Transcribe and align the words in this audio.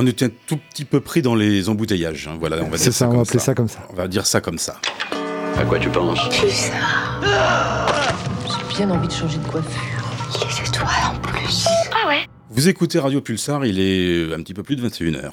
On 0.00 0.06
était 0.06 0.26
un 0.26 0.30
tout 0.46 0.58
petit 0.70 0.84
peu 0.84 1.00
pris 1.00 1.22
dans 1.22 1.34
les 1.34 1.68
embouteillages. 1.68 2.28
Hein. 2.28 2.36
Voilà, 2.38 2.58
on 2.62 2.68
va 2.68 2.78
C'est 2.78 2.84
dire 2.84 2.92
ça, 2.94 3.08
on 3.08 3.14
va 3.16 3.22
appeler 3.22 3.40
ça 3.40 3.54
comme 3.54 3.66
ça. 3.68 3.80
On 3.90 3.94
va 3.94 4.06
dire 4.06 4.26
ça 4.26 4.40
comme 4.40 4.58
ça. 4.58 4.76
À 5.56 5.64
quoi 5.64 5.78
tu 5.80 5.88
penses? 5.88 6.20
Pulsar. 6.28 7.88
J'ai 8.46 8.76
bien 8.76 8.90
envie 8.90 9.08
de 9.08 9.12
changer 9.12 9.38
de 9.38 9.46
coiffure. 9.48 9.82
Il 10.36 10.42
est 10.42 10.68
étoile 10.68 10.88
en 11.12 11.18
plus. 11.20 11.66
Ah 11.92 12.06
ouais? 12.06 12.26
Vous 12.50 12.68
écoutez 12.68 13.00
Radio 13.00 13.20
Pulsar, 13.20 13.66
il 13.66 13.80
est 13.80 14.32
un 14.32 14.40
petit 14.42 14.54
peu 14.54 14.62
plus 14.62 14.76
de 14.76 14.88
21h. 14.88 15.32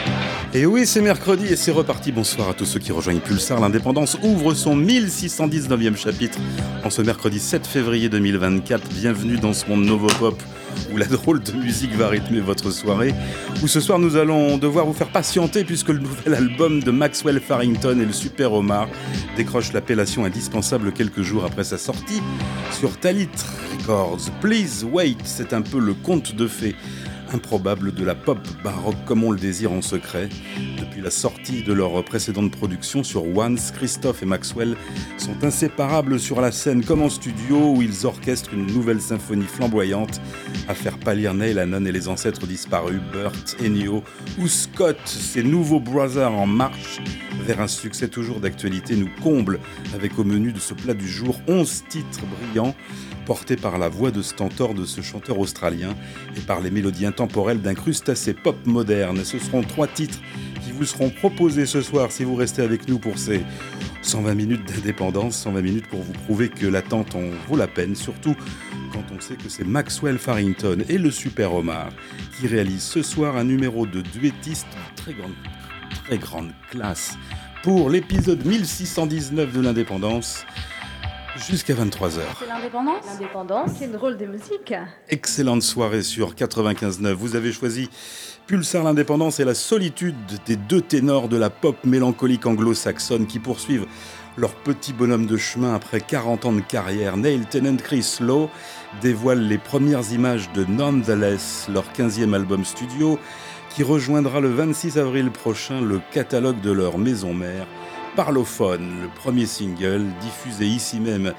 Et 0.53 0.65
oui, 0.65 0.85
c'est 0.85 1.01
mercredi 1.01 1.45
et 1.45 1.55
c'est 1.55 1.71
reparti. 1.71 2.11
Bonsoir 2.11 2.49
à 2.49 2.53
tous 2.53 2.65
ceux 2.65 2.79
qui 2.79 2.91
rejoignent 2.91 3.21
Pulsar. 3.21 3.61
L'indépendance 3.61 4.17
ouvre 4.21 4.53
son 4.53 4.75
1619e 4.75 5.95
chapitre 5.95 6.39
en 6.83 6.89
ce 6.89 7.01
mercredi 7.01 7.39
7 7.39 7.65
février 7.65 8.09
2024. 8.09 8.89
Bienvenue 8.89 9.37
dans 9.37 9.53
ce 9.53 9.65
monde 9.67 9.85
Novopop 9.85 10.43
où 10.91 10.97
la 10.97 11.05
drôle 11.05 11.41
de 11.41 11.53
musique 11.53 11.93
va 11.95 12.09
rythmer 12.09 12.41
votre 12.41 12.69
soirée. 12.69 13.13
Où 13.63 13.67
ce 13.69 13.79
soir 13.79 13.97
nous 13.97 14.17
allons 14.17 14.57
devoir 14.57 14.85
vous 14.85 14.93
faire 14.93 15.07
patienter 15.07 15.63
puisque 15.63 15.87
le 15.87 15.99
nouvel 15.99 16.33
album 16.33 16.83
de 16.83 16.91
Maxwell 16.91 17.39
Farrington 17.39 17.97
et 18.01 18.05
le 18.05 18.13
Super 18.13 18.51
Omar 18.51 18.89
décroche 19.37 19.71
l'appellation 19.71 20.25
indispensable 20.25 20.91
quelques 20.91 21.21
jours 21.21 21.45
après 21.45 21.63
sa 21.63 21.77
sortie 21.77 22.21
sur 22.77 22.99
Talit 22.99 23.29
Records. 23.79 24.29
Please 24.41 24.83
wait, 24.83 25.15
c'est 25.23 25.53
un 25.53 25.61
peu 25.61 25.79
le 25.79 25.93
conte 25.93 26.35
de 26.35 26.47
fées 26.47 26.75
improbable 27.33 27.93
de 27.93 28.03
la 28.03 28.15
pop 28.15 28.39
baroque 28.63 29.03
comme 29.05 29.23
on 29.23 29.31
le 29.31 29.39
désire 29.39 29.71
en 29.71 29.81
secret. 29.81 30.29
Depuis 30.79 31.01
la 31.01 31.11
sortie 31.11 31.63
de 31.63 31.73
leur 31.73 32.03
précédente 32.03 32.51
production 32.51 33.03
sur 33.03 33.25
Once, 33.25 33.71
Christophe 33.71 34.23
et 34.23 34.25
Maxwell 34.25 34.75
sont 35.17 35.43
inséparables 35.43 36.19
sur 36.19 36.41
la 36.41 36.51
scène 36.51 36.83
comme 36.83 37.01
en 37.01 37.09
studio 37.09 37.73
où 37.75 37.81
ils 37.81 38.05
orchestrent 38.05 38.53
une 38.53 38.67
nouvelle 38.67 39.01
symphonie 39.01 39.45
flamboyante 39.45 40.21
à 40.67 40.73
faire 40.73 40.97
pâlir 40.97 41.33
Neil 41.33 41.59
Hannon 41.59 41.85
et 41.85 41.91
les 41.91 42.07
ancêtres 42.07 42.45
disparus, 42.47 43.01
Burt, 43.11 43.55
Ennio 43.63 44.03
ou 44.39 44.47
Scott, 44.47 44.99
ces 45.05 45.43
nouveaux 45.43 45.79
brothers 45.79 46.31
en 46.31 46.47
marche 46.47 47.01
vers 47.45 47.61
un 47.61 47.67
succès 47.67 48.07
toujours 48.07 48.39
d'actualité 48.39 48.95
nous 48.95 49.09
comble 49.21 49.59
avec 49.93 50.17
au 50.19 50.23
menu 50.23 50.51
de 50.51 50.59
ce 50.59 50.73
plat 50.73 50.93
du 50.93 51.07
jour 51.07 51.39
11 51.47 51.83
titres 51.89 52.21
brillants 52.25 52.75
portés 53.25 53.55
par 53.55 53.77
la 53.77 53.89
voix 53.89 54.11
de 54.11 54.21
stentor 54.21 54.73
de 54.73 54.85
ce 54.85 55.01
chanteur 55.01 55.39
australien 55.39 55.95
et 56.35 56.41
par 56.41 56.61
les 56.61 56.71
mélodies 56.71 57.05
intemporelles 57.05 57.61
d'un 57.61 57.73
crustacé 57.73 58.33
pop 58.33 58.55
moderne. 58.65 59.23
Ce 59.23 59.39
seront 59.39 59.61
trois 59.61 59.87
titres 59.87 60.19
qui 60.63 60.71
vous 60.71 60.85
seront 60.85 61.09
proposés 61.09 61.65
ce 61.65 61.81
soir 61.81 62.11
si 62.11 62.23
vous 62.23 62.35
restez 62.35 62.61
avec 62.61 62.87
nous 62.87 62.99
pour 62.99 63.17
ces 63.17 63.41
120 64.01 64.33
minutes 64.35 64.73
d'indépendance, 64.73 65.37
120 65.37 65.61
minutes 65.61 65.87
pour 65.87 66.01
vous 66.01 66.13
prouver 66.13 66.49
que 66.49 66.65
l'attente 66.65 67.15
en 67.15 67.29
vaut 67.47 67.57
la 67.57 67.67
peine, 67.67 67.95
surtout 67.95 68.35
quand 68.91 69.03
on 69.15 69.19
sait 69.19 69.35
que 69.35 69.49
c'est 69.49 69.65
Maxwell 69.65 70.17
Farrington 70.17 70.83
et 70.89 70.97
le 70.97 71.11
Super 71.11 71.53
Omar 71.53 71.89
qui 72.37 72.47
réalisent 72.47 72.83
ce 72.83 73.01
soir 73.01 73.37
un 73.37 73.43
numéro 73.43 73.85
de 73.85 74.01
duettiste 74.01 74.67
de 74.67 75.01
très 75.01 75.13
grande, 75.13 75.33
très 76.05 76.17
grande 76.17 76.51
classe 76.69 77.17
pour 77.63 77.89
l'épisode 77.89 78.43
1619 78.45 79.53
de 79.53 79.61
l'indépendance 79.61 80.45
jusqu'à 81.37 81.73
23h. 81.73 82.19
C'est 82.39 82.47
l'indépendance 82.47 83.05
L'indépendance. 83.05 83.69
C'est 83.77 83.91
drôle 83.91 84.17
de 84.17 84.25
musique. 84.25 84.73
Excellente 85.09 85.63
soirée 85.63 86.03
sur 86.03 86.33
95.9. 86.33 87.13
Vous 87.13 87.35
avez 87.35 87.51
choisi 87.51 87.89
Pulsar 88.47 88.83
l'indépendance 88.83 89.39
et 89.39 89.45
la 89.45 89.53
solitude 89.53 90.15
des 90.45 90.55
deux 90.55 90.81
ténors 90.81 91.29
de 91.29 91.37
la 91.37 91.49
pop 91.49 91.77
mélancolique 91.85 92.45
anglo-saxonne 92.45 93.27
qui 93.27 93.39
poursuivent 93.39 93.85
leur 94.37 94.53
petit 94.55 94.93
bonhomme 94.93 95.25
de 95.25 95.37
chemin 95.37 95.75
après 95.75 96.01
40 96.01 96.45
ans 96.45 96.53
de 96.53 96.61
carrière. 96.61 97.17
Neil 97.17 97.45
Tennant 97.49 97.77
Chris 97.77 98.17
Lowe 98.19 98.49
dévoilent 99.01 99.47
les 99.47 99.57
premières 99.57 100.11
images 100.11 100.51
de 100.53 100.65
Nonetheless, 100.65 101.67
leur 101.71 101.85
15e 101.93 102.33
album 102.33 102.65
studio, 102.65 103.19
qui 103.69 103.83
rejoindra 103.83 104.39
le 104.39 104.49
26 104.49 104.97
avril 104.97 105.31
prochain 105.31 105.81
le 105.81 106.01
catalogue 106.11 106.59
de 106.61 106.71
leur 106.71 106.97
maison 106.97 107.33
mère, 107.33 107.67
Parlophone, 108.15 109.01
le 109.01 109.07
premier 109.07 109.45
single 109.45 110.05
diffusé 110.21 110.65
ici 110.65 110.99
même 110.99 111.33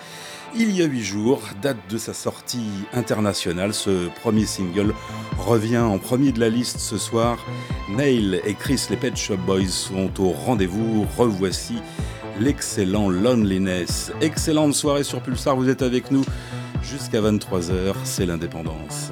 il 0.55 0.77
y 0.77 0.83
a 0.83 0.85
huit 0.85 1.03
jours, 1.03 1.41
date 1.63 1.79
de 1.89 1.97
sa 1.97 2.13
sortie 2.13 2.69
internationale. 2.93 3.73
Ce 3.73 4.09
premier 4.21 4.45
single 4.45 4.95
revient 5.39 5.79
en 5.79 5.99
premier 5.99 6.31
de 6.31 6.41
la 6.41 6.51
liste 6.51 6.79
ce 6.79 6.99
soir. 6.99 7.39
Neil 7.89 8.41
et 8.45 8.55
Chris, 8.55 8.87
les 8.91 8.97
Pet 8.97 9.17
Shop 9.17 9.39
Boys, 9.39 9.69
sont 9.69 10.11
au 10.21 10.31
rendez-vous. 10.31 11.07
Revoici 11.17 11.77
l'excellent 12.39 13.09
Loneliness. 13.09 14.13
Excellente 14.21 14.75
soirée 14.75 15.05
sur 15.05 15.23
Pulsar, 15.23 15.57
vous 15.57 15.71
êtes 15.71 15.83
avec 15.83 16.11
nous 16.11 16.25
jusqu'à 16.83 17.23
23h, 17.23 17.95
c'est 18.05 18.27
l'indépendance. 18.27 19.11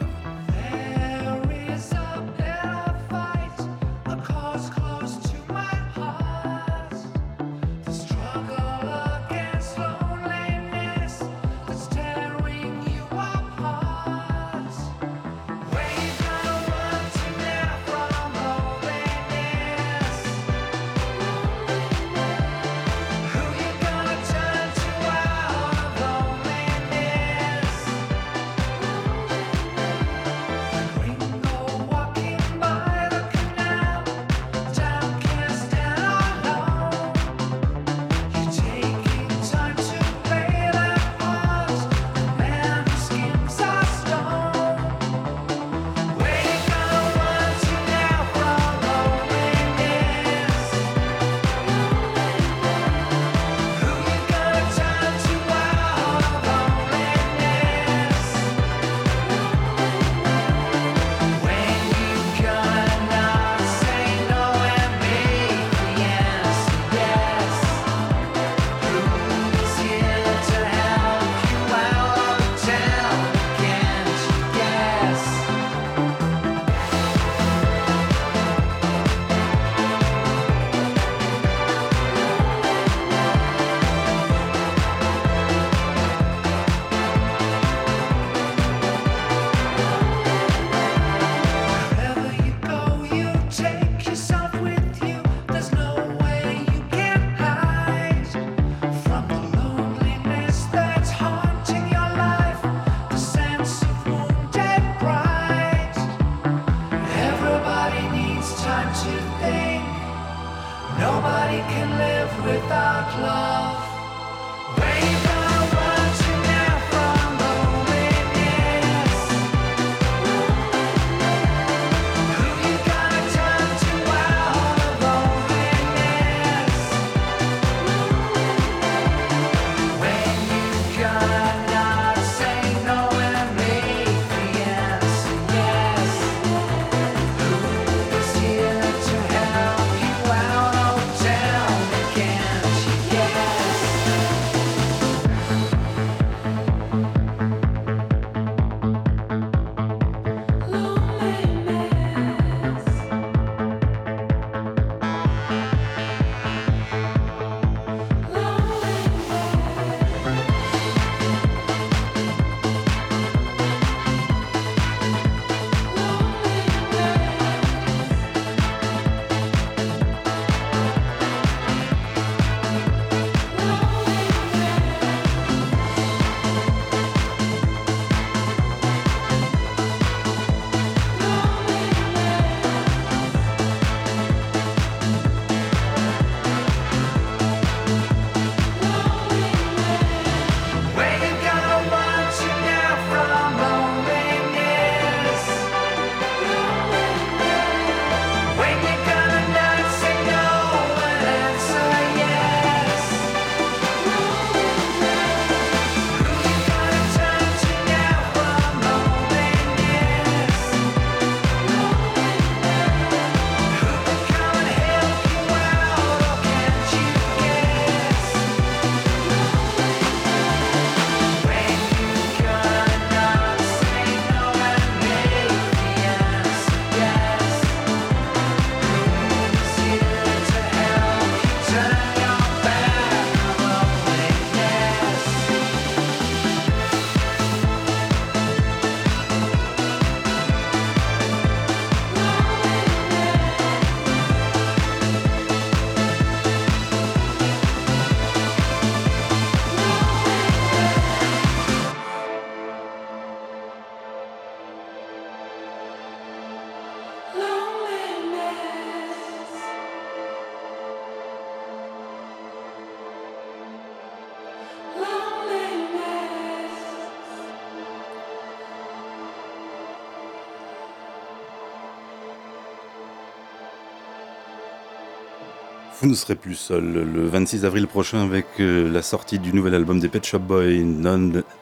Vous 276.00 276.08
ne 276.08 276.14
serez 276.14 276.34
plus 276.34 276.54
seul 276.54 276.84
le 276.92 277.26
26 277.26 277.66
avril 277.66 277.86
prochain 277.86 278.22
avec 278.22 278.46
euh, 278.58 278.90
la 278.90 279.02
sortie 279.02 279.38
du 279.38 279.52
nouvel 279.52 279.74
album 279.74 280.00
des 280.00 280.08
Pet 280.08 280.24
Shop 280.24 280.38
Boys, 280.38 280.82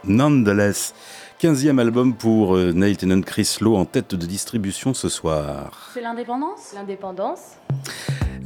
Nonetheless. 0.05 0.95
15e 1.43 1.81
album 1.81 2.15
pour 2.15 2.55
euh, 2.57 2.71
Neil 2.73 2.97
Tennant 2.97 3.21
Chris 3.23 3.57
Lowe 3.61 3.75
en 3.75 3.85
tête 3.85 4.15
de 4.15 4.27
distribution 4.27 4.95
ce 4.95 5.09
soir. 5.09 5.91
C'est 5.93 6.03
l'indépendance? 6.03 6.73
L'indépendance 6.73 7.41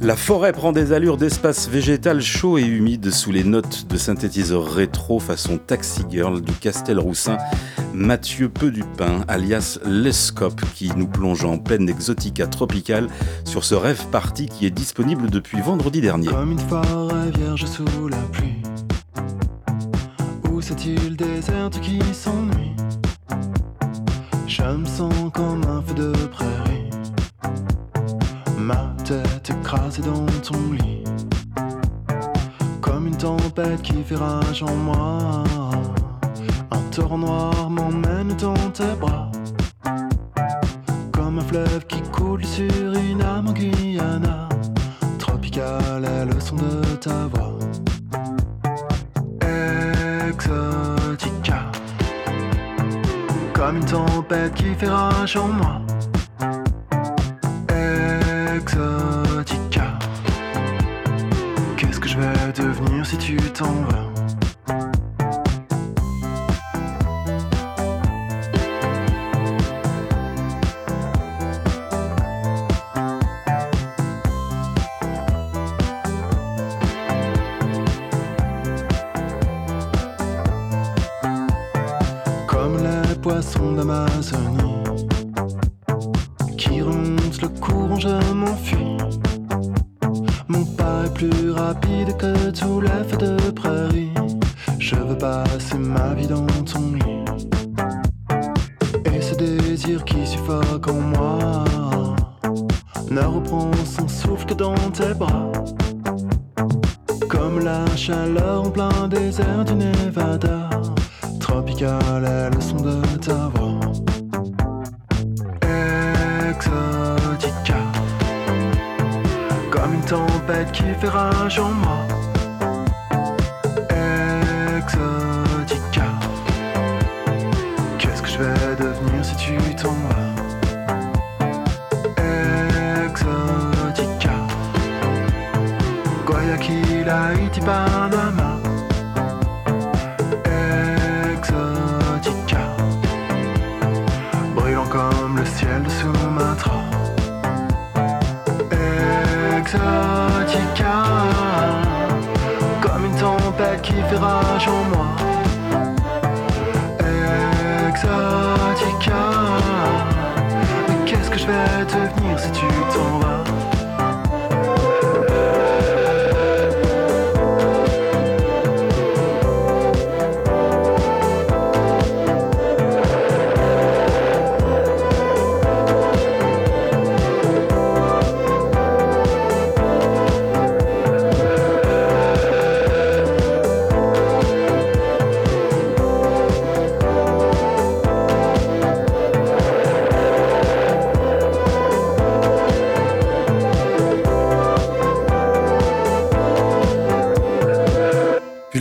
La 0.01 0.15
forêt 0.15 0.51
prend 0.51 0.71
des 0.71 0.93
allures 0.93 1.17
d'espace 1.17 1.69
végétal 1.69 2.21
chaud 2.21 2.57
et 2.57 2.65
humide 2.65 3.11
sous 3.11 3.31
les 3.31 3.43
notes 3.43 3.85
de 3.85 3.97
synthétiseur 3.97 4.65
rétro 4.65 5.19
façon 5.19 5.59
Taxi 5.59 6.01
Girl 6.09 6.41
du 6.41 6.53
Castel-Roussin. 6.53 7.37
Mathieu 7.93 8.49
Pedupin, 8.49 9.23
alias 9.27 9.77
Lescope, 9.85 10.61
qui 10.73 10.91
nous 10.95 11.07
plonge 11.07 11.45
en 11.45 11.59
pleine 11.59 11.87
exotica 11.87 12.47
tropicale 12.47 13.07
sur 13.45 13.63
ce 13.63 13.75
rêve 13.75 14.07
parti 14.07 14.47
qui 14.47 14.65
est 14.65 14.71
disponible 14.71 15.29
depuis 15.29 15.61
vendredi 15.61 16.01
dernier. 16.01 16.27
Comme 16.27 16.53
une 16.53 16.59
forêt 16.59 17.29
vierge 17.37 17.65
sous 17.65 18.07
la 18.07 18.17
pluie. 18.31 18.61
Où 20.51 20.59
cette 20.59 20.83
île 20.85 21.15
déserte 21.15 21.79
qui 21.81 21.99
s'ennuie? 22.13 22.75
Je 24.47 24.63
me 24.63 24.85
sens 24.85 25.13
comme 25.33 25.63
un 25.65 25.81
feu 25.83 25.93
de 25.93 26.11
prairie. 26.27 26.89
Ma 28.57 28.95
tête 29.05 29.51
écrasée 29.51 30.01
dans 30.01 30.25
ton 30.41 30.73
lit. 30.73 31.03
Comme 32.81 33.07
une 33.07 33.17
tempête 33.17 33.81
qui 33.83 34.01
fait 34.03 34.15
rage 34.15 34.63
en 34.63 34.75
moi 34.75 35.43
torrent 36.93 37.17
noir 37.17 37.69
m'emmène 37.71 38.35
dans 38.39 38.69
tes 38.71 38.93
bras. 38.99 39.31
Comme 41.11 41.39
un 41.39 41.41
fleuve 41.41 41.87
qui 41.87 42.01
coule 42.11 42.45
sur 42.45 42.93
une 42.93 43.21
âme 43.23 43.47
en 43.47 43.53
Guyana. 43.53 44.47
Tropical 45.17 46.05
est 46.05 46.25
le 46.25 46.39
son 46.39 46.55
de 46.55 46.95
ta 46.97 47.25
voix. 47.31 47.57
Exotica. 50.27 51.71
Comme 53.53 53.77
une 53.77 53.85
tempête 53.85 54.53
qui 54.53 54.75
fait 54.75 54.89
rage 54.89 55.35
en 55.35 55.47
moi. 55.47 55.81
Exotica. 58.55 59.97
Qu'est-ce 61.75 61.99
que 61.99 62.07
je 62.07 62.19
vais 62.19 62.51
devenir 62.55 63.03
si 63.03 63.17
tu 63.17 63.37
t'en 63.37 63.73
vas? 63.89 64.02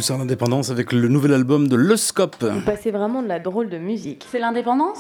Pulsar 0.02 0.18
l'indépendance 0.18 0.71
avec 0.71 0.90
le 0.90 1.06
nouvel 1.06 1.32
album 1.32 1.68
de 1.68 1.76
Le 1.76 1.97
Scope. 1.97 2.42
Vous 2.42 2.61
passez 2.62 2.90
vraiment 2.90 3.23
de 3.23 3.28
la 3.28 3.38
drôle 3.38 3.68
de 3.68 3.78
musique. 3.78 4.26
C'est 4.32 4.40
l'indépendance? 4.40 4.99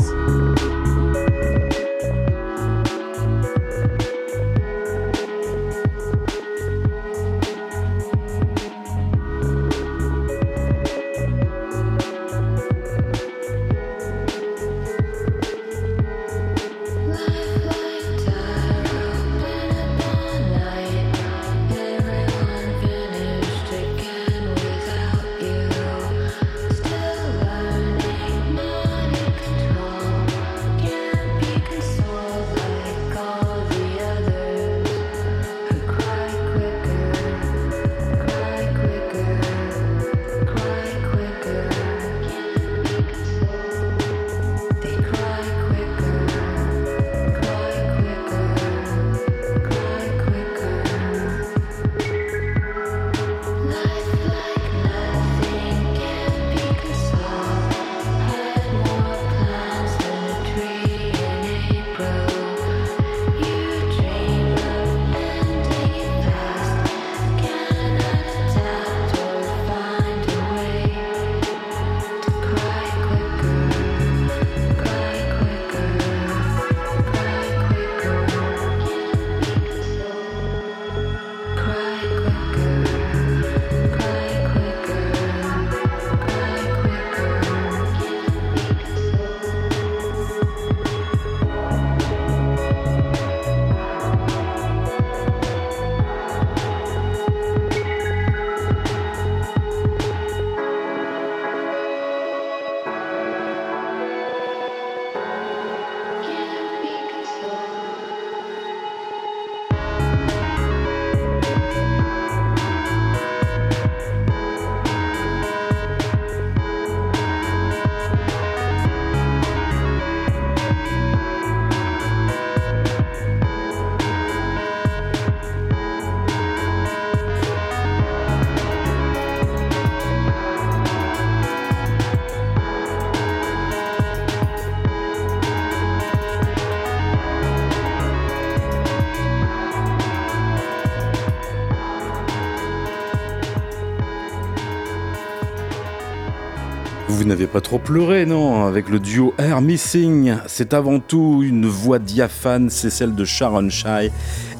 Vous 147.22 147.28
n'avez 147.28 147.46
pas 147.46 147.60
trop 147.60 147.78
pleuré, 147.78 148.26
non 148.26 148.64
Avec 148.64 148.88
le 148.88 148.98
duo 148.98 149.32
Air 149.38 149.60
Missing, 149.60 150.34
c'est 150.48 150.74
avant 150.74 150.98
tout 150.98 151.42
une 151.44 151.66
voix 151.66 152.00
diaphane, 152.00 152.68
c'est 152.68 152.90
celle 152.90 153.14
de 153.14 153.24
Sharon 153.24 153.70
Shai, 153.70 154.10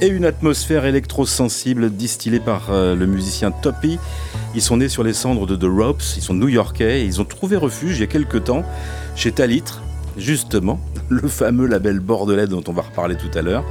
et 0.00 0.06
une 0.06 0.24
atmosphère 0.24 0.84
électro-sensible 0.84 1.90
distillée 1.90 2.38
par 2.38 2.68
euh, 2.70 2.94
le 2.94 3.06
musicien 3.06 3.50
Toppy. 3.50 3.98
Ils 4.54 4.62
sont 4.62 4.76
nés 4.76 4.88
sur 4.88 5.02
les 5.02 5.12
cendres 5.12 5.44
de 5.44 5.56
The 5.56 5.68
Ropes, 5.68 6.04
ils 6.16 6.22
sont 6.22 6.34
new-yorkais, 6.34 7.04
ils 7.04 7.20
ont 7.20 7.24
trouvé 7.24 7.56
refuge 7.56 7.96
il 7.96 8.02
y 8.02 8.04
a 8.04 8.06
quelques 8.06 8.44
temps 8.44 8.62
chez 9.16 9.32
Talitre, 9.32 9.82
justement, 10.16 10.78
le 11.08 11.26
fameux 11.26 11.66
label 11.66 11.98
bordelais 11.98 12.46
dont 12.46 12.62
on 12.68 12.72
va 12.72 12.82
reparler 12.82 13.16
tout 13.16 13.36
à 13.36 13.42
l'heure. 13.42 13.64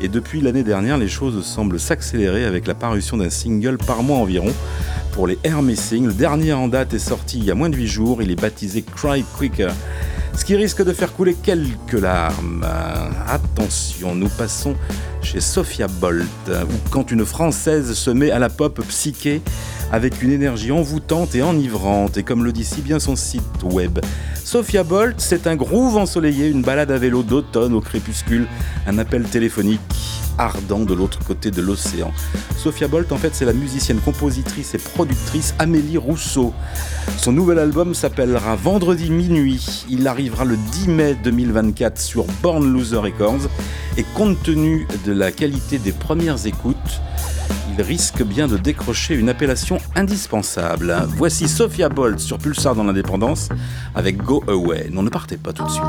Et 0.00 0.08
depuis 0.08 0.42
l'année 0.42 0.64
dernière, 0.64 0.98
les 0.98 1.08
choses 1.08 1.42
semblent 1.46 1.80
s'accélérer 1.80 2.44
avec 2.44 2.66
la 2.66 2.74
parution 2.74 3.16
d'un 3.16 3.30
single 3.30 3.78
par 3.78 4.02
mois 4.02 4.18
environ 4.18 4.52
pour 5.14 5.28
les 5.28 5.38
Air 5.44 5.62
Missing. 5.62 6.06
Le 6.06 6.12
dernier 6.12 6.52
en 6.52 6.66
date 6.66 6.92
est 6.92 6.98
sorti 6.98 7.38
il 7.38 7.44
y 7.44 7.50
a 7.50 7.54
moins 7.54 7.70
de 7.70 7.76
8 7.76 7.86
jours. 7.86 8.22
Il 8.22 8.30
est 8.30 8.40
baptisé 8.40 8.82
Cry 8.82 9.24
Quicker. 9.38 9.70
Ce 10.36 10.44
qui 10.44 10.56
risque 10.56 10.84
de 10.84 10.92
faire 10.92 11.12
couler 11.12 11.36
quelques 11.40 11.92
larmes. 11.92 12.66
Attention, 13.28 14.14
nous 14.16 14.28
passons 14.28 14.74
chez 15.22 15.40
Sophia 15.40 15.86
Bolt, 15.86 16.26
où 16.48 16.90
quand 16.90 17.12
une 17.12 17.24
Française 17.24 17.94
se 17.94 18.10
met 18.10 18.32
à 18.32 18.40
la 18.40 18.48
pop 18.48 18.82
psyché 18.88 19.40
avec 19.92 20.22
une 20.22 20.32
énergie 20.32 20.72
envoûtante 20.72 21.34
et 21.34 21.42
enivrante, 21.42 22.16
et 22.16 22.22
comme 22.22 22.44
le 22.44 22.52
dit 22.52 22.64
si 22.64 22.80
bien 22.80 22.98
son 22.98 23.16
site 23.16 23.42
web, 23.62 23.98
Sophia 24.44 24.84
Bolt, 24.84 25.16
c'est 25.18 25.46
un 25.46 25.56
groove 25.56 25.96
ensoleillé, 25.96 26.48
une 26.48 26.62
balade 26.62 26.90
à 26.90 26.98
vélo 26.98 27.22
d'automne 27.22 27.74
au 27.74 27.80
crépuscule, 27.80 28.46
un 28.86 28.98
appel 28.98 29.24
téléphonique 29.24 29.80
ardent 30.38 30.84
de 30.84 30.94
l'autre 30.94 31.20
côté 31.24 31.50
de 31.50 31.62
l'océan. 31.62 32.12
Sophia 32.56 32.88
Bolt, 32.88 33.12
en 33.12 33.16
fait, 33.16 33.34
c'est 33.34 33.44
la 33.44 33.52
musicienne, 33.52 33.98
compositrice 33.98 34.74
et 34.74 34.78
productrice 34.78 35.54
Amélie 35.58 35.98
Rousseau. 35.98 36.52
Son 37.18 37.32
nouvel 37.32 37.58
album 37.58 37.94
s'appellera 37.94 38.56
Vendredi 38.56 39.10
minuit. 39.10 39.84
Il 39.88 40.06
arrivera 40.08 40.44
le 40.44 40.56
10 40.56 40.88
mai 40.88 41.16
2024 41.22 42.00
sur 42.00 42.24
Born 42.42 42.72
Loser 42.72 42.96
Records. 42.96 43.48
Et 43.96 44.04
compte 44.14 44.42
tenu 44.42 44.88
de 45.06 45.12
la 45.12 45.30
qualité 45.30 45.78
des 45.78 45.92
premières 45.92 46.46
écoutes, 46.46 47.00
il 47.76 47.82
risque 47.82 48.22
bien 48.22 48.46
de 48.46 48.56
décrocher 48.56 49.14
une 49.14 49.28
appellation 49.28 49.78
indispensable. 49.96 50.96
Voici 51.08 51.48
Sophia 51.48 51.88
Bolt 51.88 52.20
sur 52.20 52.38
Pulsar 52.38 52.74
dans 52.74 52.84
l'indépendance 52.84 53.48
avec 53.94 54.18
Go 54.18 54.44
Away. 54.46 54.90
Non, 54.92 55.02
ne 55.02 55.10
partez 55.10 55.36
pas 55.36 55.52
tout 55.52 55.64
de 55.64 55.70
suite. 55.70 55.84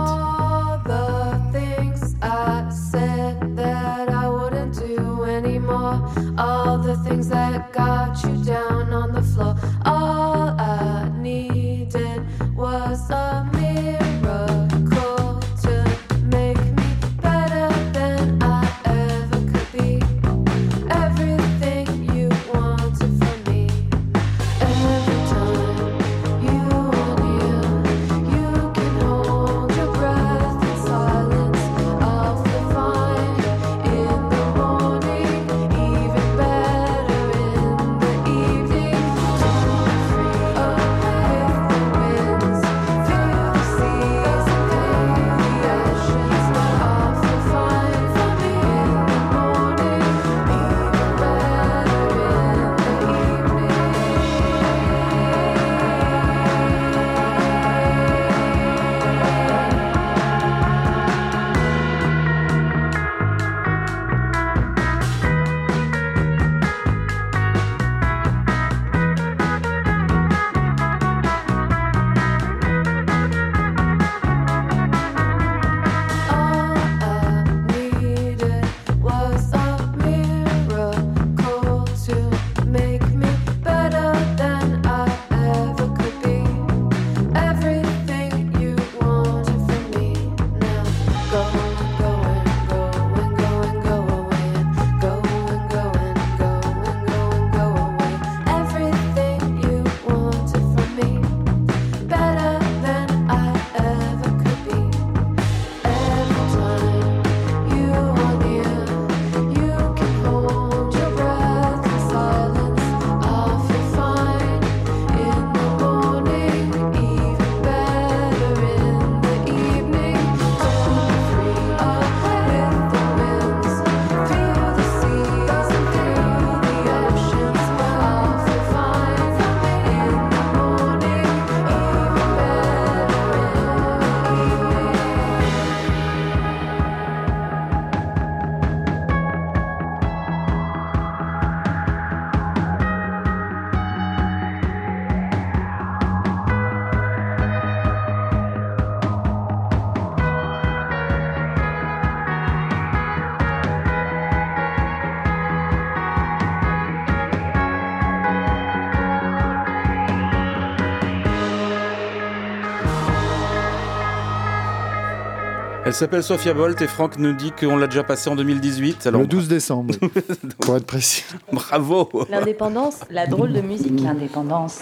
S'appelle 165.93 166.23
Sophia 166.23 166.53
Bolt 166.53 166.81
et 166.81 166.87
Franck 166.87 167.19
nous 167.19 167.33
dit 167.33 167.51
qu'on 167.51 167.77
l'a 167.77 167.85
déjà 167.85 168.03
passé 168.03 168.27
en 168.29 168.35
2018. 168.35 169.05
Alors... 169.05 169.21
Le 169.21 169.27
12 169.27 169.47
décembre, 169.47 169.93
pour 170.59 170.75
être 170.77 170.87
précis. 170.87 171.23
Bravo 171.51 172.09
L'indépendance, 172.29 173.01
la 173.11 173.27
drôle 173.27 173.53
de 173.53 173.61
musique. 173.61 174.01
L'indépendance. 174.01 174.79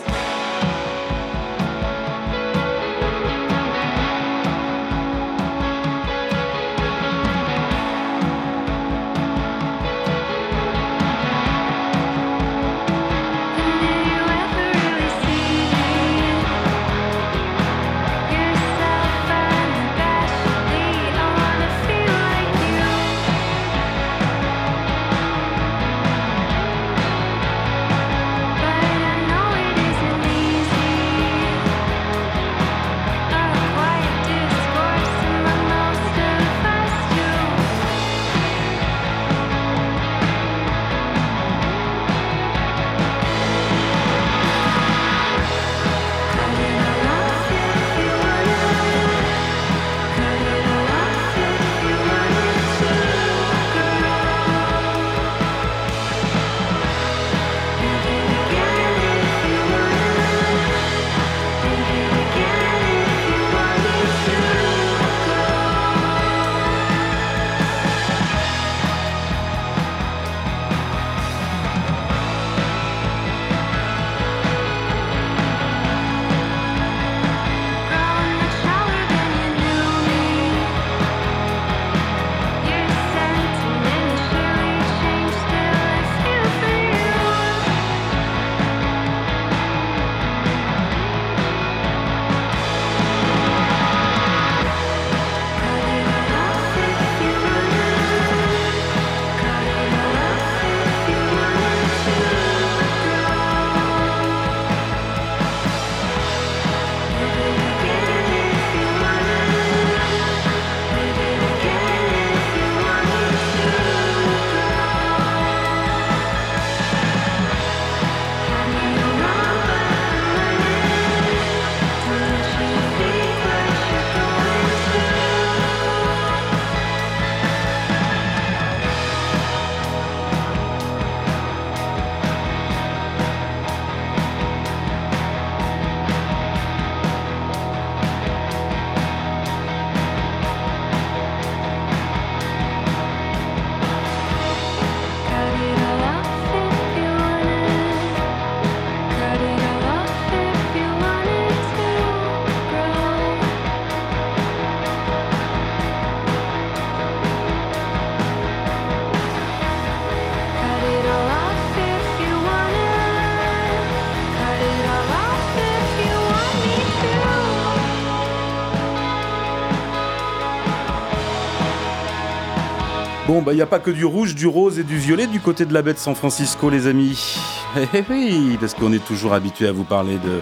Bon, 173.33 173.41
bah, 173.41 173.51
il 173.51 173.55
n'y 173.55 173.63
a 173.63 173.65
pas 173.65 173.79
que 173.79 173.89
du 173.89 174.05
rouge, 174.05 174.35
du 174.35 174.45
rose 174.45 174.77
et 174.77 174.83
du 174.83 174.95
violet 174.95 175.25
du 175.25 175.39
côté 175.39 175.65
de 175.65 175.73
la 175.73 175.81
baie 175.81 175.93
de 175.93 175.97
San 175.97 176.13
Francisco, 176.13 176.69
les 176.69 176.85
amis. 176.85 177.35
Eh, 177.75 177.87
eh, 177.97 178.03
oui, 178.07 178.57
parce 178.59 178.75
qu'on 178.75 178.93
est 178.93 179.03
toujours 179.03 179.33
habitué 179.33 179.67
à 179.67 179.71
vous 179.71 179.85
parler 179.85 180.19
de 180.19 180.39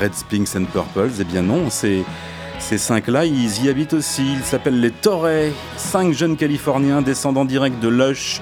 Reds, 0.00 0.24
Pinks 0.30 0.54
and 0.54 0.66
Purples. 0.66 1.10
Eh 1.20 1.24
bien 1.24 1.42
non, 1.42 1.70
c'est... 1.70 2.04
Ces 2.60 2.78
cinq-là, 2.78 3.24
ils 3.24 3.64
y 3.64 3.68
habitent 3.68 3.94
aussi. 3.94 4.34
Ils 4.34 4.44
s'appellent 4.44 4.78
les 4.78 4.92
Torres, 4.92 5.50
cinq 5.76 6.12
jeunes 6.12 6.36
Californiens 6.36 7.02
descendants 7.02 7.44
directs 7.44 7.80
de 7.80 7.88
Lush, 7.88 8.40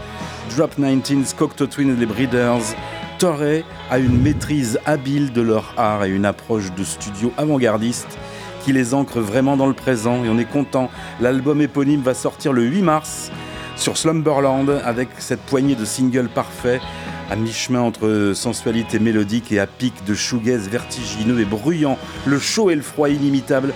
Drop 0.55 0.75
19, 0.77 1.35
Cocteau 1.35 1.67
Twin 1.67 1.89
et 1.89 1.97
les 1.99 2.05
Breeders. 2.05 2.77
Torre 3.19 3.63
a 3.91 3.99
une 3.99 4.21
maîtrise 4.21 4.79
habile 4.85 5.33
de 5.33 5.41
leur 5.41 5.73
art 5.79 6.05
et 6.05 6.11
une 6.11 6.27
approche 6.27 6.75
de 6.75 6.85
studio 6.85 7.33
avant-gardiste 7.39 8.19
qui 8.65 8.75
les 8.75 8.93
ancre 8.93 9.21
vraiment 9.21 9.57
dans 9.57 9.67
le 9.67 9.73
présent 9.73 10.25
et 10.25 10.29
on 10.29 10.37
est 10.37 10.45
content. 10.45 10.91
L'album 11.23 11.63
éponyme 11.63 12.03
va 12.03 12.13
sortir 12.13 12.53
le 12.53 12.65
8 12.65 12.83
mars 12.83 13.33
sur 13.79 13.97
Slumberland 13.97 14.69
avec 14.85 15.09
cette 15.19 15.41
poignée 15.41 15.77
de 15.77 15.85
singles 15.85 16.29
parfaits 16.29 16.83
à 17.31 17.37
mi-chemin 17.37 17.81
entre 17.81 18.33
sensualité 18.35 18.99
mélodique 18.99 19.53
et 19.53 19.61
à 19.61 19.67
pic 19.67 20.05
de 20.05 20.15
shoegaze 20.15 20.69
vertigineux 20.69 21.41
et 21.41 21.45
bruyant, 21.45 21.97
le 22.27 22.39
chaud 22.39 22.71
et 22.71 22.75
le 22.75 22.83
froid 22.83 23.09
inimitable, 23.09 23.73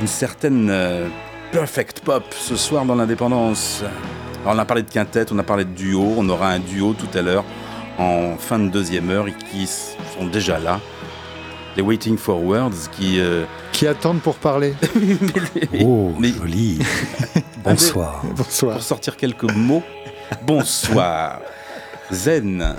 une 0.00 0.06
certaine 0.06 0.68
euh, 0.70 1.06
perfect 1.52 2.00
pop 2.00 2.24
ce 2.30 2.56
soir 2.56 2.84
dans 2.84 2.96
l'indépendance. 2.96 3.84
On 4.46 4.58
a 4.58 4.64
parlé 4.64 4.82
de 4.82 4.90
quintet, 4.90 5.26
on 5.32 5.38
a 5.38 5.42
parlé 5.42 5.64
de 5.64 5.70
duo, 5.70 6.14
on 6.16 6.28
aura 6.28 6.48
un 6.48 6.58
duo 6.58 6.94
tout 6.94 7.18
à 7.18 7.22
l'heure 7.22 7.44
en 7.98 8.36
fin 8.38 8.58
de 8.58 8.68
deuxième 8.68 9.10
heure 9.10 9.28
et 9.28 9.34
qui 9.34 9.66
sont 9.66 10.26
déjà 10.32 10.58
là. 10.58 10.80
Les 11.76 11.82
Waiting 11.82 12.16
for 12.16 12.42
Words 12.42 12.88
qui... 12.92 13.20
euh, 13.20 13.44
Qui 13.72 13.86
attendent 13.86 14.20
pour 14.20 14.36
parler. 14.36 14.74
Oh, 15.82 16.12
Mais- 16.18 16.32
joli. 16.32 16.78
Bonsoir. 17.64 18.22
Bonsoir. 18.36 18.74
pour 18.74 18.82
sortir 18.82 19.16
quelques 19.16 19.44
mots. 19.54 19.82
Bonsoir. 20.46 21.40
Zen 22.10 22.74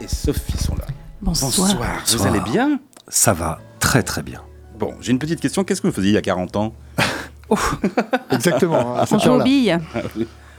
et 0.00 0.06
Sophie 0.08 0.58
sont 0.58 0.74
là. 0.76 0.84
Bonsoir. 1.20 1.50
Vous 1.68 1.74
Bonsoir. 2.16 2.26
allez 2.26 2.40
bien? 2.40 2.78
Ça 3.08 3.32
va 3.32 3.58
très 3.80 4.02
très 4.02 4.22
bien. 4.22 4.40
Bon, 4.78 4.94
j'ai 5.00 5.12
une 5.12 5.18
petite 5.18 5.40
question. 5.40 5.64
Qu'est-ce 5.64 5.80
que 5.80 5.86
vous 5.86 5.92
faisiez 5.92 6.10
il 6.10 6.14
y 6.14 6.18
a 6.18 6.22
40 6.22 6.56
ans? 6.56 6.74
Exactement. 8.30 8.96
à 8.96 9.06
cette 9.06 9.26
On 9.26 9.38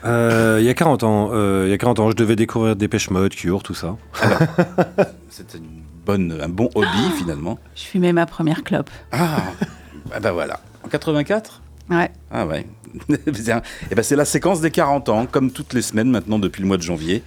Euh, 0.05 0.57
il 0.59 0.65
y 0.65 0.69
a 0.69 0.73
40 0.73 1.03
ans, 1.03 1.29
euh, 1.33 1.63
il 1.65 1.71
y 1.71 1.73
a 1.73 1.77
40 1.77 1.99
ans, 1.99 2.11
je 2.11 2.15
devais 2.15 2.35
découvrir 2.35 2.75
Dépêche 2.75 3.09
Mode, 3.09 3.33
Cure, 3.33 3.63
tout 3.63 3.73
ça. 3.73 3.95
C'était 5.29 5.57
une 5.57 5.81
bonne, 6.05 6.39
un 6.41 6.49
bon 6.49 6.69
hobby 6.75 7.11
finalement. 7.17 7.57
Je 7.75 7.83
fumais 7.83 8.13
ma 8.13 8.25
première 8.25 8.63
clope. 8.63 8.89
Ah, 9.11 9.43
ah 10.13 10.19
bah 10.19 10.31
voilà. 10.31 10.59
En 10.85 10.89
84 10.89 11.61
Ouais. 11.89 12.11
Ah 12.31 12.45
ouais. 12.45 12.65
Bien. 13.27 13.61
Eh 13.91 13.95
ben 13.95 14.03
c'est 14.03 14.15
la 14.15 14.25
séquence 14.25 14.61
des 14.61 14.71
40 14.71 15.09
ans, 15.09 15.25
comme 15.25 15.51
toutes 15.51 15.73
les 15.73 15.81
semaines 15.81 16.09
maintenant 16.09 16.39
depuis 16.39 16.61
le 16.61 16.67
mois 16.67 16.77
de 16.77 16.81
janvier. 16.83 17.23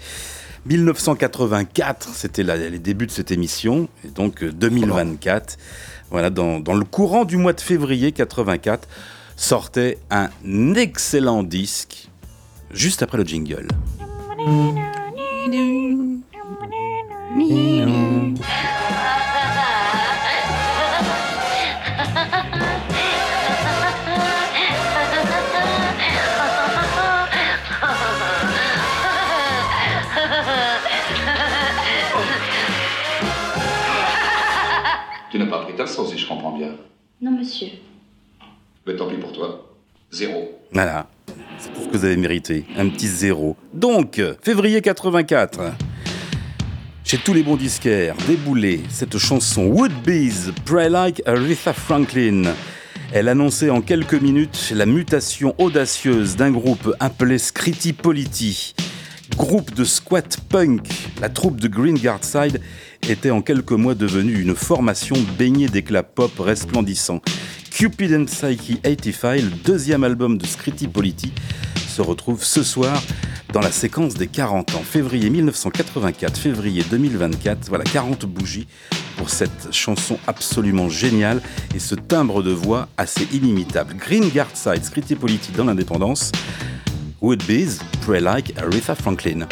1984, 0.66 2.08
c'était 2.12 2.42
les 2.42 2.78
débuts 2.78 3.06
de 3.06 3.12
cette 3.12 3.30
émission, 3.30 3.88
et 4.04 4.08
donc 4.08 4.42
euh, 4.42 4.52
2024. 4.52 5.58
Voilà, 6.10 6.30
dans, 6.30 6.60
dans 6.60 6.74
le 6.74 6.84
courant 6.84 7.24
du 7.24 7.36
mois 7.36 7.52
de 7.52 7.60
février 7.60 8.12
84, 8.12 8.88
sortait 9.36 9.98
un 10.10 10.28
excellent 10.74 11.42
disque, 11.42 12.05
juste 12.70 13.02
après 13.02 13.18
le 13.18 13.24
jingle. 13.24 13.68
Tu 35.30 35.38
n'as 35.38 35.46
pas 35.46 35.58
pris 35.64 35.74
ta 35.74 35.86
sauce, 35.86 36.12
si 36.12 36.18
je 36.18 36.26
comprends 36.26 36.56
bien. 36.56 36.70
Non, 37.20 37.32
monsieur. 37.32 37.68
Mais 38.86 38.96
tant 38.96 39.08
pis 39.08 39.16
pour 39.16 39.32
toi. 39.32 39.75
Zéro. 40.10 40.60
Voilà, 40.72 41.08
c'est 41.58 41.72
tout 41.72 41.82
ce 41.82 41.88
que 41.88 41.96
vous 41.96 42.04
avez 42.04 42.16
mérité, 42.16 42.64
un 42.76 42.88
petit 42.88 43.08
zéro. 43.08 43.56
Donc, 43.74 44.20
février 44.42 44.80
84. 44.80 45.72
Chez 47.04 47.18
tous 47.18 47.34
les 47.34 47.42
bons 47.42 47.56
disquaires, 47.56 48.16
déboulée 48.26 48.80
cette 48.88 49.18
chanson 49.18 49.66
Would 49.66 49.92
Bees, 50.04 50.52
Pray 50.64 50.90
Like 50.90 51.22
Aretha 51.26 51.72
Franklin. 51.72 52.42
Elle 53.12 53.28
annonçait 53.28 53.70
en 53.70 53.80
quelques 53.80 54.20
minutes 54.20 54.72
la 54.74 54.86
mutation 54.86 55.54
audacieuse 55.58 56.36
d'un 56.36 56.50
groupe 56.50 56.94
appelé 56.98 57.38
Scritti 57.38 57.92
Politti. 57.92 58.74
Groupe 59.36 59.74
de 59.74 59.84
squat 59.84 60.38
punk, 60.48 60.88
la 61.20 61.28
troupe 61.28 61.60
de 61.60 61.68
Green 61.68 61.98
Guard 61.98 62.24
Side 62.24 62.60
était 63.08 63.30
en 63.30 63.42
quelques 63.42 63.72
mois 63.72 63.94
devenue 63.94 64.40
une 64.40 64.54
formation 64.54 65.16
baignée 65.38 65.68
d'éclats 65.68 66.02
pop 66.02 66.32
resplendissants. 66.38 67.20
Cupid 67.76 68.14
and 68.14 68.24
Psyche 68.24 68.80
85, 68.82 69.42
le 69.42 69.50
deuxième 69.50 70.02
album 70.02 70.38
de 70.38 70.46
Scritti 70.46 70.88
Politti, 70.88 71.30
se 71.86 72.00
retrouve 72.00 72.42
ce 72.42 72.62
soir 72.62 73.02
dans 73.52 73.60
la 73.60 73.70
séquence 73.70 74.14
des 74.14 74.28
40 74.28 74.76
ans. 74.76 74.82
Février 74.82 75.28
1984, 75.28 76.38
février 76.38 76.82
2024, 76.90 77.68
voilà 77.68 77.84
40 77.84 78.24
bougies 78.24 78.66
pour 79.18 79.28
cette 79.28 79.74
chanson 79.74 80.18
absolument 80.26 80.88
géniale 80.88 81.42
et 81.74 81.78
ce 81.78 81.94
timbre 81.94 82.42
de 82.42 82.50
voix 82.52 82.88
assez 82.96 83.28
inimitable. 83.34 83.94
Green 83.98 84.30
Guard 84.30 84.56
Side, 84.56 84.82
Scritti 84.82 85.14
Politti 85.14 85.52
dans 85.52 85.64
l'indépendance, 85.64 86.32
Would 87.20 87.44
Bees, 87.44 87.80
Pray 88.06 88.22
Like 88.22 88.54
Aretha 88.56 88.94
Franklin. 88.94 89.46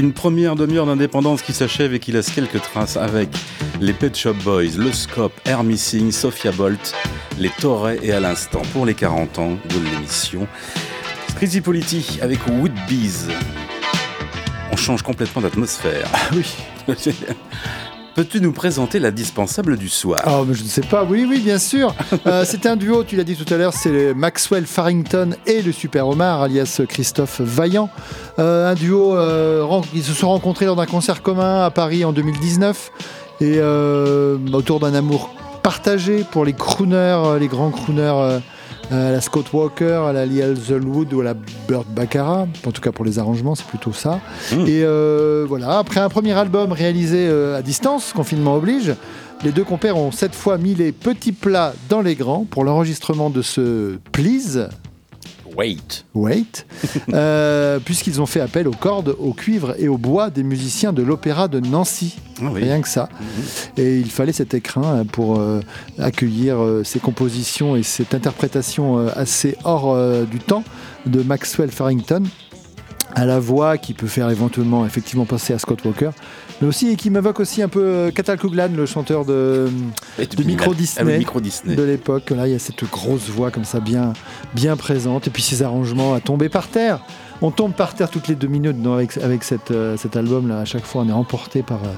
Une 0.00 0.14
première 0.14 0.56
demi-heure 0.56 0.86
d'indépendance 0.86 1.42
qui 1.42 1.52
s'achève 1.52 1.92
et 1.92 1.98
qui 1.98 2.10
laisse 2.10 2.30
quelques 2.30 2.62
traces 2.62 2.96
avec 2.96 3.28
les 3.82 3.92
Pet 3.92 4.16
Shop 4.16 4.32
Boys, 4.32 4.78
le 4.78 4.92
Scope, 4.92 5.38
Air 5.44 5.62
Missing, 5.62 6.10
Sophia 6.10 6.52
Bolt, 6.52 6.94
les 7.38 7.50
Torres 7.50 7.90
et 8.02 8.10
à 8.10 8.18
l'instant 8.18 8.62
pour 8.72 8.86
les 8.86 8.94
40 8.94 9.38
ans 9.38 9.58
de 9.68 9.90
l'émission. 9.90 10.48
Crazy 11.36 11.60
Polity 11.60 12.18
avec 12.22 12.38
Woodbees. 12.46 13.28
On 14.72 14.76
change 14.76 15.02
complètement 15.02 15.42
d'atmosphère. 15.42 16.08
Ah 16.14 16.34
oui. 16.34 16.46
Peux-tu 18.20 18.42
nous 18.42 18.52
présenter 18.52 18.98
la 18.98 19.12
dispensable 19.12 19.78
du 19.78 19.88
soir? 19.88 20.18
Oh, 20.26 20.44
mais 20.46 20.52
je 20.52 20.62
ne 20.62 20.68
sais 20.68 20.82
pas. 20.82 21.04
Oui, 21.04 21.26
oui, 21.26 21.40
bien 21.40 21.58
sûr. 21.58 21.94
Euh, 22.26 22.44
c'est 22.44 22.66
un 22.66 22.76
duo, 22.76 23.02
tu 23.02 23.16
l'as 23.16 23.24
dit 23.24 23.34
tout 23.34 23.50
à 23.52 23.56
l'heure, 23.56 23.72
c'est 23.72 24.12
Maxwell 24.12 24.66
Farrington 24.66 25.30
et 25.46 25.62
le 25.62 25.72
Super 25.72 26.06
Omar, 26.06 26.42
alias 26.42 26.82
Christophe 26.86 27.40
Vaillant. 27.40 27.88
Euh, 28.38 28.70
un 28.70 28.74
duo, 28.74 29.16
euh, 29.16 29.80
ils 29.94 30.02
se 30.02 30.12
sont 30.12 30.28
rencontrés 30.28 30.66
lors 30.66 30.76
d'un 30.76 30.84
concert 30.84 31.22
commun 31.22 31.64
à 31.64 31.70
Paris 31.70 32.04
en 32.04 32.12
2019 32.12 32.90
et 33.40 33.58
autour 34.52 34.80
d'un 34.80 34.92
amour 34.92 35.30
partagé 35.62 36.24
pour 36.30 36.44
les 36.44 36.52
crooners, 36.52 37.38
les 37.40 37.48
grands 37.48 37.70
crooners 37.70 38.40
à 38.90 39.10
la 39.10 39.20
Scott 39.20 39.52
Walker, 39.52 40.02
à 40.08 40.12
la 40.12 40.26
Lee 40.26 40.42
Hazelwood 40.42 41.12
ou 41.12 41.20
à 41.20 41.24
la 41.24 41.34
Burt 41.68 41.86
Baccarat. 41.88 42.46
En 42.66 42.72
tout 42.72 42.80
cas 42.80 42.92
pour 42.92 43.04
les 43.04 43.18
arrangements, 43.18 43.54
c'est 43.54 43.66
plutôt 43.66 43.92
ça. 43.92 44.20
Mmh. 44.52 44.60
Et 44.66 44.82
euh, 44.82 45.44
voilà, 45.48 45.78
après 45.78 46.00
un 46.00 46.08
premier 46.08 46.32
album 46.32 46.72
réalisé 46.72 47.28
euh, 47.28 47.58
à 47.58 47.62
distance, 47.62 48.12
confinement 48.12 48.54
oblige, 48.54 48.94
les 49.42 49.52
deux 49.52 49.64
compères 49.64 49.96
ont 49.96 50.12
cette 50.12 50.34
fois 50.34 50.58
mis 50.58 50.74
les 50.74 50.92
petits 50.92 51.32
plats 51.32 51.72
dans 51.88 52.02
les 52.02 52.14
grands 52.14 52.44
pour 52.44 52.64
l'enregistrement 52.64 53.30
de 53.30 53.42
ce 53.42 53.96
Please. 54.12 54.68
Wait. 55.56 56.04
Wait, 56.14 56.66
euh, 57.12 57.78
puisqu'ils 57.80 58.20
ont 58.20 58.26
fait 58.26 58.40
appel 58.40 58.68
aux 58.68 58.72
cordes, 58.72 59.14
au 59.18 59.32
cuivre 59.32 59.74
et 59.78 59.88
au 59.88 59.98
bois 59.98 60.30
des 60.30 60.42
musiciens 60.42 60.92
de 60.92 61.02
l'opéra 61.02 61.48
de 61.48 61.60
Nancy. 61.60 62.16
Ah 62.40 62.50
oui. 62.52 62.62
Rien 62.62 62.80
que 62.80 62.88
ça. 62.88 63.08
Et 63.76 63.98
il 63.98 64.10
fallait 64.10 64.32
cet 64.32 64.54
écrin 64.54 65.04
pour 65.04 65.38
euh, 65.38 65.60
accueillir 65.98 66.62
euh, 66.62 66.84
ces 66.84 67.00
compositions 67.00 67.76
et 67.76 67.82
cette 67.82 68.14
interprétation 68.14 68.98
euh, 68.98 69.10
assez 69.14 69.56
hors 69.64 69.92
euh, 69.92 70.24
du 70.24 70.38
temps 70.38 70.64
de 71.06 71.22
Maxwell 71.22 71.70
Farrington 71.70 72.22
à 73.14 73.26
la 73.26 73.40
voix 73.40 73.76
qui 73.76 73.94
peut 73.94 74.06
faire 74.06 74.30
éventuellement 74.30 74.86
effectivement 74.86 75.24
passer 75.24 75.52
à 75.52 75.58
Scott 75.58 75.84
Walker, 75.84 76.10
mais 76.60 76.68
aussi 76.68 76.88
et 76.88 76.96
qui 76.96 77.10
m'évoque 77.10 77.40
aussi 77.40 77.62
un 77.62 77.68
peu 77.68 77.82
euh, 77.82 78.10
Catal 78.10 78.38
Couglan, 78.38 78.68
le 78.76 78.86
chanteur 78.86 79.24
de, 79.24 79.68
de 80.18 80.44
Micro 80.44 80.72
Ah 80.72 80.74
Disney, 80.76 81.18
Micro 81.18 81.40
Disney. 81.40 81.74
de 81.76 81.82
l'époque. 81.82 82.30
Là, 82.30 82.46
il 82.46 82.52
y 82.52 82.56
a 82.56 82.58
cette 82.58 82.84
grosse 82.90 83.28
voix 83.28 83.50
comme 83.50 83.64
ça, 83.64 83.80
bien, 83.80 84.12
bien 84.54 84.76
présente, 84.76 85.26
et 85.26 85.30
puis 85.30 85.42
ces 85.42 85.62
arrangements 85.62 86.14
à 86.14 86.20
tomber 86.20 86.48
par 86.48 86.68
terre. 86.68 87.00
On 87.42 87.50
tombe 87.50 87.72
par 87.72 87.94
terre 87.94 88.10
toutes 88.10 88.28
les 88.28 88.34
deux 88.34 88.48
minutes 88.48 88.76
avec, 88.86 89.16
avec 89.18 89.44
cette, 89.44 89.70
euh, 89.70 89.96
cet 89.96 90.16
album-là. 90.16 90.58
À 90.60 90.64
chaque 90.64 90.84
fois, 90.84 91.02
on 91.06 91.08
est 91.08 91.12
emporté 91.12 91.62
par, 91.62 91.78
euh, 91.84 91.94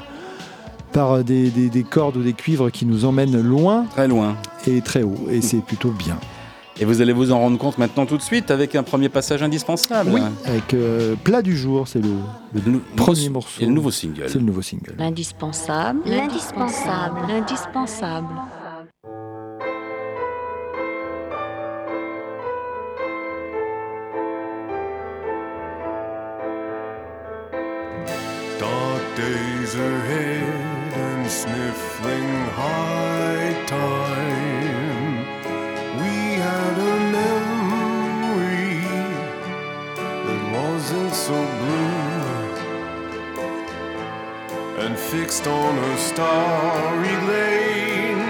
par 0.92 1.24
des, 1.24 1.50
des- 1.50 1.68
des 1.70 1.82
cordes 1.82 2.16
ou 2.16 2.22
des 2.22 2.32
cuivres 2.34 2.70
qui 2.70 2.86
nous 2.86 3.04
emmènent 3.04 3.40
loin 3.40 3.86
Très 3.90 4.06
loin. 4.08 4.36
et 4.66 4.80
très 4.82 5.02
haut, 5.02 5.16
et 5.30 5.40
c'est 5.40 5.58
plutôt 5.64 5.90
bien. 5.90 6.18
Et 6.80 6.84
vous 6.84 7.02
allez 7.02 7.12
vous 7.12 7.32
en 7.32 7.38
rendre 7.38 7.58
compte 7.58 7.78
maintenant 7.78 8.06
tout 8.06 8.16
de 8.16 8.22
suite 8.22 8.50
avec 8.50 8.74
un 8.74 8.82
premier 8.82 9.08
passage 9.08 9.42
indispensable. 9.42 10.10
Oui, 10.12 10.20
avec 10.46 10.74
euh, 10.74 11.14
Plat 11.22 11.42
du 11.42 11.56
jour, 11.56 11.86
c'est 11.86 12.00
le, 12.00 12.80
premier 12.96 13.28
morceau. 13.28 13.62
Et 13.62 13.66
le 13.66 13.72
nouveau 13.72 13.90
single. 13.90 14.24
C'est 14.28 14.38
le 14.38 14.44
nouveau 14.44 14.62
single. 14.62 14.94
L'indispensable. 14.98 16.00
L'indispensable. 16.06 17.20
L'indispensable. 17.28 18.28
Dark 28.58 29.02
days 29.16 29.74
ahead 29.74 30.92
and 30.94 31.26
sniffling 31.28 32.46
high 32.56 33.11
so 41.32 41.40
blue 41.62 41.94
and 44.84 44.94
fixed 44.98 45.46
on 45.46 45.78
a 45.78 45.96
starry 46.08 47.16
lane, 47.32 48.24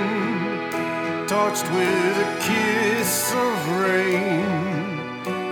touched 1.26 1.68
with 1.78 2.26
a 2.26 2.30
kiss 2.48 3.12
of 3.46 3.54
rain 3.84 4.46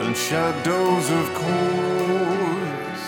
and 0.03 0.17
shadows 0.17 1.07
of 1.21 1.27
course 1.43 3.07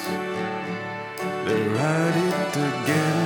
they're 1.44 1.76
at 1.98 2.14
it 2.30 2.52
again. 2.70 3.21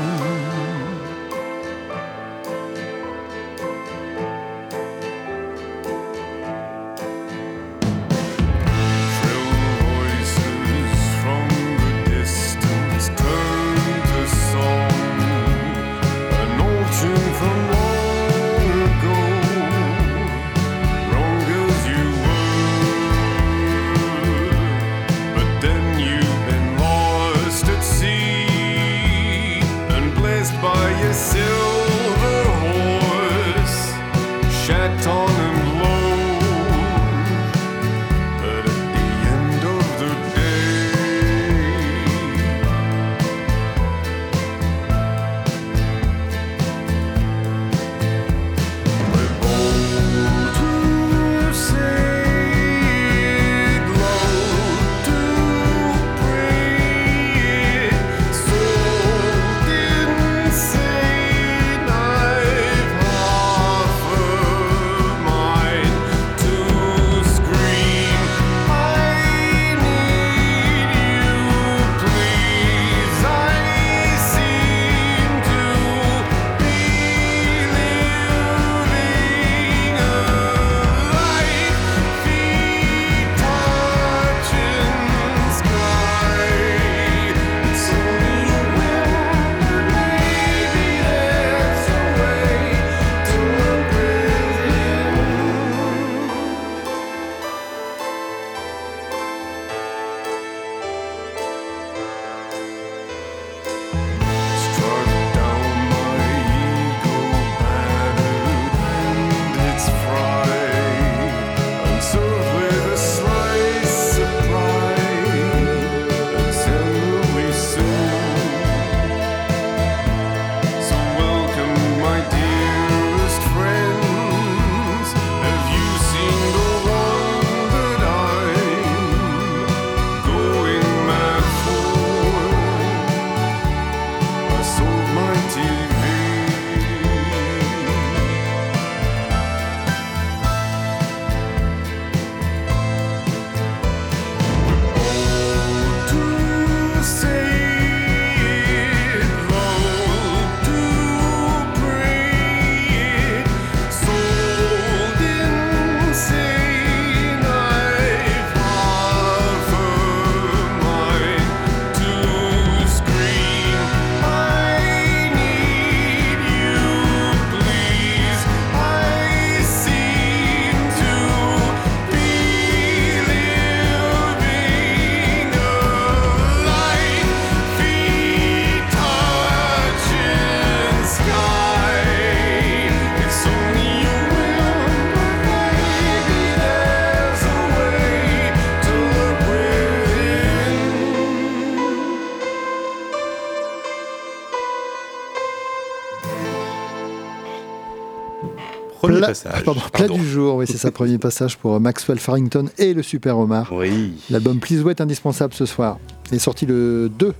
Passage. 199.29 199.65
pardon, 199.65 199.81
plat 199.93 200.09
du 200.09 200.27
jour, 200.29 200.57
oui, 200.57 200.67
c'est 200.69 200.77
ça, 200.79 200.91
premier 200.91 201.19
passage 201.19 201.57
pour 201.57 201.79
Maxwell 201.81 202.19
Farrington 202.19 202.67
et 202.79 202.95
le 202.95 203.03
Super 203.03 203.39
Omar. 203.39 203.73
Oui. 203.73 204.13
L'album 204.31 204.59
Please 204.59 204.83
Wait 204.83 205.01
indispensable 205.01 205.55
ce 205.55 205.67
soir. 205.67 205.99
Il 206.31 206.37
est 206.37 206.41
sorti 206.41 206.67
le 206.67 207.09
2 207.19 207.35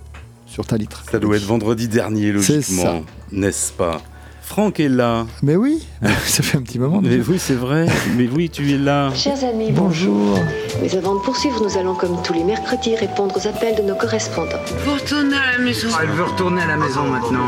sur 0.47 0.65
ta 0.67 0.77
litre. 0.77 1.03
Ça 1.11 1.19
doit 1.19 1.37
être 1.37 1.45
vendredi 1.45 1.89
dernier, 1.89 2.33
logiquement, 2.33 3.03
n'est-ce 3.33 3.73
pas? 3.73 4.01
Franck 4.43 4.79
est 4.79 4.89
là. 4.89 5.27
Mais 5.43 5.57
oui, 5.57 5.85
ça 6.25 6.43
fait 6.45 6.57
un 6.57 6.63
petit 6.63 6.79
moment. 6.79 7.01
Mais 7.03 7.19
oui, 7.29 7.37
c'est 7.37 7.55
vrai. 7.57 7.87
Mais 8.17 8.29
oui, 8.33 8.49
tu 8.49 8.73
es 8.73 8.79
là. 8.79 9.13
Chers 9.13 9.43
amis, 9.43 9.73
Bonjour. 9.73 10.39
Mais 10.81 10.95
avant 10.97 11.17
de 11.17 11.21
poursuivre, 11.21 11.61
nous 11.65 11.77
allons, 11.77 11.97
comme 11.97 12.23
tous 12.23 12.33
les 12.33 12.45
mercredis, 12.45 12.95
répondre 12.95 13.37
aux 13.37 13.49
appels 13.49 13.75
de 13.75 13.83
nos 13.83 13.97
correspondants. 13.97 14.63
Vous 14.85 14.93
retournez 14.95 15.35
à 15.37 15.59
la 15.59 15.65
maison. 15.65 15.89
Elle 16.01 16.11
veut 16.11 16.23
retourner 16.23 16.63
à 16.63 16.67
la 16.69 16.77
maison 16.77 17.03
maintenant. 17.11 17.47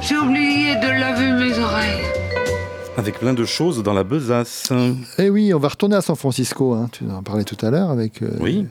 J'ai 0.00 0.16
oublié 0.16 0.74
de 0.74 0.98
laver 0.98 1.30
mes 1.30 1.56
oreilles. 1.60 2.21
Avec 2.98 3.18
plein 3.18 3.32
de 3.32 3.44
choses 3.46 3.82
dans 3.82 3.94
la 3.94 4.04
besace. 4.04 4.70
Eh 5.18 5.30
oui, 5.30 5.54
on 5.54 5.58
va 5.58 5.68
retourner 5.68 5.96
à 5.96 6.02
San 6.02 6.14
Francisco. 6.14 6.74
hein, 6.74 6.88
tu 6.92 7.04
en 7.10 7.22
parlais 7.22 7.44
tout 7.44 7.56
à 7.64 7.70
l'heure 7.70 7.90
avec. 7.90 8.20
euh, 8.22 8.28
Oui. 8.40 8.66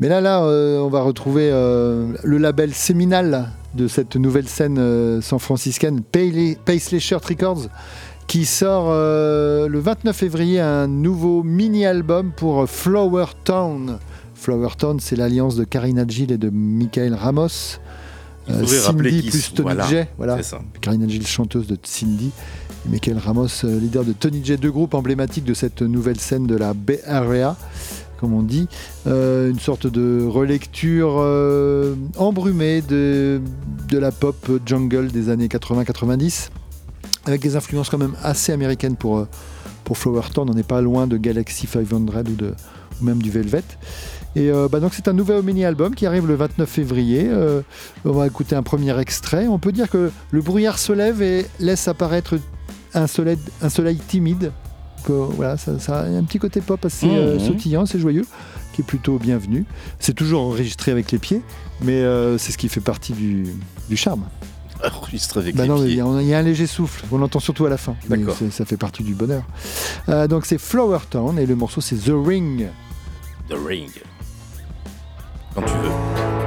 Mais 0.00 0.08
là, 0.08 0.22
là, 0.22 0.42
euh, 0.42 0.78
on 0.78 0.88
va 0.88 1.02
retrouver 1.02 1.50
euh, 1.52 2.12
le 2.24 2.38
label 2.38 2.72
séminal 2.72 3.50
de 3.74 3.86
cette 3.86 4.16
nouvelle 4.16 4.48
scène 4.48 5.20
san-franciscaine, 5.20 6.00
Paisley, 6.00 6.98
Shirt 7.00 7.22
Records, 7.26 7.66
qui 8.26 8.46
sort 8.46 8.90
le 8.90 9.78
29 9.78 10.16
février 10.16 10.58
un 10.60 10.86
nouveau 10.86 11.42
mini-album 11.42 12.32
pour 12.34 12.66
Flower 12.68 13.26
Town. 13.44 13.98
Flower 14.34 14.70
Town, 14.78 14.98
c'est 15.00 15.16
l'alliance 15.16 15.54
de 15.56 15.64
Karina 15.64 16.04
Gill 16.08 16.32
et 16.32 16.38
de 16.38 16.48
Michael 16.50 17.12
Ramos. 17.14 17.78
Il 18.48 18.54
rappeler 18.54 19.10
Cindy 19.10 19.30
plus 19.30 19.54
Tony 19.54 19.62
voilà, 19.62 19.86
J. 19.88 19.96
Voilà. 20.16 20.38
Karina 20.80 21.06
chanteuse 21.24 21.66
de 21.66 21.76
Cindy. 21.82 22.30
Et 22.86 22.88
Michael 22.88 23.18
Ramos, 23.18 23.64
euh, 23.64 23.80
leader 23.80 24.04
de 24.04 24.12
Tony 24.12 24.44
J, 24.44 24.56
deux 24.56 24.70
groupes 24.70 24.94
emblématiques 24.94 25.44
de 25.44 25.54
cette 25.54 25.82
nouvelle 25.82 26.20
scène 26.20 26.46
de 26.46 26.56
la 26.56 26.72
Bay 26.72 27.00
Area, 27.06 27.56
comme 28.20 28.32
on 28.32 28.42
dit. 28.42 28.68
Euh, 29.06 29.50
une 29.50 29.58
sorte 29.58 29.86
de 29.86 30.24
relecture 30.26 31.16
euh, 31.18 31.94
embrumée 32.16 32.82
de, 32.82 33.40
de 33.88 33.98
la 33.98 34.12
pop 34.12 34.60
jungle 34.64 35.08
des 35.08 35.28
années 35.28 35.48
80-90, 35.48 36.50
avec 37.26 37.40
des 37.40 37.56
influences 37.56 37.88
quand 37.88 37.98
même 37.98 38.16
assez 38.22 38.52
américaines 38.52 38.96
pour, 38.96 39.18
euh, 39.18 39.28
pour 39.84 39.98
Flower 39.98 40.22
Town. 40.32 40.48
On 40.48 40.54
n'est 40.54 40.62
pas 40.62 40.80
loin 40.80 41.06
de 41.06 41.16
Galaxy 41.16 41.66
500 41.66 41.96
ou, 41.96 42.22
de, 42.34 42.54
ou 43.00 43.04
même 43.04 43.20
du 43.20 43.30
Velvet. 43.30 43.64
Et 44.36 44.50
euh, 44.50 44.68
bah 44.70 44.80
donc 44.80 44.92
c'est 44.94 45.08
un 45.08 45.12
nouvel 45.14 45.42
mini-album 45.42 45.94
qui 45.94 46.04
arrive 46.06 46.26
le 46.26 46.34
29 46.36 46.68
février. 46.68 47.26
Euh, 47.26 47.62
on 48.04 48.12
va 48.12 48.26
écouter 48.26 48.54
un 48.54 48.62
premier 48.62 48.96
extrait. 49.00 49.46
On 49.48 49.58
peut 49.58 49.72
dire 49.72 49.88
que 49.90 50.10
le 50.30 50.42
brouillard 50.42 50.78
se 50.78 50.92
lève 50.92 51.22
et 51.22 51.46
laisse 51.58 51.88
apparaître 51.88 52.38
un 52.94 53.06
soleil, 53.06 53.38
un 53.62 53.68
soleil 53.70 53.96
timide. 53.96 54.52
Que, 55.04 55.12
voilà, 55.12 55.56
ça, 55.56 55.78
ça 55.78 56.00
a 56.00 56.04
un 56.06 56.22
petit 56.24 56.38
côté 56.38 56.60
pop 56.60 56.84
assez 56.84 57.06
Mhm. 57.06 57.40
sautillant, 57.40 57.82
assez 57.84 57.98
joyeux, 57.98 58.26
qui 58.74 58.82
est 58.82 58.84
plutôt 58.84 59.18
bienvenu. 59.18 59.64
C'est 60.00 60.14
toujours 60.14 60.42
enregistré 60.42 60.92
avec 60.92 61.10
les 61.12 61.18
pieds, 61.18 61.40
mais 61.80 62.02
c'est 62.38 62.52
ce 62.52 62.58
qui 62.58 62.68
fait 62.68 62.80
partie 62.80 63.12
du, 63.14 63.44
du 63.88 63.96
charme. 63.96 64.24
Enregistré 64.84 65.40
avec 65.40 65.56
Bah 65.56 65.62
les 65.62 65.68
non, 65.70 65.78
mais 65.78 65.88
il 65.90 65.96
y, 65.96 66.00
a- 66.02 66.20
il 66.22 66.26
y 66.28 66.34
a 66.34 66.38
un 66.38 66.42
léger 66.42 66.66
souffle, 66.66 67.04
on 67.10 67.16
l'entend 67.18 67.38
surtout 67.40 67.64
à 67.64 67.70
la 67.70 67.78
fin. 67.78 67.94
mais 68.10 68.18
Ça 68.50 68.64
fait 68.66 68.76
partie 68.76 69.02
du 69.02 69.14
bonheur. 69.14 69.44
Euh, 70.10 70.26
donc 70.28 70.44
c'est 70.44 70.58
Flower 70.58 70.98
Town 71.08 71.38
et 71.38 71.46
le 71.46 71.54
morceau 71.56 71.80
c'est 71.80 71.96
The 71.96 72.12
Ring. 72.12 72.66
The 73.48 73.54
Ring. 73.66 73.88
Quand 75.56 75.62
tu 75.62 75.72
veux. 75.78 76.45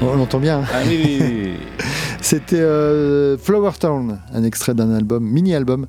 Oui. 0.00 0.08
On 0.10 0.16
l'entend 0.16 0.38
bien. 0.40 0.62
Ah 0.72 0.78
oui, 0.86 1.00
oui, 1.04 1.18
oui, 1.20 1.32
oui. 1.44 1.84
C'était 2.20 2.60
euh, 2.60 3.36
Flower 3.38 3.72
Town, 3.78 4.18
un 4.34 4.42
extrait 4.44 4.74
d'un 4.74 4.92
album, 4.94 5.24
mini-album, 5.24 5.86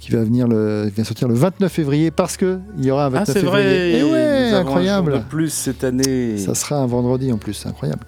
qui 0.00 0.12
va 0.12 0.22
venir 0.22 0.46
le, 0.46 0.90
qui 0.94 1.04
sortir 1.04 1.28
le 1.28 1.34
29 1.34 1.70
février 1.72 2.10
parce 2.10 2.36
que 2.36 2.58
il 2.78 2.84
y 2.84 2.90
aura 2.90 3.06
un 3.06 3.08
29 3.10 3.28
Ah, 3.28 3.32
c'est 3.40 3.46
vrai. 3.46 3.62
février. 3.62 3.98
Et 3.98 4.02
nous 4.02 4.12
ouais, 4.12 4.50
un 4.52 4.60
incroyable. 4.60 5.12
de 5.14 5.18
plus 5.18 5.50
cette 5.52 5.84
année. 5.84 6.36
Ça 6.38 6.54
sera 6.54 6.76
un 6.76 6.86
vendredi 6.86 7.32
en 7.32 7.38
plus, 7.38 7.64
incroyable. 7.66 8.02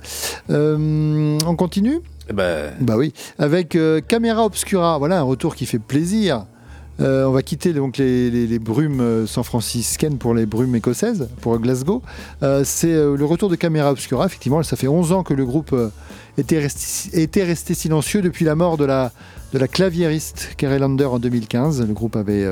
Euh, 0.51 1.39
on 1.47 1.57
continue? 1.57 2.01
Eh 2.29 2.33
ben, 2.33 2.73
Bah 2.81 2.95
oui, 2.97 3.13
avec 3.39 3.75
euh, 3.75 4.01
Camera 4.07 4.45
Obscura, 4.45 4.99
voilà 4.99 5.19
un 5.19 5.23
retour 5.23 5.55
qui 5.57 5.67
fait 5.67 5.81
plaisir. 5.81 6.45
Euh, 7.01 7.25
on 7.25 7.33
va 7.33 7.43
quitter 7.43 7.73
donc 7.73 7.97
les, 7.97 8.59
brumes 8.59 9.01
euh, 9.01 9.27
san-franciscaines 9.27 10.19
pour 10.19 10.35
les 10.35 10.45
brumes 10.47 10.75
écossaises, 10.75 11.29
pour 11.41 11.59
Glasgow. 11.59 12.03
Euh, 12.43 12.63
c'est 12.65 12.93
le 12.93 13.25
retour 13.25 13.49
de 13.49 13.57
Camera 13.57 13.91
Obscura. 13.91 14.27
Effectivement, 14.27 14.63
ça 14.63 14.77
fait 14.77 14.89
11 14.89 15.13
ans 15.13 15.23
que 15.23 15.35
le 15.35 15.47
groupe 15.47 15.75
était, 16.37 16.59
resté, 16.59 17.75
silencieux 17.75 18.23
depuis 18.23 18.45
la 18.45 18.55
mort 18.55 18.77
de 18.77 18.85
la, 18.85 19.13
claviériste 19.69 20.51
Carrie 20.57 20.79
Lander 20.79 21.07
en 21.07 21.19
2015. 21.19 21.87
Le 21.87 21.95
groupe 21.95 22.17
avait... 22.17 22.47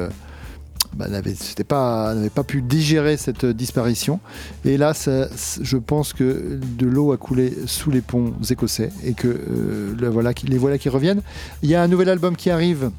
bah, 0.94 1.09
n'avait 1.09 1.34
pas, 1.64 2.44
pu 2.46 2.62
digérer 2.62 3.18
cette 3.18 3.44
disparition. 3.44 4.18
Et 4.64 4.78
là, 4.78 4.92
je 4.94 5.76
pense 5.76 6.14
que 6.14 6.59
de 6.62 6.86
l'eau 6.86 7.12
a 7.12 7.18
coulé 7.18 7.53
sous 7.66 7.90
les 7.90 8.01
ponts 8.01 8.32
écossais 8.49 8.90
et 9.05 9.12
que 9.12 9.28
voilà 10.11 10.32
les 10.44 10.59
voilà 10.59 10.78
qui 10.78 10.88
reviennent. 10.88 11.22
Il 11.62 11.68
y 11.68 11.74
a 11.74 11.82
un 11.82 11.88
nouvel 11.88 12.09
album 12.09 12.34
qui 12.34 12.49
arrive 12.49 12.90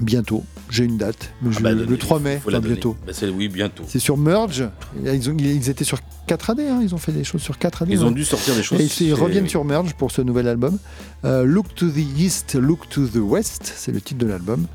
bientôt. 0.00 0.44
J'ai 0.70 0.84
une 0.84 0.96
date, 0.98 1.30
le, 1.42 1.50
Ah 1.56 1.60
bah, 1.60 1.72
le 1.72 1.84
donnez- 1.84 1.98
3 1.98 2.20
mai, 2.20 2.40
enfin, 2.46 2.60
bientôt. 2.60 2.96
Bah, 3.04 3.12
c'est- 3.12 3.28
oui, 3.28 3.48
bientôt. 3.48 3.82
C'est 3.88 3.98
sur 3.98 4.16
Merge. 4.16 4.68
Ils, 5.04 5.28
ont- 5.28 5.36
ils 5.36 5.68
étaient 5.68 5.82
sur 5.84 5.98
4 6.28 6.50
années, 6.50 6.68
hein, 6.68 6.78
ils 6.80 6.94
ont 6.94 6.98
fait 6.98 7.10
des 7.10 7.24
choses 7.24 7.40
sur 7.42 7.58
4 7.58 7.82
années. 7.82 7.92
Ils 7.94 8.04
ont 8.04 8.08
ouais. 8.08 8.14
dû 8.14 8.24
sortir 8.24 8.54
des 8.54 8.62
choses. 8.62 8.80
Et 8.80 9.04
ils, 9.04 9.14
reviennent 9.14 9.44
oui. 9.44 9.50
sur 9.50 9.64
Merge 9.64 9.94
pour 9.94 10.12
ce 10.12 10.22
nouvel 10.22 10.46
album. 10.46 10.78
Euh, 11.24 11.44
look 11.44 11.74
to 11.74 11.88
the 11.88 11.96
East, 12.18 12.54
Look 12.54 12.88
to 12.88 13.06
the 13.06 13.16
West, 13.16 13.72
c'est 13.76 13.90
le 13.90 14.00
titre 14.00 14.20
de 14.20 14.26
l'album. 14.26 14.66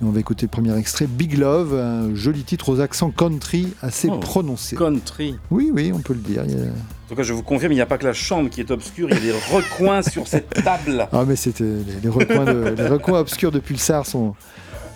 Et 0.00 0.04
on 0.04 0.10
va 0.10 0.20
écouter 0.20 0.46
le 0.46 0.50
premier 0.50 0.74
extrait, 0.78 1.06
Big 1.06 1.36
Love, 1.36 1.74
un 1.74 2.14
joli 2.14 2.42
titre 2.44 2.70
aux 2.70 2.80
accents 2.80 3.10
country 3.10 3.68
assez 3.82 4.08
Oh, 4.10 4.16
prononcés. 4.18 4.74
Country. 4.76 5.36
Oui, 5.50 5.70
oui, 5.72 5.92
on 5.94 6.00
peut 6.00 6.14
le 6.14 6.20
dire. 6.20 6.44
il 6.46 6.52
y 6.52 6.54
a- 6.60 6.64
En 6.64 7.08
tout 7.10 7.14
cas, 7.14 7.22
je 7.24 7.34
vous 7.34 7.42
confirme, 7.42 7.72
il 7.72 7.76
n'y 7.76 7.82
a 7.82 7.86
pas 7.86 7.98
que 7.98 8.06
la 8.06 8.14
chambre 8.14 8.48
qui 8.48 8.60
est 8.62 8.70
obscure, 8.70 9.08
il 9.10 9.14
y 9.16 9.18
a 9.18 9.20
des 9.20 9.32
recoins 9.54 10.00
sur 10.00 10.26
cette 10.26 10.48
table. 10.64 11.06
Ah, 11.12 11.24
mais 11.28 11.36
c'était 11.36 11.62
les, 11.64 12.00
les 12.02 12.08
recoins, 12.08 12.46
de- 12.46 12.74
les 12.76 12.86
recoins 12.88 13.20
obscurs 13.20 13.52
de 13.52 13.58
Pulsar 13.58 14.06
sont, 14.06 14.34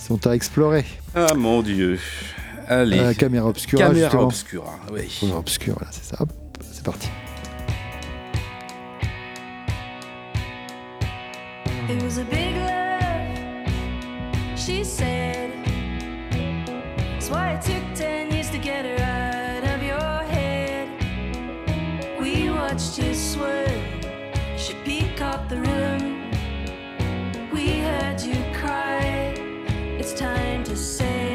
sont 0.07 0.24
à 0.26 0.36
explorer. 0.36 0.84
Ah 1.14 1.34
mon 1.34 1.62
dieu. 1.62 1.98
Allez. 2.68 2.98
Euh, 2.98 3.12
caméra 3.14 3.46
obscura. 3.48 3.82
Caméra 3.82 4.04
justement. 4.09 4.26
obscura, 4.26 4.78
oui. 4.92 5.18
Caméra 5.20 5.38
obscura, 5.38 5.76
voilà, 5.78 5.92
c'est 5.92 6.04
ça. 6.04 6.16
Hop, 6.20 6.30
c'est 6.70 6.84
parti. 6.84 7.09
It 11.88 12.02
was 12.02 12.18
a 12.18 12.24
big 12.24 12.57
love, 12.57 13.68
she 14.57 14.84
said. 14.84 15.50
That's 17.14 17.30
why 17.30 17.54
it 17.54 17.62
took 17.62 17.94
ten 17.94 18.30
years 18.32 18.50
to 18.50 18.59
get 18.59 18.84
her 18.84 19.00
out 19.02 19.64
of 19.64 19.82
your 19.82 20.22
head. 20.30 20.88
We 22.20 22.50
watched 22.50 22.98
you 22.98 23.12
swerve, 23.14 23.82
she 24.57 24.74
peacocked 24.84 25.48
the 25.48 25.57
room. 25.57 26.30
We 27.52 27.80
heard 27.80 28.20
you 28.20 28.36
cry. 28.52 29.16
It's 30.09 30.14
time 30.14 30.62
to 30.62 30.76
say 30.76 31.26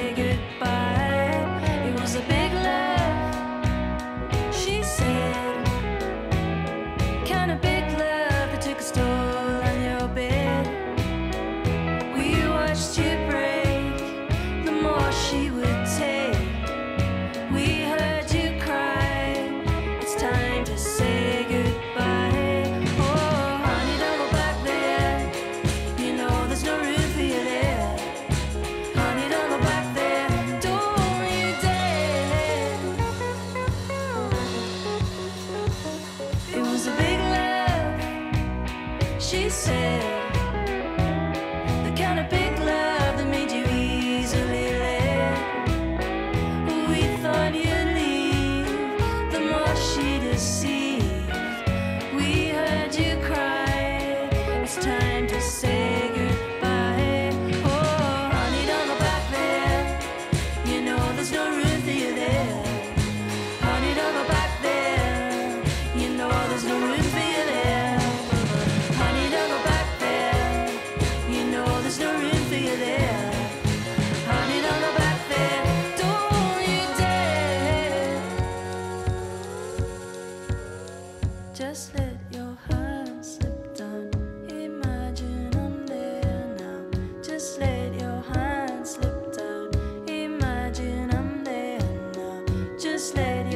sled 93.11 93.50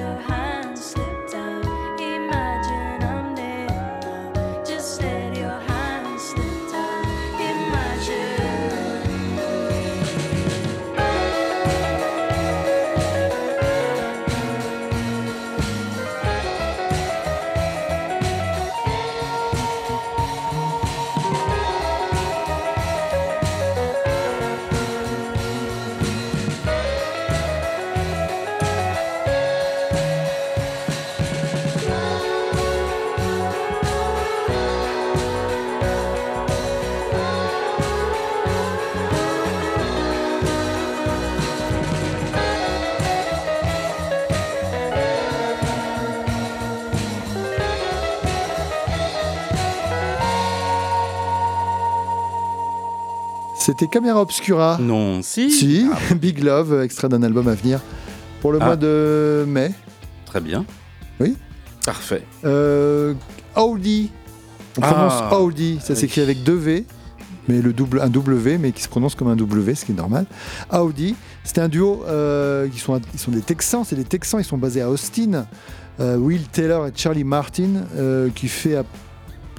C'était 53.66 53.88
Camera 53.88 54.22
Obscura. 54.22 54.78
Non, 54.80 55.22
si. 55.24 55.50
Si, 55.50 55.88
Big 56.22 56.44
Love, 56.44 56.84
extrait 56.84 57.10
d'un 57.10 57.24
album 57.24 57.48
à 57.48 57.56
venir 57.56 57.82
pour 58.42 58.52
le 58.52 58.60
Ah. 58.62 58.66
mois 58.66 58.76
de 58.76 59.44
mai. 59.48 59.72
Très 60.28 60.40
bien. 60.40 60.66
Oui. 61.20 61.36
Parfait. 61.84 62.24
Euh, 62.46 63.16
Audi. 63.56 64.12
On 64.78 64.82
Ah. 64.84 64.92
prononce 64.94 65.42
Audi. 65.42 65.80
Ça 65.82 65.96
s'écrit 65.96 66.22
avec 66.22 66.44
deux 66.44 66.54
V, 66.56 66.86
mais 67.48 67.60
le 67.60 67.74
double, 67.74 68.02
un 68.02 68.10
W, 68.10 68.60
mais 68.60 68.72
qui 68.72 68.84
se 68.84 68.88
prononce 68.88 69.16
comme 69.16 69.30
un 69.30 69.36
W, 69.36 69.74
ce 69.74 69.86
qui 69.86 69.94
est 69.94 69.96
normal. 69.96 70.28
Audi. 70.72 71.16
C'était 71.44 71.62
un 71.62 71.68
duo 71.70 72.04
euh, 72.08 72.68
qui 72.70 72.80
sont, 72.80 73.02
ils 73.16 73.20
sont 73.20 73.32
des 73.32 73.42
Texans. 73.42 73.84
C'est 73.84 73.96
des 73.96 74.04
Texans. 74.04 74.40
Ils 74.40 74.46
sont 74.46 74.58
basés 74.60 74.82
à 74.82 74.90
Austin. 74.92 75.48
Euh, 76.00 76.18
Will 76.18 76.44
Taylor 76.50 76.86
et 76.88 76.92
Charlie 76.96 77.24
Martin, 77.24 77.70
euh, 77.96 78.30
qui 78.36 78.48
fait 78.48 78.76
à- 78.76 78.84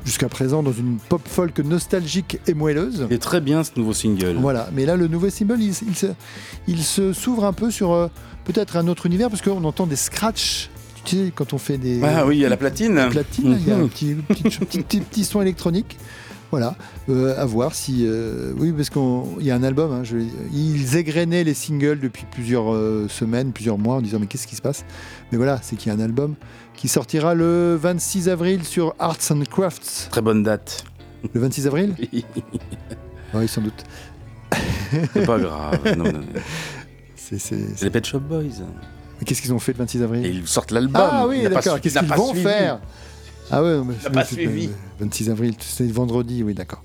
jusqu'à 0.06 0.28
présent 0.30 0.62
dans 0.62 0.72
une 0.72 0.96
pop 1.08 1.20
folk 1.26 1.58
nostalgique 1.58 2.38
et 2.46 2.54
moelleuse. 2.54 3.06
Est 3.10 3.18
très 3.20 3.40
bien 3.42 3.62
ce 3.64 3.72
nouveau 3.76 3.92
single. 3.92 4.36
Voilà, 4.40 4.70
mais 4.72 4.86
là 4.86 4.96
le 4.96 5.08
nouveau 5.08 5.28
symbole, 5.28 5.60
il, 5.60 5.74
il 5.86 5.94
se, 5.96 6.06
il 6.68 6.82
se 6.82 7.12
s'ouvre 7.12 7.44
un 7.44 7.52
peu 7.52 7.70
sur 7.70 7.92
euh, 7.92 8.08
peut-être 8.44 8.76
un 8.76 8.86
autre 8.86 9.06
univers 9.06 9.28
parce 9.28 9.42
qu'on 9.42 9.64
entend 9.64 9.86
des 9.86 9.96
scratchs. 9.96 10.70
Tu 11.04 11.16
sais, 11.16 11.32
quand 11.34 11.52
on 11.52 11.58
fait 11.58 11.76
des 11.78 12.00
Ah 12.02 12.24
oui, 12.26 12.36
il 12.36 12.40
y 12.40 12.44
a 12.46 12.48
la 12.48 12.56
platine. 12.56 12.94
des 12.94 13.08
platines, 13.10 13.58
il 13.60 13.68
y 13.68 13.72
a 13.72 13.76
un 13.76 13.80
Mhm. 13.82 13.88
petit, 13.88 14.14
petit, 14.14 14.42
petit, 14.44 14.78
petit- 14.82 15.00
petit 15.00 15.24
son 15.24 15.42
électronique. 15.42 15.98
Voilà, 16.52 16.76
euh, 17.08 17.34
à 17.40 17.44
voir 17.44 17.74
si. 17.74 18.04
euh, 18.06 18.52
oui, 18.56 18.70
parce 18.72 18.88
qu'il 18.88 19.44
y 19.44 19.50
a 19.50 19.56
un 19.56 19.64
album. 19.64 19.90
hein, 19.92 20.04
je- 20.04 20.16
ils 20.54 20.96
égrenaient 20.96 21.42
les 21.42 21.54
singles 21.54 21.98
depuis 21.98 22.24
plusieurs 22.30 22.72
euh, 22.72 23.08
semaines, 23.08 23.50
plusieurs 23.52 23.78
mois 23.78 23.96
en 23.96 24.00
disant 24.00 24.18
mais 24.20 24.26
qu'est-ce 24.26 24.46
qui 24.46 24.54
se 24.54 24.62
passe? 24.62 24.84
Mais 25.32 25.38
voilà, 25.38 25.58
c'est 25.60 25.74
qu'il 25.74 25.92
y 25.92 25.94
a 25.94 25.98
un 25.98 26.00
album 26.02 26.36
qui 26.76 26.88
sortira 26.88 27.34
le 27.34 27.76
26 27.80 28.28
avril 28.28 28.64
sur 28.64 28.94
Arts 28.98 29.16
and 29.30 29.42
Crafts. 29.50 30.08
Très 30.10 30.20
bonne 30.22 30.42
date. 30.42 30.84
Le 31.34 31.40
26 31.40 31.66
avril 31.66 31.94
Oui, 33.34 33.48
sans 33.48 33.60
doute. 33.62 33.84
C'est 35.12 35.26
pas 35.26 35.38
grave. 35.38 35.96
non, 35.96 36.04
non. 36.12 36.20
C'est 37.16 37.38
c'est- 37.38 37.56
C'est 37.76 37.84
les 37.86 37.90
Pet 37.90 38.04
Shop 38.04 38.20
Boys. 38.20 38.42
Mais 39.18 39.24
Qu'est-ce 39.24 39.42
qu'ils 39.42 39.52
ont 39.52 39.58
fait 39.58 39.72
le 39.72 39.78
26 39.78 40.02
avril? 40.02 40.24
Et 40.26 40.30
ils 40.30 40.46
sortent 40.46 40.70
l'album. 40.70 41.02
Ah 41.04 41.26
oui, 41.26 41.42
d'accord. 41.44 41.74
su- 41.76 41.80
Qu'est-ce 41.80 41.98
qu'ils 41.98 42.08
vont 42.08 42.28
suivi. 42.30 42.42
faire? 42.44 42.78
Ah 43.50 43.62
ouais, 43.62 43.78
mais 43.84 43.94
n'a 44.04 44.10
pas 44.10 44.24
suivi. 44.24 44.70
26 45.00 45.30
avril, 45.30 45.54
c'est 45.60 45.90
vendredi, 45.90 46.42
oui, 46.42 46.52
d'accord. 46.54 46.82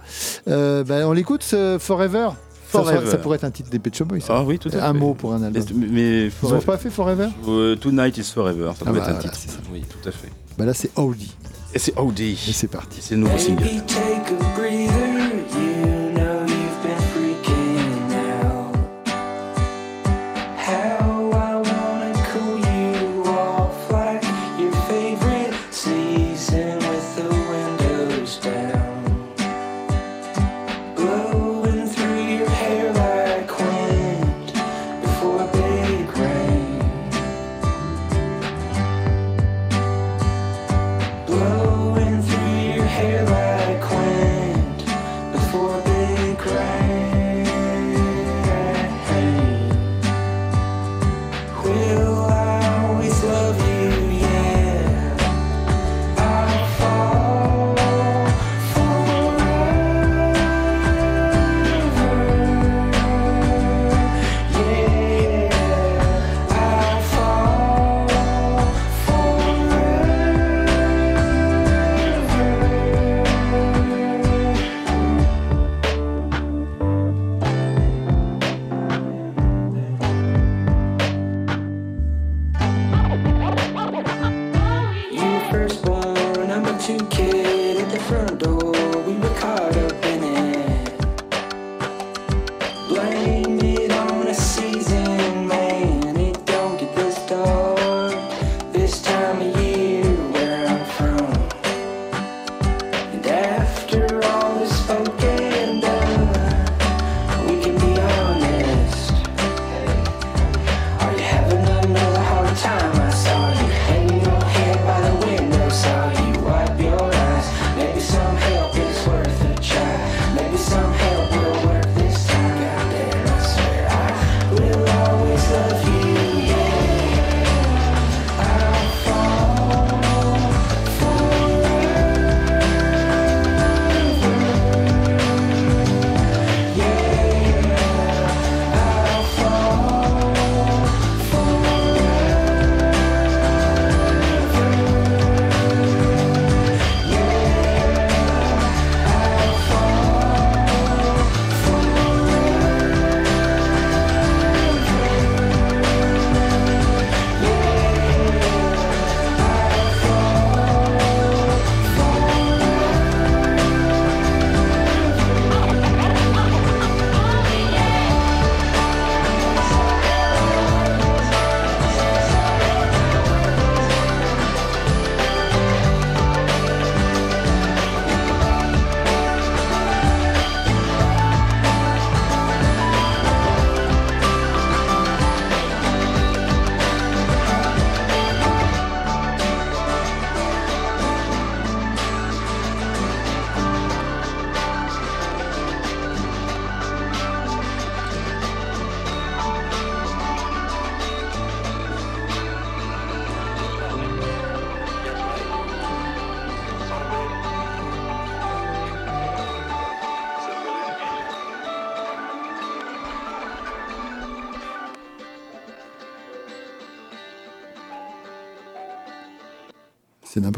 Euh, 0.48 0.84
bah, 0.84 1.08
on 1.08 1.12
l'écoute, 1.12 1.44
ce 1.44 1.78
Forever? 1.80 2.30
Ça, 2.72 2.80
Forever. 2.84 3.10
ça 3.10 3.18
pourrait 3.18 3.36
être 3.36 3.44
un 3.44 3.52
titre 3.52 3.70
des 3.70 3.80
Pet 3.80 3.94
Shop 3.96 4.06
Boys. 4.06 4.20
ça. 4.22 4.38
Ah 4.38 4.44
oui, 4.44 4.58
tout 4.60 4.70
à 4.70 4.72
fait. 4.72 4.80
Un 4.80 4.94
mot 4.94 5.14
pour 5.14 5.34
un 5.34 5.44
album. 5.44 5.64
Mais, 5.76 5.88
mais 5.90 6.28
Ils 6.44 6.50
n'ont 6.50 6.62
pas 6.62 6.78
fait 6.78 6.90
Forever? 6.90 7.28
Euh, 7.48 7.76
Tonight 7.76 8.18
is 8.18 8.24
Forever, 8.34 8.72
ça 8.78 8.86
Ah 8.88 8.92
bah 8.92 8.98
être 9.00 9.10
un 9.10 9.14
voilà, 9.14 9.20
titre. 9.20 9.36
c'est 9.36 9.50
ça. 9.52 9.58
Oui, 9.72 9.82
tout 9.82 10.08
à 10.08 10.12
fait. 10.12 10.30
Bah 10.58 10.66
là, 10.66 10.74
c'est 10.74 10.92
Audi. 10.98 11.36
Et 11.74 11.80
c'est 11.80 11.98
OD. 11.98 12.20
Et 12.20 12.36
c'est 12.36 12.68
parti. 12.68 13.00
C'est 13.02 13.16
le 13.16 13.22
nouveau 13.22 13.38
single. 13.38 13.64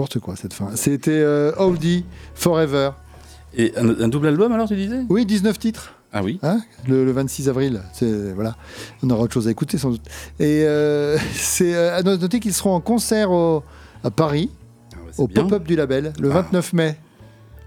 N'importe 0.03 0.19
quoi 0.19 0.35
cette 0.35 0.53
fin. 0.53 0.75
C'était 0.75 1.11
euh, 1.11 1.53
Audi 1.57 2.03
Forever. 2.35 2.91
Et 3.55 3.71
un, 3.77 3.87
un 4.01 4.07
double 4.07 4.27
album 4.27 4.51
alors, 4.51 4.67
tu 4.67 4.75
disais? 4.75 5.01
Oui, 5.09 5.25
19 5.25 5.57
titres. 5.59 5.93
Ah 6.11 6.21
oui 6.23 6.39
Hein? 6.43 6.61
Le, 6.87 7.05
le 7.05 7.11
26 7.11 7.49
avril, 7.49 7.81
voilà, 8.35 8.55
on 9.01 9.09
aura 9.09 9.23
autre 9.23 9.33
chose 9.33 9.47
à 9.47 9.51
écouter 9.51 9.77
sans 9.77 9.89
doute. 9.91 10.05
Et 10.39 10.63
euh, 10.63 11.17
c'est 11.33 11.73
euh, 11.73 11.97
à 11.97 12.03
noter 12.03 12.39
qu'ils 12.39 12.53
seront 12.53 12.73
en 12.75 12.81
concert 12.81 13.31
au- 13.31 13.63
à 14.03 14.11
Paris, 14.11 14.49
au 15.17 15.27
bien. 15.27 15.43
pop-up 15.43 15.63
du 15.63 15.75
label, 15.75 16.13
le 16.19 16.29
29 16.29 16.73
mai. 16.73 16.97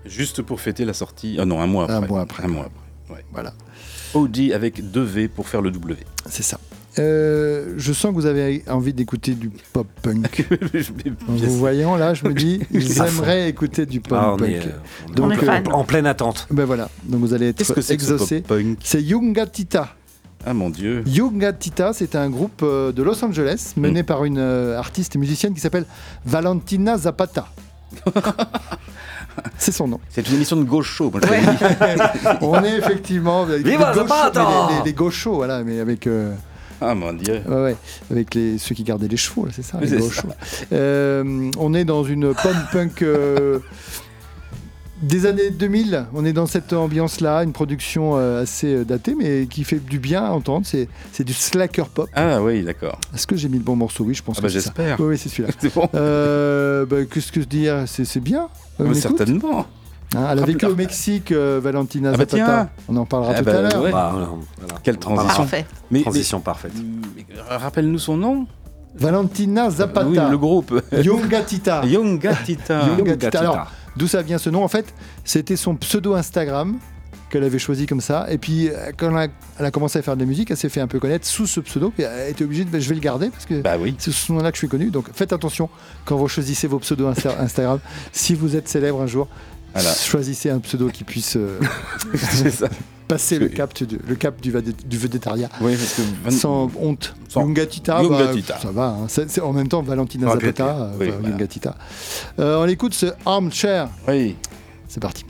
Juste 0.04 0.42
pour 0.42 0.60
fêter 0.60 0.84
la 0.84 0.92
sortie. 0.92 1.36
Ah 1.40 1.44
non, 1.44 1.60
un 1.60 1.66
mois 1.66 1.84
après. 1.84 1.96
Un 1.96 2.00
mois 2.06 2.20
après. 2.20 2.44
Un 2.44 2.48
mois 2.48 2.66
après. 2.66 3.14
ouais. 3.16 3.24
Voilà, 3.32 3.52
OD 4.14 4.52
avec 4.54 4.90
deux 4.92 5.02
V 5.02 5.26
pour 5.28 5.48
faire 5.48 5.62
le 5.62 5.70
W. 5.72 5.96
c'est 6.28 6.42
ça. 6.44 6.60
Euh, 6.98 7.74
je 7.76 7.92
sens 7.92 8.10
que 8.10 8.14
vous 8.14 8.26
avez 8.26 8.62
envie 8.68 8.94
d'écouter 8.94 9.34
du 9.34 9.50
pop 9.72 9.86
punk. 10.02 10.46
En 11.28 11.32
vous 11.32 11.56
voyant 11.58 11.96
là, 11.96 12.14
je 12.14 12.24
me 12.26 12.32
dis, 12.32 12.60
ils 12.72 12.98
aimeraient 13.02 13.48
écouter 13.50 13.84
du 13.86 14.00
pop 14.00 14.18
Ah, 14.20 14.32
on 14.32 14.36
punk. 14.38 14.48
est, 14.48 14.66
euh, 14.66 14.70
on 15.08 15.12
est 15.12 15.14
Donc, 15.14 15.26
en, 15.26 15.30
euh, 15.32 15.36
pleine- 15.36 15.72
en 15.72 15.84
pleine 15.84 16.06
attente. 16.06 16.46
Ben 16.50 16.64
voilà, 16.64 16.88
donc 17.04 17.20
vous 17.20 17.34
allez 17.34 17.48
être 17.48 17.58
que 17.58 17.64
c'est 17.80 17.82
ce 17.82 17.92
exaucé. 17.92 18.42
Yungatita. 18.94 19.88
Ah 20.46 20.54
mon 20.54 20.70
dieu. 20.70 21.02
Yungatita, 21.06 21.92
c'est 21.92 22.14
un 22.14 22.30
groupe 22.30 22.60
euh, 22.62 22.92
de 22.92 23.02
Los 23.02 23.22
Angeles 23.24 23.72
mené 23.76 24.02
par 24.02 24.24
une 24.24 24.38
artiste 24.38 25.16
et 25.16 25.18
musicienne 25.18 25.52
qui 25.54 25.60
s'appelle 25.60 25.84
Valentina 26.24 26.96
Zapata. 26.96 27.48
c'est 29.58 29.72
son 29.72 29.88
nom. 29.88 30.00
C'est 30.10 30.26
une 30.28 30.36
émission 30.36 30.56
de 30.56 30.64
gauche 30.64 30.88
show. 30.90 31.10
moi. 31.10 31.20
On 32.40 32.62
est 32.64 32.76
effectivement 32.78 33.44
Viva 33.44 33.56
les 33.58 33.76
gauchos, 33.76 33.94
Zapata 34.08 34.44
mais 34.44 34.72
les, 34.72 34.78
les- 34.78 34.84
les 34.84 34.92
gauchos, 34.92 35.34
voilà, 35.34 35.62
mais 35.64 35.80
avec 35.80 36.06
euh, 36.06 36.32
Ah 36.80 36.94
mon 36.94 37.12
dieu. 37.12 37.40
ouais, 37.48 37.62
ouais, 37.62 37.76
avec 38.10 38.34
les 38.34 38.58
ceux 38.58 38.74
qui 38.74 38.82
gardaient 38.84 39.08
les 39.08 39.16
chevaux, 39.16 39.46
c'est 39.50 39.62
ça, 39.62 39.78
les 39.80 39.88
c'est 39.88 39.98
gauchos. 39.98 40.28
Euh, 40.72 41.50
on 41.58 41.74
est 41.74 41.84
dans 41.84 42.04
une 42.04 42.34
pop 42.34 42.54
punk 42.72 43.02
euh, 43.02 43.58
Des 45.02 45.26
années 45.26 45.50
2000, 45.50 46.06
on 46.14 46.24
est 46.24 46.32
dans 46.32 46.46
cette 46.46 46.72
ambiance-là, 46.72 47.42
une 47.44 47.52
production 47.52 48.16
euh, 48.16 48.42
assez 48.42 48.76
euh, 48.76 48.84
datée, 48.84 49.14
mais 49.14 49.46
qui 49.46 49.62
fait 49.62 49.78
du 49.78 49.98
bien 49.98 50.24
à 50.24 50.30
entendre. 50.30 50.64
C'est, 50.66 50.88
c'est 51.12 51.22
du 51.22 51.34
slacker 51.34 51.84
pop. 51.90 52.08
Ah 52.14 52.40
oui, 52.42 52.62
d'accord. 52.62 52.98
Est-ce 53.14 53.26
que 53.26 53.36
j'ai 53.36 53.50
mis 53.50 53.58
le 53.58 53.62
bon 53.62 53.76
morceau? 53.76 54.04
Oui, 54.04 54.14
je 54.14 54.22
pense 54.22 54.36
Ah 54.38 54.40
que 54.40 54.46
bah, 54.46 54.50
c'est 54.50 54.60
ça. 54.60 54.72
j'espère. 54.74 54.98
Oui, 55.00 55.18
c'est 55.18 55.28
celui-là. 55.28 55.50
C'est 55.58 55.74
bon. 55.74 55.86
Bah, 55.92 57.04
qu'est-ce 57.12 57.30
que 57.30 57.42
je 57.42 57.46
dire 57.46 57.84
c'est, 57.86 58.06
c'est 58.06 58.20
bien. 58.20 58.48
Certainement. 58.94 59.66
Hein, 60.14 60.28
elle 60.30 60.38
a 60.38 60.42
vécu 60.44 60.64
Rappel- 60.64 60.70
au 60.70 60.76
Mexique, 60.76 61.32
euh, 61.32 61.60
Valentina 61.62 62.10
Ah 62.10 62.12
bah 62.12 62.18
Zapata. 62.18 62.36
tiens. 62.36 62.68
On 62.88 62.96
en 62.96 63.04
parlera 63.06 63.32
Ah 63.34 63.38
tout 63.38 63.44
bah, 63.44 63.58
à 63.58 63.62
l'heure. 63.62 63.82
ouais. 63.82 63.90
Bah, 63.92 64.12
voilà. 64.14 64.74
Quelle 64.82 64.98
transition. 64.98 65.42
Parfait. 65.42 65.66
Mais, 65.90 66.02
Transition 66.02 66.40
parfaite. 66.40 66.72
rappelle-nous 67.48 67.98
son 67.98 68.16
nom. 68.16 68.46
Valentina 68.94 69.68
Zapata. 69.70 70.06
Oui, 70.06 70.18
le 70.30 70.38
groupe. 70.38 70.80
Young 70.92 71.28
Gatita. 71.28 71.84
Young 71.84 72.18
Gatita. 72.18 72.86
Young 72.86 72.98
Gatita. 73.04 73.14
Gatita. 73.30 73.38
Alors, 73.40 73.66
d'où 73.96 74.06
ça 74.06 74.22
vient 74.22 74.38
ce 74.38 74.48
nom? 74.48 74.64
En 74.64 74.68
fait, 74.68 74.94
c'était 75.24 75.56
son 75.56 75.74
pseudo 75.76 76.14
Instagram 76.14 76.76
qu'elle 77.28 77.42
avait 77.44 77.58
choisi 77.58 77.86
comme 77.86 78.00
ça. 78.00 78.26
Et 78.30 78.38
puis, 78.38 78.68
euh, 78.70 78.92
quand 78.96 79.10
elle 79.10 79.16
a, 79.16 79.26
elle 79.58 79.66
a 79.66 79.70
commencé 79.70 79.98
à 79.98 80.02
faire 80.02 80.14
de 80.14 80.20
la 80.20 80.26
musique, 80.26 80.50
elle 80.50 80.56
s'est 80.56 80.68
fait 80.70 80.80
un 80.80 80.86
peu 80.86 80.98
connaître 81.00 81.26
sous 81.26 81.46
ce 81.46 81.60
pseudo. 81.60 81.90
Puis 81.90 82.04
elle 82.04 82.12
a 82.20 82.28
été 82.28 82.44
obligée 82.44 82.64
de, 82.64 82.70
bah, 82.70 82.78
je 82.78 82.88
vais 82.88 82.94
le 82.94 83.00
garder 83.00 83.28
parce 83.28 83.44
que 83.44 83.60
Bah 83.60 83.74
oui. 83.78 83.96
c'est 83.98 84.12
sous 84.12 84.26
ce 84.28 84.32
nom-là 84.32 84.50
que 84.50 84.56
je 84.56 84.60
suis 84.60 84.68
connu. 84.68 84.90
Donc, 84.90 85.06
faites 85.12 85.32
attention 85.32 85.68
quand 86.06 86.16
vous 86.16 86.28
choisissez 86.28 86.66
vos 86.68 86.78
pseudos 86.78 87.12
Insta- 87.12 87.38
Instagram. 87.40 87.80
si 88.12 88.34
vous 88.34 88.54
êtes 88.56 88.68
célèbre 88.68 89.02
un 89.02 89.06
jour, 89.08 89.28
Voilà. 89.76 89.94
choisissez 89.94 90.50
un 90.50 90.58
pseudo 90.60 90.88
qui 90.88 91.04
puisse 91.04 91.36
euh, 91.36 91.58
ça. 92.50 92.68
passer 93.08 93.38
le 93.38 93.48
cap, 93.48 93.72
du, 93.74 93.98
le 94.06 94.14
cap 94.16 94.40
du, 94.40 94.50
vadé- 94.52 94.74
du 94.84 94.98
végétariat. 94.98 95.48
Oui, 95.60 95.76
parce 95.76 95.94
que 95.94 96.02
Van- 96.24 96.30
Sans 96.36 96.70
honte. 96.80 97.14
Sans- 97.28 97.40
Young 97.42 97.54
Gatita, 97.54 98.02
Young 98.02 98.10
bah, 98.10 98.58
ça 98.60 98.70
va. 98.72 98.96
hein. 99.00 99.40
En 99.42 99.52
même 99.52 99.68
temps 99.68 99.82
Valentina. 99.82 100.30
Zapata, 100.32 100.66
euh, 100.66 100.90
Oui, 100.98 101.06
Young 101.06 101.20
voilà. 101.20 101.36
Gatita. 101.36 101.74
Euh, 102.38 102.62
on 102.62 102.66
écoute 102.68 102.94
ce 102.94 103.06
Armchair. 103.24 103.88
Oui. 104.08 104.34
C'est 104.88 105.00
parti. 105.00 105.24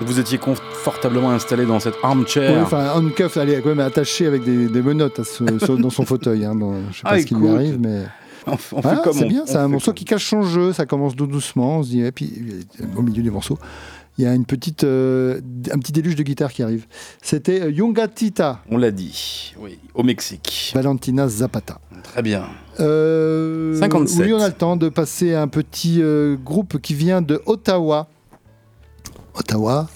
Vous 0.00 0.18
étiez 0.18 0.38
confortablement 0.38 1.30
installé 1.30 1.64
dans 1.66 1.80
cette 1.80 1.94
armchair. 2.02 2.52
Oui, 2.56 2.60
enfin, 2.62 2.92
handcuff, 2.94 3.36
elle 3.36 3.50
est 3.50 3.60
quand 3.60 3.68
même 3.70 3.80
attachée 3.80 4.26
avec 4.26 4.44
des, 4.44 4.66
des 4.68 4.82
menottes 4.82 5.20
à 5.20 5.24
ce- 5.24 5.58
sur- 5.64 5.78
dans 5.78 5.90
son 5.90 6.04
fauteuil. 6.04 6.44
Hein, 6.44 6.54
dans- 6.54 6.74
je 6.90 6.96
sais 6.98 7.02
pas 7.02 7.10
Ah, 7.12 7.20
ce 7.20 7.26
qui 7.26 7.34
lui 7.34 7.48
arrive, 7.48 7.78
mais. 7.80 8.02
On, 8.46 8.52
on 8.72 8.80
Ah, 8.82 9.02
c'est 9.12 9.26
bien, 9.26 9.44
c'est 9.46 9.56
un 9.56 9.68
morceau 9.68 9.86
comme- 9.92 9.94
qui 9.94 10.04
cache 10.04 10.28
son 10.28 10.42
jeu, 10.42 10.72
ça 10.72 10.84
commence 10.86 11.14
tout 11.14 11.28
doucement, 11.28 11.78
on 11.78 11.82
se 11.84 11.90
dit, 11.90 12.00
et 12.02 12.10
puis 12.10 12.32
au 12.96 13.02
milieu 13.02 13.22
du 13.22 13.30
morceau, 13.30 13.56
il 14.18 14.24
y 14.24 14.26
a 14.26 14.34
une 14.34 14.44
petite, 14.44 14.82
euh, 14.82 15.40
un 15.72 15.78
petit 15.78 15.92
déluge 15.92 16.16
de 16.16 16.24
guitare 16.24 16.52
qui 16.52 16.64
arrive. 16.64 16.86
C'était 17.22 17.62
euh, 17.62 17.70
Yungatita, 17.70 18.60
On 18.68 18.78
l'a 18.78 18.90
dit, 18.90 19.54
oui, 19.60 19.78
au 19.94 20.02
Mexique. 20.02 20.72
Valentina 20.74 21.28
Zapata. 21.28 21.78
Très 22.02 22.22
bien. 22.22 22.42
Euh, 22.80 23.78
57. 23.78 24.26
Oui, 24.26 24.32
on 24.32 24.40
a 24.42 24.48
le 24.48 24.54
temps 24.54 24.76
de 24.76 24.88
passer 24.88 25.34
à 25.34 25.42
un 25.42 25.48
petit 25.48 26.02
euh, 26.02 26.36
groupe 26.36 26.78
qui 26.80 26.94
vient 26.94 27.22
de 27.22 27.40
Ottawa. 27.46 28.08
Ottawa, 29.34 29.88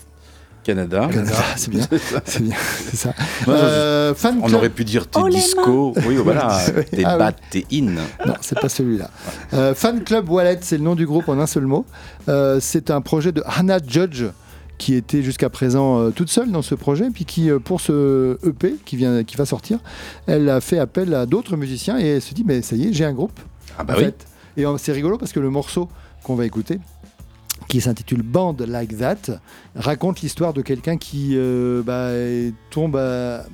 Canada. 0.64 1.08
Canada, 1.12 1.32
c'est 1.56 1.70
bien, 1.70 1.86
c'est 2.24 2.42
bien, 2.42 2.56
c'est 2.90 2.96
ça. 2.96 3.14
Euh, 3.48 4.14
fan 4.14 4.38
On 4.42 4.46
club- 4.46 4.56
aurait 4.58 4.70
pu 4.70 4.84
dire 4.84 5.06
tes 5.08 5.20
Oh, 5.22 5.28
disco. 5.28 5.94
Oui, 6.06 6.16
voilà, 6.16 6.58
Oui, 6.76 6.84
tes 6.90 7.04
ah 7.04 7.12
oui. 7.12 7.18
bat, 7.18 7.32
tes 7.32 7.66
in. 7.72 7.82
Non, 8.26 8.34
c'est 8.40 8.58
pas 8.58 8.68
celui-là. 8.68 9.10
Euh, 9.54 9.74
Fan 9.74 10.02
Club 10.02 10.28
Wallet, 10.28 10.58
c'est 10.62 10.78
le 10.78 10.82
nom 10.84 10.94
du 10.96 11.06
groupe 11.06 11.28
en 11.28 11.38
un 11.38 11.46
seul 11.46 11.66
mot. 11.66 11.84
Euh, 12.28 12.58
c'est 12.60 12.90
un 12.90 13.00
projet 13.00 13.30
de 13.32 13.42
Hannah 13.46 13.78
Judge 13.86 14.24
qui 14.78 14.94
était 14.94 15.22
jusqu'à 15.22 15.48
présent 15.48 16.00
euh, 16.00 16.10
toute 16.10 16.28
seule 16.28 16.50
dans 16.50 16.60
ce 16.62 16.74
projet, 16.74 17.08
puis 17.10 17.24
qui, 17.24 17.50
euh, 17.50 17.58
pour 17.58 17.80
ce 17.80 18.36
EP 18.46 18.74
qui, 18.84 18.96
vient, 18.96 19.24
qui 19.24 19.36
va 19.36 19.46
sortir, 19.46 19.78
elle 20.26 20.50
a 20.50 20.60
fait 20.60 20.78
appel 20.78 21.14
à 21.14 21.24
d'autres 21.26 21.56
musiciens 21.56 21.98
et 21.98 22.06
elle 22.06 22.22
se 22.22 22.34
dit, 22.34 22.44
mais 22.44 22.60
ça 22.60 22.76
y 22.76 22.88
est, 22.88 22.92
j'ai 22.92 23.04
un 23.04 23.14
groupe. 23.14 23.38
Ah 23.78 23.84
bah 23.84 23.94
en 23.94 23.98
oui. 23.98 24.04
fait. 24.04 24.26
Et 24.58 24.64
c'est 24.78 24.92
rigolo 24.92 25.16
parce 25.16 25.32
que 25.32 25.40
le 25.40 25.48
morceau 25.50 25.88
qu'on 26.24 26.34
va 26.34 26.44
écouter, 26.44 26.78
qui 27.68 27.80
s'intitule 27.80 28.22
Band 28.22 28.56
Like 28.66 28.96
That, 28.98 29.40
raconte 29.74 30.20
l'histoire 30.20 30.52
de 30.52 30.62
quelqu'un 30.62 30.96
qui 30.96 31.32
euh, 31.34 31.82
bah, 31.82 32.10
tombe, 32.70 32.96
à- 32.96 33.44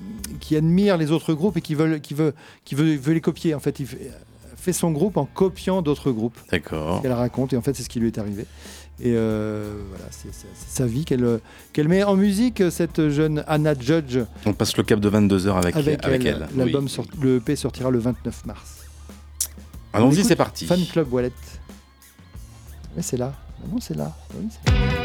qui 0.40 0.56
admire 0.56 0.96
les 0.96 1.10
autres 1.10 1.34
groupes 1.34 1.56
et 1.56 1.60
qui 1.60 1.74
veut, 1.74 1.98
qui 1.98 2.14
veut, 2.14 2.34
qui 2.64 2.74
veut, 2.74 2.96
veut 2.96 3.14
les 3.14 3.20
copier. 3.20 3.54
En 3.54 3.60
fait, 3.60 3.80
il 3.80 3.86
fait, 3.86 4.72
son 4.72 4.90
groupe 4.90 5.16
en 5.16 5.24
copiant 5.24 5.82
d'autres 5.82 6.10
groupes. 6.12 6.38
D'accord. 6.50 7.00
Elle 7.04 7.12
raconte 7.12 7.52
et 7.52 7.56
en 7.56 7.62
fait, 7.62 7.74
c'est 7.74 7.82
ce 7.82 7.88
qui 7.88 8.00
lui 8.00 8.08
est 8.08 8.18
arrivé. 8.18 8.46
Et 9.00 9.14
euh, 9.16 9.72
voilà, 9.88 10.04
c'est 10.10 10.28
sa 10.68 10.86
vie 10.86 11.04
qu'elle 11.04 11.40
qu'elle 11.72 11.88
met 11.88 12.04
en 12.04 12.14
musique, 12.14 12.62
cette 12.70 13.08
jeune 13.08 13.42
Anna 13.48 13.74
Judge. 13.78 14.18
On 14.46 14.52
passe 14.52 14.76
le 14.76 14.82
cap 14.84 15.00
de 15.00 15.10
22h 15.10 15.54
avec, 15.56 15.74
Avec, 15.74 16.04
avec 16.04 16.24
elle. 16.24 16.46
L'album 16.54 16.86
oui. 16.86 17.04
le 17.20 17.36
EP 17.36 17.56
sortira 17.56 17.90
le 17.90 17.98
29 17.98 18.46
mars. 18.46 18.76
On 19.94 19.98
Allons-y, 19.98 20.22
c'est 20.24 20.36
parti. 20.36 20.66
Fan 20.66 20.80
Club 20.92 21.12
Wallet. 21.12 21.32
Mais 22.94 23.02
c'est 23.02 23.16
là. 23.16 23.32
Non, 23.70 23.78
c'est 23.80 23.96
là. 23.96 24.12
C'est 24.30 24.70
là. 24.70 25.01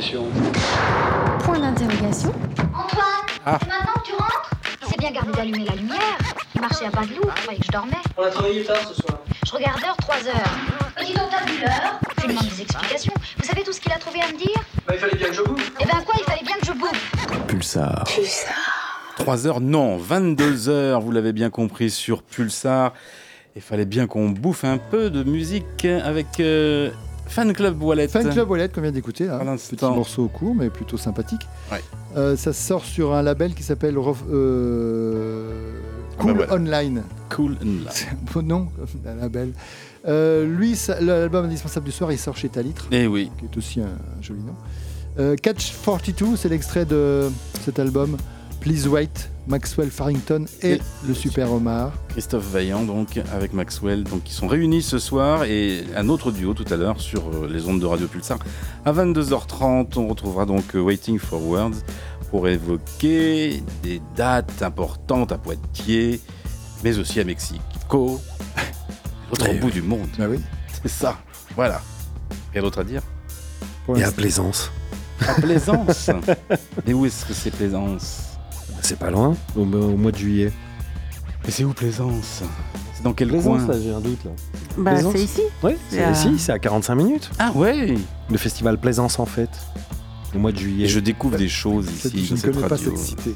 Point 0.00 1.58
d'interrogation. 1.58 2.32
Antoine, 2.72 3.02
Ah. 3.44 3.58
c'est 3.60 3.68
maintenant 3.68 3.92
que 3.96 4.06
tu 4.06 4.12
rentres? 4.12 4.50
C'est 4.88 4.96
bien 4.96 5.10
gardé 5.10 5.32
d'allumer 5.32 5.64
la 5.64 5.74
lumière. 5.74 5.98
Il 6.54 6.60
marchait 6.60 6.84
à 6.86 6.90
pas 6.90 7.00
de 7.02 7.08
loup, 7.16 7.28
je 7.36 7.42
croyais 7.42 7.58
que 7.58 7.66
je 7.66 7.72
dormais. 7.72 7.96
On 8.16 8.22
a 8.22 8.30
travaillé 8.30 8.62
tard 8.62 8.76
ce 8.88 8.94
soir. 8.94 9.18
Je 9.44 9.52
regarde 9.52 9.80
l'heure, 9.80 9.96
3 9.96 10.16
heures. 10.28 10.94
Mais 11.00 11.04
dis 11.04 11.14
donc, 11.14 11.24
t'as 11.32 11.44
vu 11.50 11.60
l'heure 11.60 11.98
Tu 12.20 12.28
demandes 12.28 12.44
des 12.46 12.62
explications. 12.62 13.12
Vous 13.38 13.44
savez 13.44 13.64
tout 13.64 13.72
ce 13.72 13.80
qu'il 13.80 13.90
a 13.90 13.98
trouvé 13.98 14.20
à 14.22 14.28
me 14.28 14.38
dire? 14.38 14.60
Bah, 14.86 14.94
il 14.94 15.00
fallait 15.00 15.16
bien 15.16 15.26
que 15.30 15.34
je 15.34 15.42
bouffe. 15.42 15.72
Eh 15.80 15.84
ben 15.84 16.00
quoi, 16.06 16.14
il 16.16 16.24
fallait 16.24 16.44
bien 16.44 16.54
que 16.60 16.66
je 16.66 16.72
bouffe? 16.74 17.46
Pulsar. 17.48 18.04
3 19.16 19.46
heures, 19.48 19.60
non, 19.60 19.96
22 19.96 20.68
heures, 20.68 21.00
vous 21.00 21.10
l'avez 21.10 21.32
bien 21.32 21.50
compris 21.50 21.90
sur 21.90 22.22
Pulsar. 22.22 22.92
Il 23.56 23.62
fallait 23.62 23.84
bien 23.84 24.06
qu'on 24.06 24.28
bouffe 24.28 24.62
un 24.62 24.78
peu 24.78 25.10
de 25.10 25.24
musique 25.24 25.84
avec 25.84 26.38
euh, 26.38 26.92
Fan 27.28 27.52
Club 27.52 27.82
Wallet. 27.82 28.08
Fan 28.08 28.28
Club 28.30 28.50
Wallet 28.50 28.68
qu'on 28.68 28.80
vient 28.80 28.92
d'écouter. 28.92 29.28
À 29.28 29.38
petit 29.38 29.84
morceau 29.84 30.28
court 30.28 30.54
mais 30.54 30.70
plutôt 30.70 30.96
sympathique. 30.96 31.42
Ouais. 31.70 31.82
Euh, 32.16 32.36
ça 32.36 32.52
sort 32.52 32.84
sur 32.84 33.14
un 33.14 33.22
label 33.22 33.54
qui 33.54 33.62
s'appelle 33.62 33.96
euh, 33.98 35.72
Ah 36.18 36.22
Cool 36.22 36.32
bah 36.34 36.44
voilà. 36.46 36.54
Online. 36.54 37.02
Cool 37.30 37.56
Online. 37.62 37.84
C'est 37.90 38.08
un 38.08 38.32
beau 38.32 38.42
nom, 38.42 38.68
un 39.06 39.14
label. 39.14 39.52
Euh, 40.06 40.46
lui, 40.46 40.76
l'album 41.00 41.44
indispensable 41.44 41.86
du 41.86 41.92
soir, 41.92 42.10
il 42.12 42.18
sort 42.18 42.36
chez 42.36 42.48
Talitre, 42.48 42.86
Eh 42.90 43.06
oui. 43.06 43.30
qui 43.38 43.44
est 43.44 43.56
aussi 43.58 43.80
un, 43.80 43.84
un 43.86 44.22
joli 44.22 44.40
nom. 44.40 44.54
Catch 45.42 45.74
42, 45.84 46.36
c'est 46.36 46.48
l'extrait 46.48 46.84
de 46.84 47.28
cet 47.64 47.78
album. 47.80 48.16
Please 48.68 48.86
Wait, 48.86 49.30
Maxwell 49.46 49.90
Farrington 49.90 50.44
et, 50.60 50.72
Et- 50.72 50.80
le 51.06 51.14
Super 51.14 51.50
Omar. 51.50 51.90
Christophe 52.10 52.44
Vaillant 52.52 52.82
donc 52.82 53.18
avec 53.32 53.54
Maxwell 53.54 54.04
donc 54.04 54.28
ils 54.28 54.32
sont 54.34 54.46
réunis 54.46 54.82
ce 54.82 54.98
soir 54.98 55.44
et 55.44 55.84
un 55.96 56.10
autre 56.10 56.30
duo 56.30 56.52
tout 56.52 56.66
à 56.70 56.76
l'heure 56.76 57.00
sur 57.00 57.22
euh, 57.28 57.48
les 57.50 57.66
ondes 57.66 57.80
de 57.80 57.86
Radio 57.86 58.06
Pulsar 58.08 58.38
à 58.84 58.92
22h30 58.92 59.96
on 59.98 60.08
retrouvera 60.08 60.44
donc 60.44 60.74
euh, 60.74 60.80
Waiting 60.80 61.18
for 61.18 61.42
Words 61.42 61.76
pour 62.30 62.46
évoquer 62.46 63.62
des 63.82 64.02
dates 64.16 64.62
importantes 64.62 65.32
à 65.32 65.38
Poitiers 65.38 66.20
mais 66.84 66.98
aussi 66.98 67.20
à 67.20 67.24
Mexico 67.24 68.20
l'autre 69.30 69.46
Eh 69.50 69.54
bout 69.54 69.68
oui. 69.68 69.72
du 69.72 69.82
monde 69.82 70.08
Bah 70.18 70.26
oui. 70.28 70.40
c'est 70.82 70.90
ça 70.90 71.16
voilà 71.56 71.80
rien 72.52 72.60
d'autre 72.60 72.80
à 72.80 72.84
dire? 72.84 73.00
Et 73.96 74.02
à. 74.04 74.12
Plaisance. 74.12 74.70
à 75.26 75.32
Plaisance? 75.40 76.10
Et 76.86 76.92
où 76.92 77.06
est-ce 77.06 77.24
que 77.24 77.32
c'est 77.32 77.50
Plaisance? 77.50 78.24
C'est 78.82 78.98
pas 78.98 79.10
loin, 79.10 79.34
au, 79.56 79.62
au 79.62 79.96
mois 79.96 80.12
de 80.12 80.16
juillet. 80.18 80.52
mais 81.44 81.50
c'est 81.50 81.64
où 81.64 81.72
Plaisance? 81.72 82.42
C'est 82.94 83.02
dans 83.02 83.12
quel 83.12 83.28
Plaisance, 83.28 83.62
coin? 83.64 83.74
là, 83.74 83.80
j'ai 83.80 83.92
un 83.92 84.00
doute 84.00 84.24
là. 84.24 84.30
Bah, 84.76 84.92
Plaisance? 84.92 85.12
c'est 85.14 85.22
ici. 85.24 85.42
Oui, 85.62 85.72
C'est 85.90 86.10
ici, 86.12 86.38
c'est 86.38 86.52
à 86.52 86.58
45 86.58 86.94
minutes. 86.94 87.30
ah 87.38 87.52
ouais 87.54 87.94
Le 88.30 88.36
festival 88.38 88.78
Plaisance 88.78 89.18
en 89.18 89.26
fait. 89.26 89.50
Au 90.34 90.38
mois 90.38 90.52
de 90.52 90.58
juillet. 90.58 90.84
et 90.84 90.88
je 90.88 91.00
découvre 91.00 91.38
des 91.38 91.48
choses 91.48 91.86
ici 91.90 92.26
je 92.26 92.34
ne 92.34 92.40
connais 92.40 92.60
pas 92.60 92.68
radio. 92.68 92.90
cette 92.96 92.98
cité. 92.98 93.34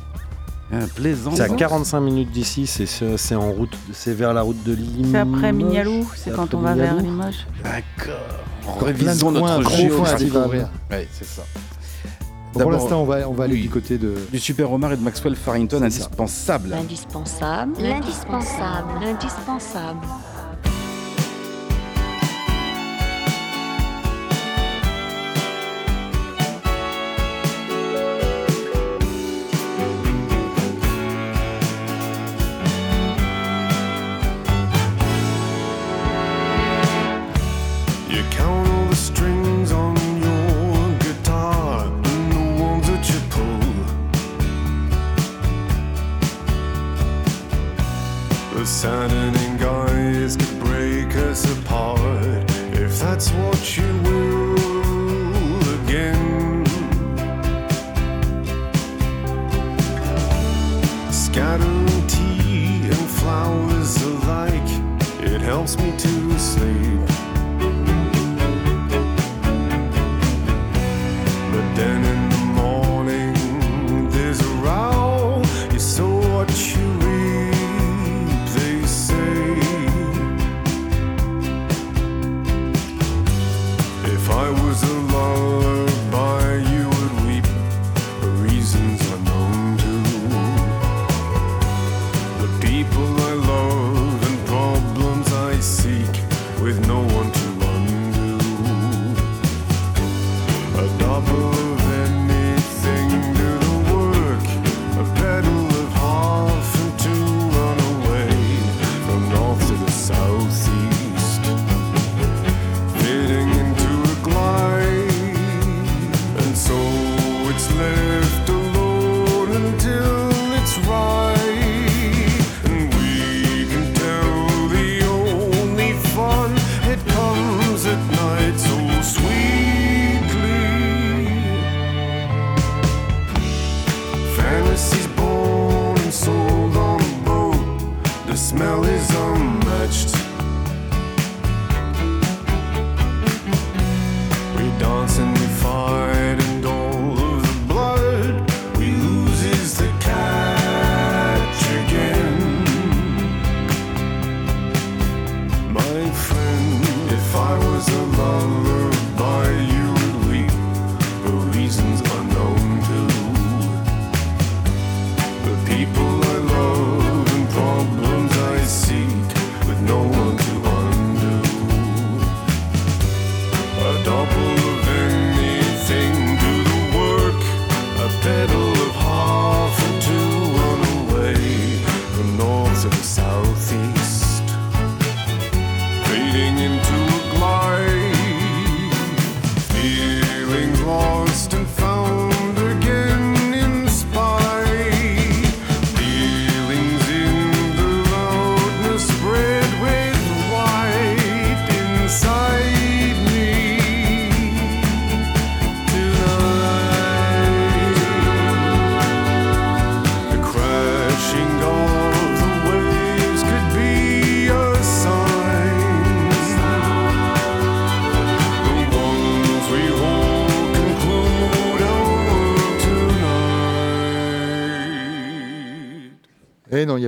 Ah, 0.74 0.78
Plaisance 0.94 1.36
C'est 1.36 1.42
à 1.42 1.48
45 1.48 2.00
minutes 2.00 2.30
d'ici, 2.32 2.66
c'est 2.66 3.34
en 3.34 3.50
route, 3.52 3.76
c'est 3.92 4.14
vers 4.14 4.32
la 4.32 4.40
route 4.42 4.62
de 4.64 4.72
Limoges. 4.72 5.10
C'est 5.12 5.18
après 5.18 5.52
Mignalou, 5.52 6.06
c'est 6.16 6.30
quand 6.34 6.44
après 6.44 6.56
on 6.56 6.60
va 6.60 6.74
vers. 6.74 6.96
Limoges. 6.96 7.46
D'accord. 7.62 8.78
Coins, 8.78 9.32
notre 9.32 9.70
géographie. 9.70 10.30
Ouais, 10.90 11.08
c'est 11.12 11.26
ça. 11.26 11.42
Bon, 12.52 12.60
pour 12.60 12.72
l'instant, 12.72 13.02
on 13.02 13.04
va, 13.04 13.28
on 13.28 13.32
va 13.32 13.44
aller 13.44 13.54
oui. 13.54 13.62
du 13.62 13.70
côté 13.70 13.98
de. 13.98 14.14
du 14.30 14.38
Super 14.38 14.70
Omar 14.72 14.92
et 14.92 14.96
de 14.96 15.02
Maxwell 15.02 15.36
Farrington, 15.36 15.82
indispensable. 15.82 16.70
L'indispensable. 16.70 17.74
L'indispensable. 17.80 18.88
L'indispensable. 19.00 20.00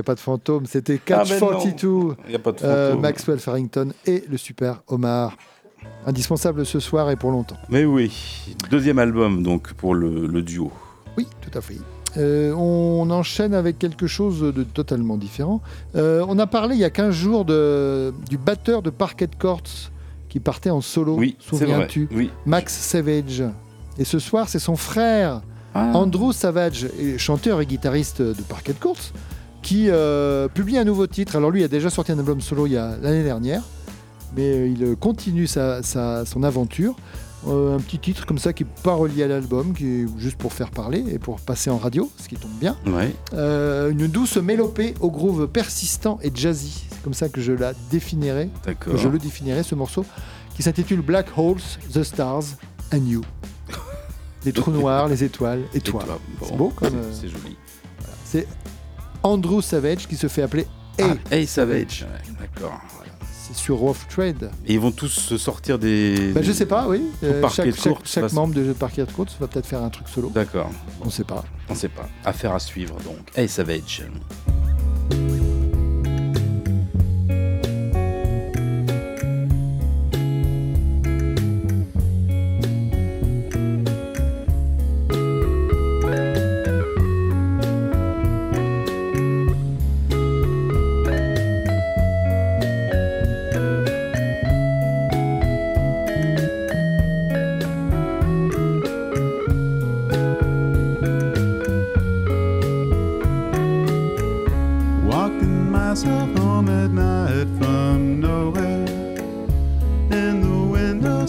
Pas 0.05 0.15
de 0.15 0.19
fantôme, 0.21 0.65
c'était 0.65 0.99
Ah, 1.01 1.23
Catch 1.25 1.29
ben 1.31 1.39
non. 1.41 1.49
42. 1.59 2.15
Il 2.27 2.31
y 2.31 2.35
a 2.35 2.39
pas 2.39 2.51
de 2.53 2.59
euh. 2.63 2.95
Maxwell 2.95 3.39
Farrington 3.39 3.91
et 4.05 4.23
le 4.29 4.37
super 4.37 4.81
Omar. 4.87 5.35
Indispensable 6.05 6.65
ce 6.65 6.79
soir 6.79 7.09
et 7.11 7.15
pour 7.15 7.31
longtemps. 7.31 7.57
Mais 7.69 7.83
oui, 7.85 8.11
deuxième 8.71 8.99
album 8.99 9.43
donc 9.43 9.73
pour 9.73 9.93
le, 9.95 10.25
le 10.27 10.41
duo. 10.41 10.71
Oui, 11.17 11.27
tout 11.41 11.55
à 11.57 11.61
fait. 11.61 11.77
Euh, 12.17 12.53
on 12.53 13.09
enchaîne 13.09 13.53
avec 13.53 13.77
quelque 13.77 14.07
chose 14.07 14.39
de 14.41 14.63
totalement 14.63 15.17
différent. 15.17 15.61
Euh, 15.95 16.25
on 16.29 16.39
a 16.39 16.47
parlé 16.47 16.75
il 16.75 16.81
y 16.81 16.85
a 16.85 16.89
15 16.89 17.13
jours 17.13 17.45
de, 17.45 18.13
du 18.29 18.37
batteur 18.37 18.81
de 18.81 18.89
Parquet 18.89 19.29
Courts 19.39 19.61
qui 20.29 20.39
partait 20.39 20.69
en 20.69 20.81
solo. 20.81 21.15
Oui, 21.17 21.35
Souviens-tu 21.39 22.07
oui. 22.11 22.29
Max 22.45 22.73
Savage. 22.73 23.43
Et 23.97 24.05
ce 24.05 24.19
soir, 24.19 24.47
c'est 24.49 24.59
son 24.59 24.75
frère, 24.75 25.41
Ah. 25.73 25.91
Andrew 25.93 26.31
Savage, 26.31 26.87
chanteur 27.17 27.61
et 27.61 27.65
guitariste 27.65 28.21
de 28.21 28.41
Parquet 28.43 28.73
Courts, 28.79 29.11
qui 29.65 29.89
euh, 29.89 30.47
publie 30.47 30.77
un 30.77 30.83
nouveau 30.83 31.07
titre. 31.07 31.35
Alors 31.35 31.49
lui 31.49 31.63
a 31.63 31.67
déjà 31.67 31.89
sorti 31.89 32.11
un 32.11 32.19
album 32.19 32.39
solo 32.39 32.67
l'année 32.67 33.23
dernière, 33.23 33.63
mais 34.37 34.43
euh, 34.53 34.67
il 34.67 34.95
continue 34.95 35.47
sa, 35.47 35.81
sa- 35.81 36.23
son 36.25 36.43
aventure. 36.43 36.95
Euh, 37.47 37.75
un 37.75 37.79
petit 37.79 37.99
titre 37.99 38.25
comme 38.25 38.37
ça 38.39 38.53
qui 38.53 38.63
n'est 38.63 38.69
pas 38.83 38.93
relié 38.93 39.23
à 39.23 39.27
l'album, 39.27 39.73
qui 39.73 39.85
est 39.85 40.05
juste 40.17 40.37
pour 40.37 40.53
faire 40.53 40.69
parler 40.71 41.03
et 41.11 41.19
pour 41.19 41.39
passer 41.39 41.69
en 41.69 41.77
radio, 41.77 42.09
ce 42.17 42.27
qui 42.27 42.35
tombe 42.35 42.51
bien. 42.59 42.75
Ouais. 42.87 43.13
Euh, 43.33 43.89
une 43.91 44.07
douce 44.07 44.37
mélopée 44.37 44.93
au 44.99 45.09
groove 45.11 45.47
persistant 45.47 46.17
et 46.23 46.31
jazzy. 46.33 46.85
C'est 46.91 47.01
comme 47.03 47.13
ça 47.15 47.29
que 47.29 47.41
je 47.41 47.51
la 47.53 47.73
définirais, 47.91 48.49
que 48.79 48.97
je 48.97 49.07
le 49.07 49.17
définirais, 49.19 49.61
ce 49.63 49.73
morceau, 49.75 50.05
qui 50.55 50.63
s'intitule 50.63 51.01
Black 51.01 51.27
Holes, 51.37 51.57
The 51.93 52.01
Stars 52.03 52.45
and 52.93 53.05
You. 53.05 53.21
Les 54.45 54.51
trous 54.53 54.71
noirs, 54.71 55.07
les 55.07 55.23
étoiles 55.23 55.61
et 55.73 55.79
toi. 55.81 56.03
bon, 56.39 56.45
c'est 56.47 56.55
beau 56.57 56.71
comme. 56.75 56.89
c'est- 56.91 56.95
euh, 56.97 57.11
c'est 57.13 57.27
joli. 57.29 57.57
voilà. 57.99 58.13
C'est 58.23 58.47
Andrew 59.25 59.61
Savage 59.61 60.07
qui 60.07 60.15
se 60.15 60.27
fait 60.27 60.43
appeler 60.43 60.67
Ah, 61.01 61.15
A. 61.31 61.35
Hey 61.35 61.47
Savage. 61.47 62.05
Ouais, 62.09 62.33
D'accord. 62.39 62.79
C'est 63.47 63.55
sur 63.55 63.77
Rough 63.77 64.07
Trade. 64.09 64.49
Et 64.65 64.73
ils 64.73 64.79
vont 64.79 64.91
tous 64.91 65.07
se 65.09 65.37
sortir 65.37 65.77
des. 65.77 66.31
Bah, 66.33 66.41
je 66.43 66.51
sais 66.51 66.65
pas, 66.65 66.87
oui. 66.87 67.01
Euh, 67.23 67.47
chaque 67.49 67.67
de 67.67 67.71
chaque- 67.71 68.05
chaque 68.05 68.33
membre 68.33 68.53
de 68.55 68.73
Parquet 68.73 69.05
de 69.05 69.11
Course 69.11 69.35
va 69.39 69.47
peut-être 69.47 69.67
faire 69.67 69.83
un 69.83 69.89
truc 69.89 70.07
solo. 70.07 70.29
D'accord. 70.29 70.71
On 71.03 71.09
sait 71.09 71.23
pas. 71.23 71.43
On 71.69 71.75
sait 71.75 71.89
pas. 71.89 72.07
Affaire 72.23 72.53
à 72.53 72.59
suivre 72.59 72.95
donc. 73.03 73.17
Hey 73.35 73.47
Savage. 73.47 74.03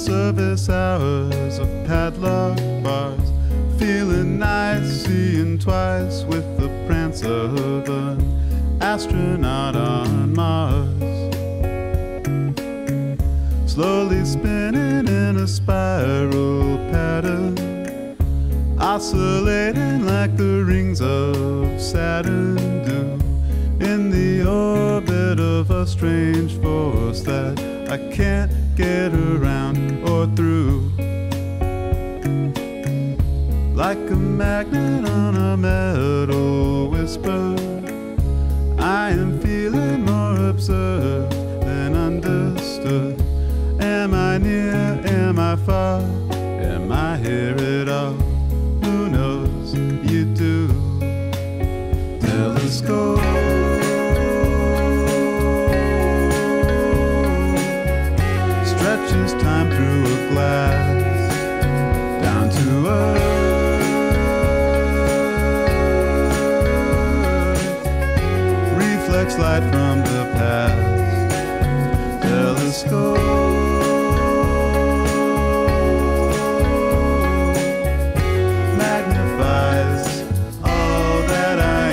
Service 0.07 0.69
hours 0.69 1.59
of 1.59 1.67
padlock 1.85 2.57
bars. 2.85 3.29
Feeling 3.77 4.39
nice, 4.39 5.05
seeing 5.05 5.59
twice 5.59 6.23
with 6.23 6.47
the 6.61 6.69
prance 6.87 7.25
of 7.25 7.89
an 7.89 8.79
astronaut 8.81 9.75
on 9.75 10.33
Mars. 10.33 11.03
Slowly 13.67 14.25
spinning 14.25 15.09
in 15.09 15.39
a 15.39 15.49
spiral 15.49 16.77
pattern 16.93 17.59
oscillating 18.79 20.07
like 20.07 20.37
the 20.37 20.63
rings 20.65 21.01
of 21.01 21.81
Saturn 21.81 22.55
do 22.85 23.85
in 23.85 24.11
the 24.13 24.49
orbit 24.49 25.41
of 25.41 25.73
a 25.73 25.85
strange 25.85 26.53
force 26.63 27.23
that 27.23 27.59
I 27.91 27.99
can't 28.15 28.53
get 28.77 29.15
around 29.15 30.07
or 30.07 30.27
through. 30.37 30.93
Like 33.75 33.99
a 34.11 34.17
magnet 34.17 35.09
on 35.09 35.35
a 35.35 35.57
metal 35.57 36.91
whisper, 36.91 37.57
I 38.79 39.11
am 39.11 39.41
feeling 39.41 40.05
more 40.05 40.51
absurd 40.51 41.36
light 69.47 69.63
from 69.71 69.99
the 70.01 70.25
past. 70.37 71.33
Telescope. 72.23 73.17
magnifies 78.85 80.05
all 80.65 81.17
that 81.33 81.59
I 81.61 81.89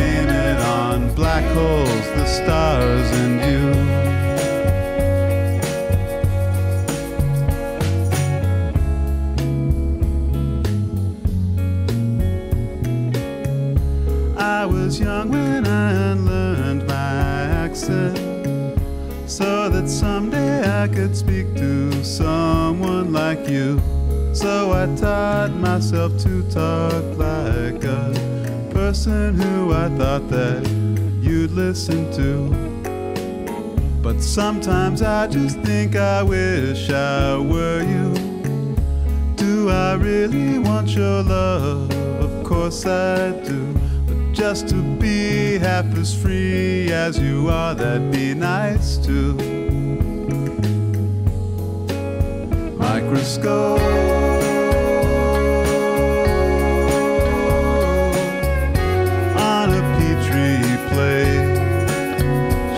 it 0.46 0.60
on. 0.80 1.14
Black 1.22 1.46
holes, 1.58 2.08
the 2.18 2.26
stars, 2.26 3.08
and 3.22 3.36
you. 3.50 4.13
You. 23.48 23.82
So 24.34 24.72
I 24.72 24.86
taught 24.96 25.52
myself 25.52 26.18
to 26.24 26.44
talk 26.50 27.04
like 27.18 27.84
a 27.84 28.70
person 28.72 29.36
who 29.36 29.74
I 29.74 29.90
thought 29.98 30.28
that 30.30 30.68
you'd 31.22 31.52
listen 31.52 32.12
to. 32.14 32.74
But 34.02 34.22
sometimes 34.22 35.02
I 35.02 35.28
just 35.28 35.60
think 35.60 35.96
I 35.96 36.24
wish 36.24 36.90
I 36.90 37.38
were 37.38 37.84
you. 37.84 38.14
Do 39.36 39.70
I 39.70 39.94
really 39.94 40.60
want 40.60 40.90
your 40.90 41.24
love? 41.24 41.92
Of 42.22 42.44
course 42.44 42.86
I 42.86 43.32
do. 43.44 43.74
But 44.08 44.34
just 44.34 44.68
to 44.70 44.82
be 44.98 45.58
half 45.60 45.86
as 45.96 46.14
free 46.14 46.92
as 46.92 47.20
you 47.20 47.50
are, 47.50 47.76
that'd 47.76 48.12
be 48.12 48.34
nice 48.34 48.98
too. 48.98 49.53
Microscope. 53.24 53.80
on 59.40 59.70
a 59.72 59.82
petri 59.96 60.60
plate 60.90 61.56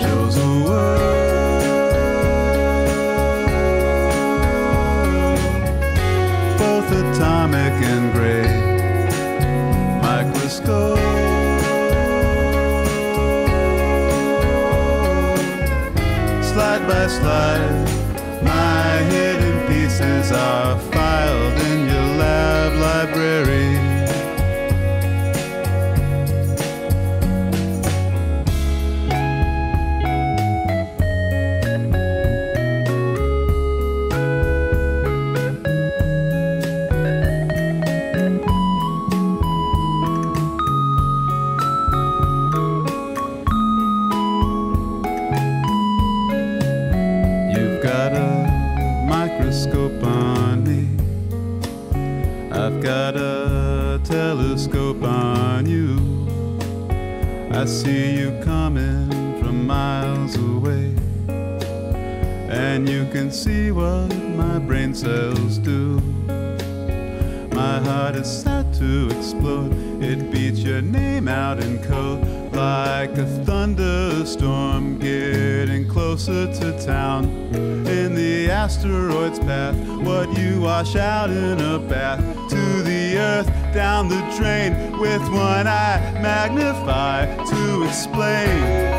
shows 0.01 0.35
a 0.37 0.39
world 0.65 0.99
both 6.59 6.89
atomic 6.91 7.73
and 7.93 8.05
microscope 10.03 10.99
slide 16.43 16.83
by 16.87 17.07
slide 17.07 17.85
my 18.43 18.74
are 20.31 20.79
filed 20.79 21.57
in 21.61 21.87
your 21.87 22.07
lab 22.17 22.73
library 22.73 23.84
I 57.65 57.67
see 57.67 58.19
you 58.19 58.29
coming 58.43 59.09
from 59.41 59.65
miles 59.65 60.35
away. 60.35 60.93
And 62.47 62.87
you 62.87 63.07
can 63.11 63.31
see 63.31 63.71
what 63.71 64.15
my 64.37 64.59
brain 64.59 64.93
cells 64.93 65.57
do. 65.57 65.99
My 67.55 67.79
heart 67.79 68.17
is 68.17 68.27
set 68.27 68.71
to 68.75 69.09
explode. 69.17 69.73
It 69.99 70.29
beats 70.29 70.59
your 70.59 70.83
name 70.83 71.27
out 71.27 71.59
in 71.59 71.81
code 71.81 72.21
like 72.53 73.17
a 73.17 73.25
thunderstorm 73.45 74.99
getting 74.99 75.89
closer 75.89 76.45
to 76.45 76.85
town. 76.85 77.25
In 77.87 78.13
the 78.13 78.51
asteroid's 78.51 79.39
path, 79.39 79.75
what 80.03 80.37
you 80.37 80.61
wash 80.61 80.95
out 80.95 81.31
in 81.31 81.59
a 81.59 81.79
bath 81.79 82.19
to 82.51 82.83
the 82.83 83.17
earth 83.17 83.47
down 83.73 84.07
the 84.07 84.21
drain 84.37 84.99
with 84.99 85.21
one 85.29 85.67
eye 85.67 85.99
magnify 86.21 87.34
to 87.55 87.83
explain. 87.83 88.94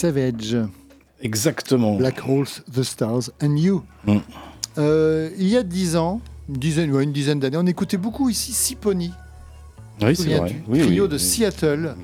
Savage. 0.00 0.56
Exactement. 1.20 1.96
Black 1.96 2.22
Holes, 2.26 2.46
The 2.72 2.82
Stars 2.82 3.30
and 3.42 3.56
You. 3.56 3.82
Mm. 4.06 4.16
Euh, 4.78 5.28
il 5.38 5.48
y 5.48 5.56
a 5.58 5.62
dix 5.62 5.96
ans, 5.96 6.20
une 6.48 6.56
dizaine, 6.56 6.90
ouais, 6.92 7.04
une 7.04 7.12
dizaine 7.12 7.38
d'années, 7.38 7.58
on 7.58 7.66
écoutait 7.66 7.98
beaucoup 7.98 8.30
ici 8.30 8.52
Sipony. 8.52 9.12
Oui, 10.00 10.16
c'est 10.16 10.34
vrai. 10.36 10.56
Oui, 10.68 10.80
trio 10.80 11.04
oui, 11.04 11.08
de 11.10 11.14
oui. 11.16 11.20
Seattle 11.20 11.94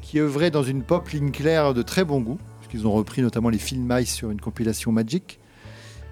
qui 0.00 0.20
œuvrait 0.20 0.50
dans 0.50 0.62
une 0.62 0.82
pop 0.82 1.06
ligne 1.10 1.30
claire 1.32 1.74
de 1.74 1.82
très 1.82 2.04
bon 2.04 2.20
goût, 2.20 2.38
puisqu'ils 2.60 2.86
ont 2.86 2.92
repris 2.92 3.20
notamment 3.20 3.50
les 3.50 3.58
films 3.58 3.86
Mice 3.86 4.14
sur 4.14 4.30
une 4.30 4.40
compilation 4.40 4.90
Magic. 4.92 5.38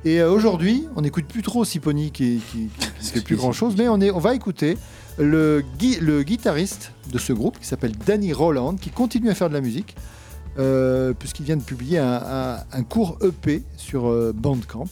Et 0.04 0.20
euh, 0.20 0.30
aujourd'hui, 0.30 0.84
on 0.96 1.00
n'écoute 1.00 1.24
plus 1.26 1.42
trop 1.42 1.64
Sipony 1.64 2.10
qui, 2.10 2.42
qui, 2.50 2.68
qui, 2.78 2.88
qui 3.00 3.10
fait 3.12 3.20
plus 3.22 3.36
grand 3.36 3.52
chose, 3.52 3.74
mais 3.78 3.88
on, 3.88 4.00
est, 4.02 4.10
on 4.10 4.18
va 4.18 4.34
écouter 4.34 4.76
le, 5.16 5.64
gui- 5.78 5.98
le 6.00 6.24
guitariste 6.24 6.92
de 7.10 7.18
ce 7.18 7.32
groupe 7.32 7.58
qui 7.58 7.66
s'appelle 7.66 7.92
Danny 8.06 8.34
Roland, 8.34 8.74
qui 8.74 8.90
continue 8.90 9.30
à 9.30 9.34
faire 9.34 9.48
de 9.48 9.54
la 9.54 9.60
musique, 9.62 9.94
euh, 10.58 11.12
puisqu'il 11.18 11.44
vient 11.44 11.56
de 11.56 11.62
publier 11.62 11.98
un, 11.98 12.22
un- 12.24 12.56
un 12.72 12.82
court 12.82 13.18
EP 13.22 13.62
sur 13.76 14.06
euh, 14.08 14.32
Bandcamp. 14.34 14.88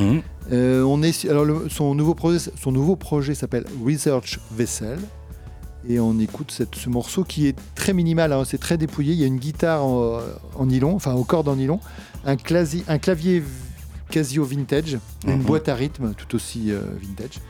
Mhm. 0.00 0.22
Euh, 0.52 0.82
on 0.82 1.02
est, 1.02 1.24
alors 1.26 1.44
le- 1.44 1.68
son, 1.70 1.94
nouveau 1.94 2.14
projet, 2.14 2.38
son 2.60 2.72
nouveau 2.72 2.96
projet 2.96 3.34
s'appelle 3.34 3.64
Research 3.84 4.38
Vessel. 4.52 4.98
Et 5.88 6.00
on 6.00 6.18
écoute 6.18 6.50
cette- 6.50 6.74
ce 6.76 6.88
morceau 6.88 7.24
qui 7.24 7.46
est 7.46 7.56
très 7.74 7.92
minimal, 7.92 8.32
hein, 8.32 8.42
c'est 8.46 8.58
très 8.58 8.78
dépouillé. 8.78 9.12
Il 9.12 9.20
y 9.20 9.24
a 9.24 9.26
une 9.26 9.38
guitare 9.38 9.84
en, 9.84 10.18
en 10.56 10.66
nylon, 10.66 10.94
enfin 10.96 11.12
aux 11.14 11.24
cordes 11.24 11.48
en 11.48 11.56
nylon, 11.56 11.78
un, 12.24 12.36
clasi- 12.36 12.84
un 12.88 12.98
clavier 12.98 13.42
Casio 14.10 14.44
vintage, 14.44 14.98
une 15.26 15.36
Mhm. 15.38 15.42
boîte 15.42 15.68
à 15.68 15.74
rythme 15.74 16.12
tout 16.14 16.34
aussi 16.36 16.70
vintage. 17.02 17.40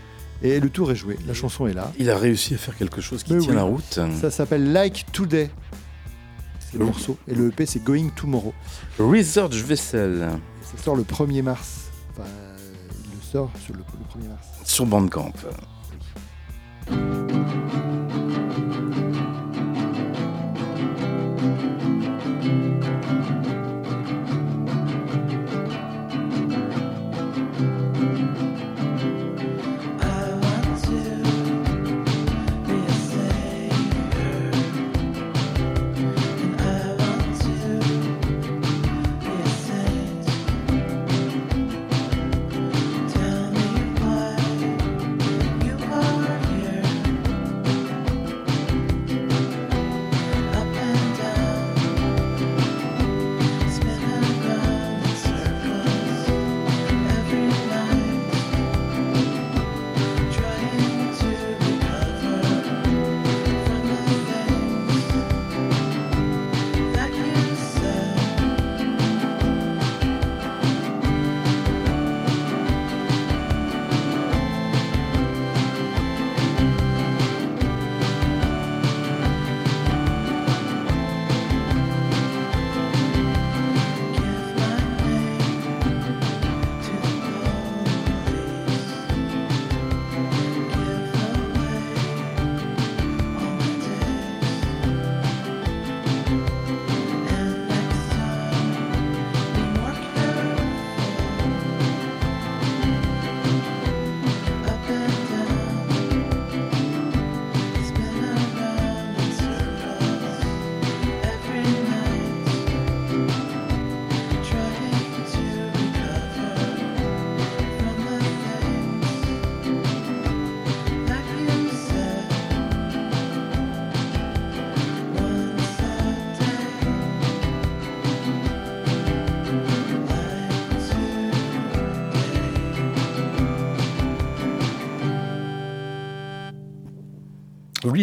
Et 0.43 0.59
le 0.61 0.69
tour 0.69 0.91
est 0.91 0.97
joué, 0.97 1.16
la 1.27 1.33
chanson 1.35 1.66
est 1.66 1.73
là. 1.75 1.91
Il 1.99 2.11
a 2.11 2.19
réussi 2.19 2.55
à 2.55 2.59
faire 2.59 2.77
quelque 2.77 3.01
chose 3.01 3.23
qui 3.23 3.33
Mais 3.35 3.39
tient 3.41 3.51
oui. 3.51 3.57
la 3.57 3.62
route. 3.62 4.01
Ça 4.21 4.31
s'appelle 4.31 4.73
Like 4.73 5.07
Today. 5.12 5.49
C'est 6.75 6.81
le 6.81 6.87
morceau. 6.87 7.17
Et 7.29 7.35
le 7.37 7.49
EP 7.51 7.67
c'est 7.67 7.85
Going 7.85 8.09
Tomorrow. 8.17 8.53
Research 8.99 9.55
Vessel 9.63 10.29
Ça 10.61 10.83
sort 10.83 10.97
le 10.97 11.05
1er 11.05 11.43
mars. 11.43 11.83
Enfin, 12.11 12.29
il 13.05 13.15
le 13.17 13.23
sort 13.23 13.49
sur 13.65 13.75
le, 13.75 13.81
le 13.81 14.23
1er 14.25 14.29
mars. 14.29 14.47
sur 14.65 14.85
Bandcamp. 14.85 15.33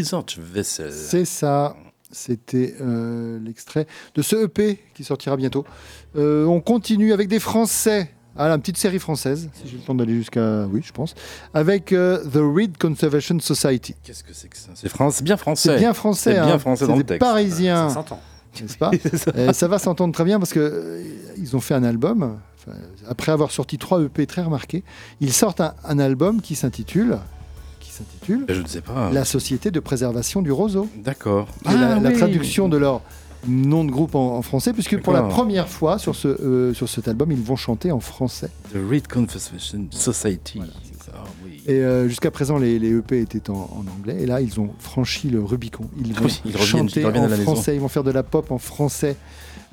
Research 0.02 0.38
Vessel. 0.38 0.91
C'est 0.91 1.26
ça. 1.26 1.76
C'était 2.11 2.76
euh, 2.82 3.40
l'extrait 3.40 3.88
de 4.15 4.22
ce 4.22 4.45
EP 4.45 4.80
qui 4.94 5.03
sortira 5.03 5.38
bientôt. 5.38 5.65
Euh, 6.18 6.45
on 6.45 6.60
continue 6.60 7.14
avec 7.14 7.28
des 7.28 7.40
Français. 7.40 8.11
Ah, 8.38 8.49
une 8.49 8.61
petite 8.61 8.78
série 8.78 8.99
française, 8.99 9.49
si 9.53 9.69
j'ai 9.69 9.78
le 9.78 9.84
temps 9.84 9.94
d'aller 9.94 10.15
jusqu'à. 10.15 10.65
Oui, 10.68 10.82
je 10.84 10.94
pense. 10.94 11.15
Avec 11.53 11.91
euh, 11.91 12.23
The 12.23 12.38
Reed 12.38 12.78
Conservation 12.78 13.38
Society. 13.40 13.95
Qu'est-ce 14.03 14.23
que 14.23 14.34
c'est 14.34 14.48
que 14.48 14.57
ça? 14.57 14.69
C'est 14.73 14.88
France, 14.88 15.15
c'est 15.15 15.23
bien 15.23 15.36
français. 15.36 15.69
C'est 15.69 15.80
bien 15.80 15.94
français. 15.94 16.34
C'est 16.36 16.41
bien 16.41 16.56
hein. 16.56 16.60
français 16.60 16.86
C'est 16.86 16.91
dans 16.91 16.95
le 16.95 17.03
des 17.03 17.07
texte. 17.07 17.19
Parisiens. 17.19 17.90
Ça 17.90 17.95
s'entend. 17.95 18.22
N'est-ce 18.61 18.78
pas 18.78 18.91
C'est 19.02 19.18
ça. 19.18 19.32
Et 19.36 19.53
ça 19.53 19.68
va 19.68 19.80
s'entendre 19.80 20.14
très 20.14 20.23
bien 20.23 20.40
parce 20.40 20.53
que 20.53 20.60
euh, 20.60 21.03
ils 21.38 21.56
ont 21.57 21.60
fait 21.60 21.73
un 21.73 21.84
album. 21.84 22.40
après 23.07 23.34
avoir 23.34 23.52
sorti 23.52 23.78
trois 23.78 24.02
EP 24.02 24.26
très 24.28 24.44
remarqués, 24.44 24.84
ils 25.19 25.34
sortent 25.34 25.61
un, 25.61 25.73
un 25.84 25.99
album 25.99 26.41
qui 26.41 26.56
s'intitule 26.56 27.18
qui 27.91 27.97
s'intitule 27.97 28.45
Ben, 28.45 28.55
je 28.55 28.61
ne 28.61 28.68
sais 28.68 28.81
pas. 28.81 29.11
La 29.11 29.26
Société 29.26 29.72
de 29.72 29.80
préservation 29.80 30.41
du 30.41 30.51
roseau. 30.51 30.88
D'accord. 30.97 31.47
la, 31.65 31.72
Ah, 31.95 31.99
la 31.99 32.11
traduction 32.11 32.69
de 32.69 32.77
leur 32.77 33.01
nom 33.47 33.84
de 33.84 33.91
groupe 33.91 34.13
en, 34.15 34.38
en 34.38 34.41
français, 34.43 34.72
puisque 34.72 34.99
pour 35.01 35.13
la 35.13 35.23
première 35.23 35.68
fois 35.68 35.97
sur, 35.97 36.15
ce, 36.15 36.27
euh, 36.27 36.73
sur 36.73 36.88
cet 36.88 37.07
album, 37.07 37.31
ils 37.31 37.41
vont 37.41 37.55
chanter 37.55 37.91
en 37.91 37.99
français. 37.99 38.49
The 38.73 38.77
Reed 38.89 39.07
Conversation 39.07 39.88
Society. 39.89 40.61
Ah 41.13 41.23
oui. 41.43 41.61
Et 41.68 41.73
euh, 41.73 42.07
jusqu'à 42.07 42.31
présent, 42.31 42.57
les, 42.57 42.80
les 42.80 42.95
EP 42.95 43.19
étaient 43.19 43.49
en, 43.49 43.53
en 43.55 43.84
anglais, 43.99 44.18
et 44.22 44.26
là, 44.26 44.39
ils 44.41 44.59
ont 44.59 44.69
franchi 44.80 45.30
le 45.30 45.43
Rubicon. 45.43 45.89
Ils 45.99 46.13
vont 46.13 46.26
Oui, 46.26 46.41
ils 46.45 46.51
reviennent- 46.55 46.88
chanter 46.89 47.01
ils 47.01 47.05
en 47.07 47.27
français, 47.41 47.76
ils 47.76 47.81
vont 47.81 47.88
faire 47.89 48.03
de 48.03 48.11
la 48.11 48.23
pop 48.23 48.51
en 48.51 48.57
français. 48.59 49.18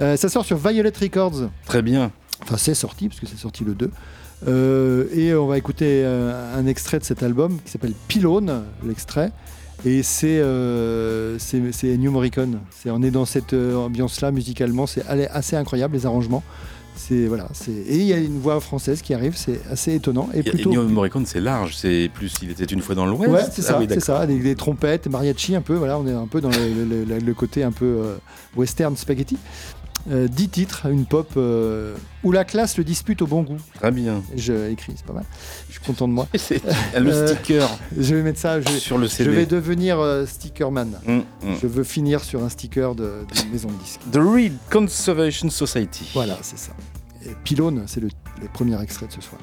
Euh, 0.01 0.17
ça 0.17 0.29
sort 0.29 0.45
sur 0.45 0.57
Violet 0.57 0.93
Records. 1.01 1.49
Très 1.67 1.83
bien. 1.83 2.11
Enfin, 2.49 2.57
c'est 2.57 2.75
sorti, 2.75 3.09
parce 3.09 3.21
que 3.21 3.27
c'est 3.27 3.37
sorti 3.37 3.63
le 3.65 3.75
2. 3.75 3.91
Euh, 4.47 5.05
et 5.15 5.35
on 5.35 5.47
va 5.47 5.59
écouter 5.59 6.03
euh, 6.05 6.57
un 6.57 6.67
extrait 6.67 6.99
de 6.99 7.05
cet 7.05 7.23
album 7.23 7.59
qui 7.65 7.71
s'appelle 7.71 7.93
Pylone, 8.09 8.63
l'extrait. 8.87 9.33
Et 9.85 10.03
c'est 10.03 10.39
euh, 10.41 11.37
c'est 11.39 11.61
c'est 11.73 11.93
Ennio 11.95 12.11
Morricone. 12.11 12.61
C'est 12.71 12.91
on 12.91 13.03
est 13.03 13.11
dans 13.11 13.25
cette 13.27 13.53
ambiance-là 13.53 14.31
musicalement. 14.33 14.87
C'est 14.87 15.05
assez 15.07 15.57
incroyable 15.57 15.95
les 15.95 16.07
arrangements. 16.07 16.43
C'est 16.97 17.27
voilà. 17.29 17.49
C'est 17.53 17.71
et 17.71 17.97
il 17.97 18.03
y 18.07 18.13
a 18.13 18.17
une 18.17 18.41
voix 18.41 18.59
française 18.61 19.03
qui 19.03 19.15
arrive. 19.15 19.37
C'est 19.37 19.61
assez 19.71 19.95
étonnant 19.95 20.29
et 20.35 20.41
Et 20.41 20.43
plutôt. 20.43 20.71
Ennio 20.71 20.83
Morricone, 20.89 21.27
c'est 21.27 21.41
large. 21.41 21.77
C'est 21.77 22.11
plus. 22.13 22.33
Il 22.43 22.51
était 22.51 22.65
une 22.65 22.81
fois 22.83 22.97
dans 22.97 23.07
l'Ouest. 23.07 23.31
Ouais, 23.33 23.43
c'est 23.53 23.63
Ah 23.67 23.69
ça, 23.73 23.79
oui, 23.79 23.87
c'est 23.89 24.01
ça, 24.01 24.27
des, 24.27 24.39
des 24.41 24.57
trompettes, 24.57 25.07
mariachi 25.07 25.55
un 25.55 25.61
peu, 25.63 25.75
voilà, 25.75 25.97
on 25.99 26.07
est 26.09 26.13
un 26.13 26.27
peu 26.27 26.41
dans 26.41 26.51
le, 26.51 26.85
le- 26.85 27.05
le- 27.05 27.19
le 27.21 27.35
côté 27.35 27.63
un 27.63 27.71
peu 27.73 27.85
euh, 27.85 28.17
western 28.57 28.97
spaghetti. 28.97 29.37
Euh, 30.11 30.27
10 30.29 30.49
titres, 30.49 30.87
une 30.87 31.05
pop 31.05 31.29
euh, 31.37 31.95
où 32.25 32.33
la 32.33 32.45
classe 32.45 32.79
le 32.79 32.85
dispute 32.85 33.21
au 33.23 33.27
bon 33.27 33.43
goût. 33.43 33.59
Très 33.75 33.91
bien. 33.91 34.23
Je 34.37 34.71
écris, 34.71 34.95
c'est 34.97 35.05
pas 35.05 35.13
mal. 35.13 35.25
Je 35.69 35.73
suis 35.75 35.83
content 35.83 36.09
de 36.09 36.13
moi. 36.15 36.27
C'est 36.37 36.63
le 36.99 37.27
sticker 37.27 37.69
Je 37.97 38.15
vais 38.15 38.23
mettre 38.23 38.39
ça. 38.39 38.61
Je, 38.61 38.69
sur 38.79 38.97
le 38.97 39.07
je 39.07 39.11
CD. 39.13 39.31
vais 39.31 39.47
devenir 39.47 39.99
euh, 40.01 40.25
stickerman. 40.25 40.99
Mm, 41.07 41.13
mm. 41.13 41.25
Je 41.61 41.67
veux 41.67 41.85
finir 41.85 42.25
sur 42.25 42.43
un 42.43 42.49
sticker 42.49 42.95
de, 42.95 43.03
de 43.05 43.53
maison 43.53 43.69
de 43.69 43.75
disques. 43.83 44.01
The 44.13 44.17
Reed 44.19 44.55
Conservation 44.71 45.51
Society. 45.51 46.11
Voilà, 46.15 46.39
c'est 46.43 46.59
ça. 46.59 46.73
Et 47.27 47.35
Pylone, 47.45 47.85
c'est 47.87 48.01
le, 48.01 48.09
le 48.41 48.49
premier 48.49 48.81
extrait 48.83 49.07
de 49.09 49.13
ce 49.13 49.21
soir. 49.21 49.41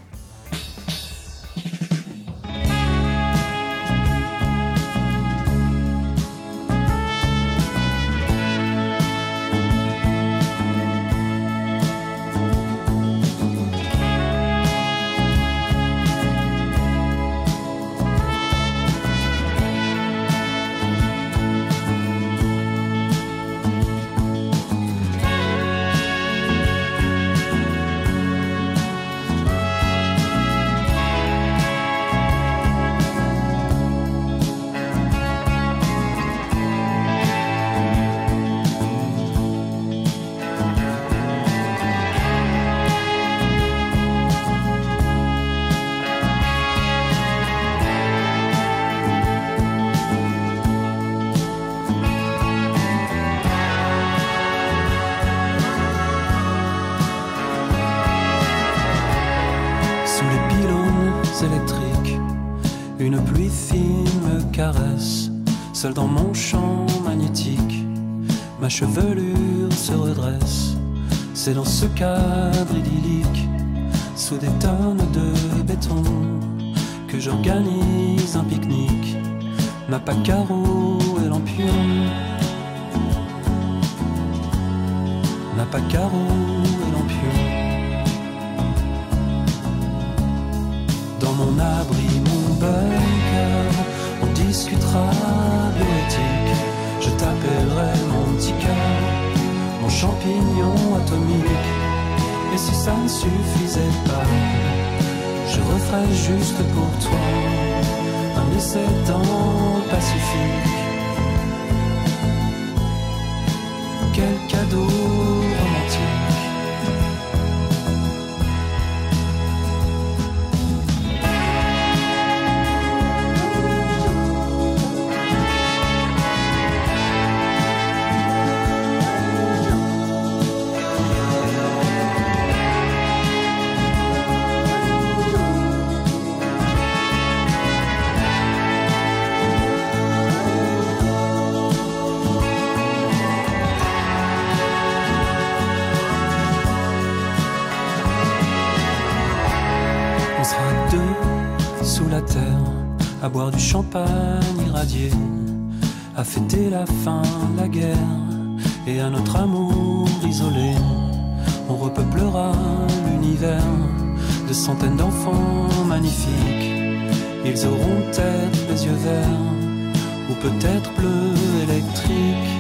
Peut-être 170.45 170.91
bleu 170.93 171.34
électrique. 171.63 172.51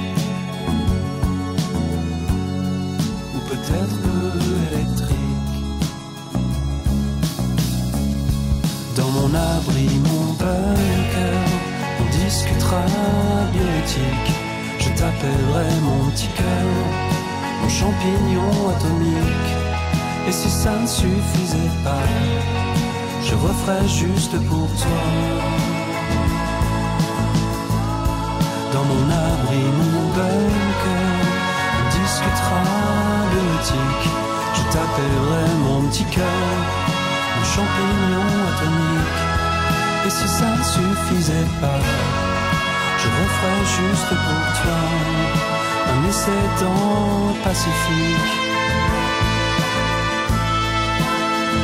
Ou 3.35 3.39
peut-être 3.49 3.95
bleu 4.01 4.31
électrique. 4.71 5.55
Dans 8.95 9.11
mon 9.17 9.29
abri, 9.35 9.87
mon 10.09 10.25
bunker, 10.39 11.41
on 12.01 12.05
discutera 12.23 12.85
bioéthique. 13.53 14.31
Je 14.79 14.89
t'appellerai 14.97 15.69
mon 15.87 16.09
petit 16.09 16.29
cœur, 16.39 16.69
mon 17.61 17.69
champignon 17.69 18.69
atomique. 18.73 19.51
Et 20.27 20.31
si 20.31 20.49
ça 20.49 20.71
ne 20.79 20.87
suffisait 20.87 21.75
pas, 21.83 22.07
je 23.23 23.35
referais 23.35 23.87
juste 23.87 24.35
pour 24.47 24.67
toi. 24.81 25.74
Dans 28.75 28.83
mon 28.83 29.09
abri, 29.09 29.63
mon 29.79 30.05
bunker, 30.15 31.15
on 31.79 31.83
discutera 31.97 32.61
bioéthique. 33.31 34.09
Je 34.53 34.63
t'appellerai 34.63 35.47
mon 35.63 35.87
petit 35.87 36.03
cœur, 36.03 36.59
mon 37.37 37.45
champignon 37.53 38.27
atomique. 38.49 39.21
Et 40.05 40.09
si 40.09 40.27
ça 40.27 40.49
ne 40.57 40.63
suffisait 40.75 41.49
pas, 41.61 41.79
je 42.99 43.07
referais 43.17 43.65
juste 43.79 44.09
pour 44.09 44.43
toi 44.59 44.81
un 45.91 46.09
essai 46.09 46.43
dans 46.59 47.29
le 47.29 47.43
Pacifique. 47.45 48.33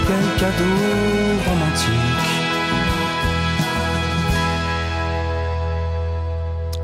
Quel 0.07 0.39
cadeau 0.39 0.79
romantique. 1.45 2.30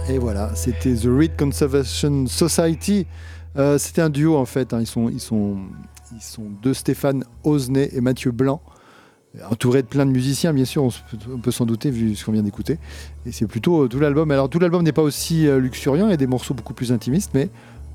Et 0.10 0.20
voilà, 0.20 0.56
c'était 0.56 0.96
The 0.96 1.08
Reed 1.08 1.36
Conservation 1.38 2.28
Society. 2.28 3.06
Euh, 3.58 3.78
c'était 3.78 4.02
un 4.02 4.10
duo 4.10 4.38
en 4.38 4.46
fait. 4.46 4.74
hein. 4.74 4.80
Ils, 4.80 4.88
sont, 4.88 5.10
ils, 5.10 5.20
sont, 5.20 5.58
ils 6.16 6.22
sont 6.22 6.46
deux 6.62 6.74
Stéphane 6.74 7.26
Osney 7.44 7.90
et 7.92 8.00
Mathieu 8.00 8.32
Blanc, 8.32 8.62
entourés 9.50 9.82
de 9.82 9.88
plein 9.88 10.06
de 10.06 10.12
musiciens, 10.12 10.54
bien 10.54 10.64
sûr, 10.64 10.84
on, 10.84 11.38
peut 11.40 11.52
s'en 11.52 11.66
douter 11.66 11.92
vu 11.92 12.16
ce 12.16 12.24
qu'on 12.24 12.32
vient 12.32 12.44
d'écouter. 12.44 12.80
Et 13.26 13.34
c'est 13.34 13.48
plutôt 13.48 13.84
euh, 13.84 13.88
tout 13.90 14.00
l'album. 14.00 14.32
Alors 14.32 14.50
tout 14.50 14.60
l'album 14.60 14.82
n'est 14.82 14.94
pas 14.94 15.02
aussi 15.02 15.46
euh, 15.46 15.60
luxuriant, 15.60 16.08
il 16.08 16.12
y 16.12 16.14
a 16.14 16.18
des 16.18 16.28
morceaux 16.28 16.54
beaucoup 16.54 16.74
plus 16.74 16.94
intimistes, 16.94 17.32
mais 17.34 17.50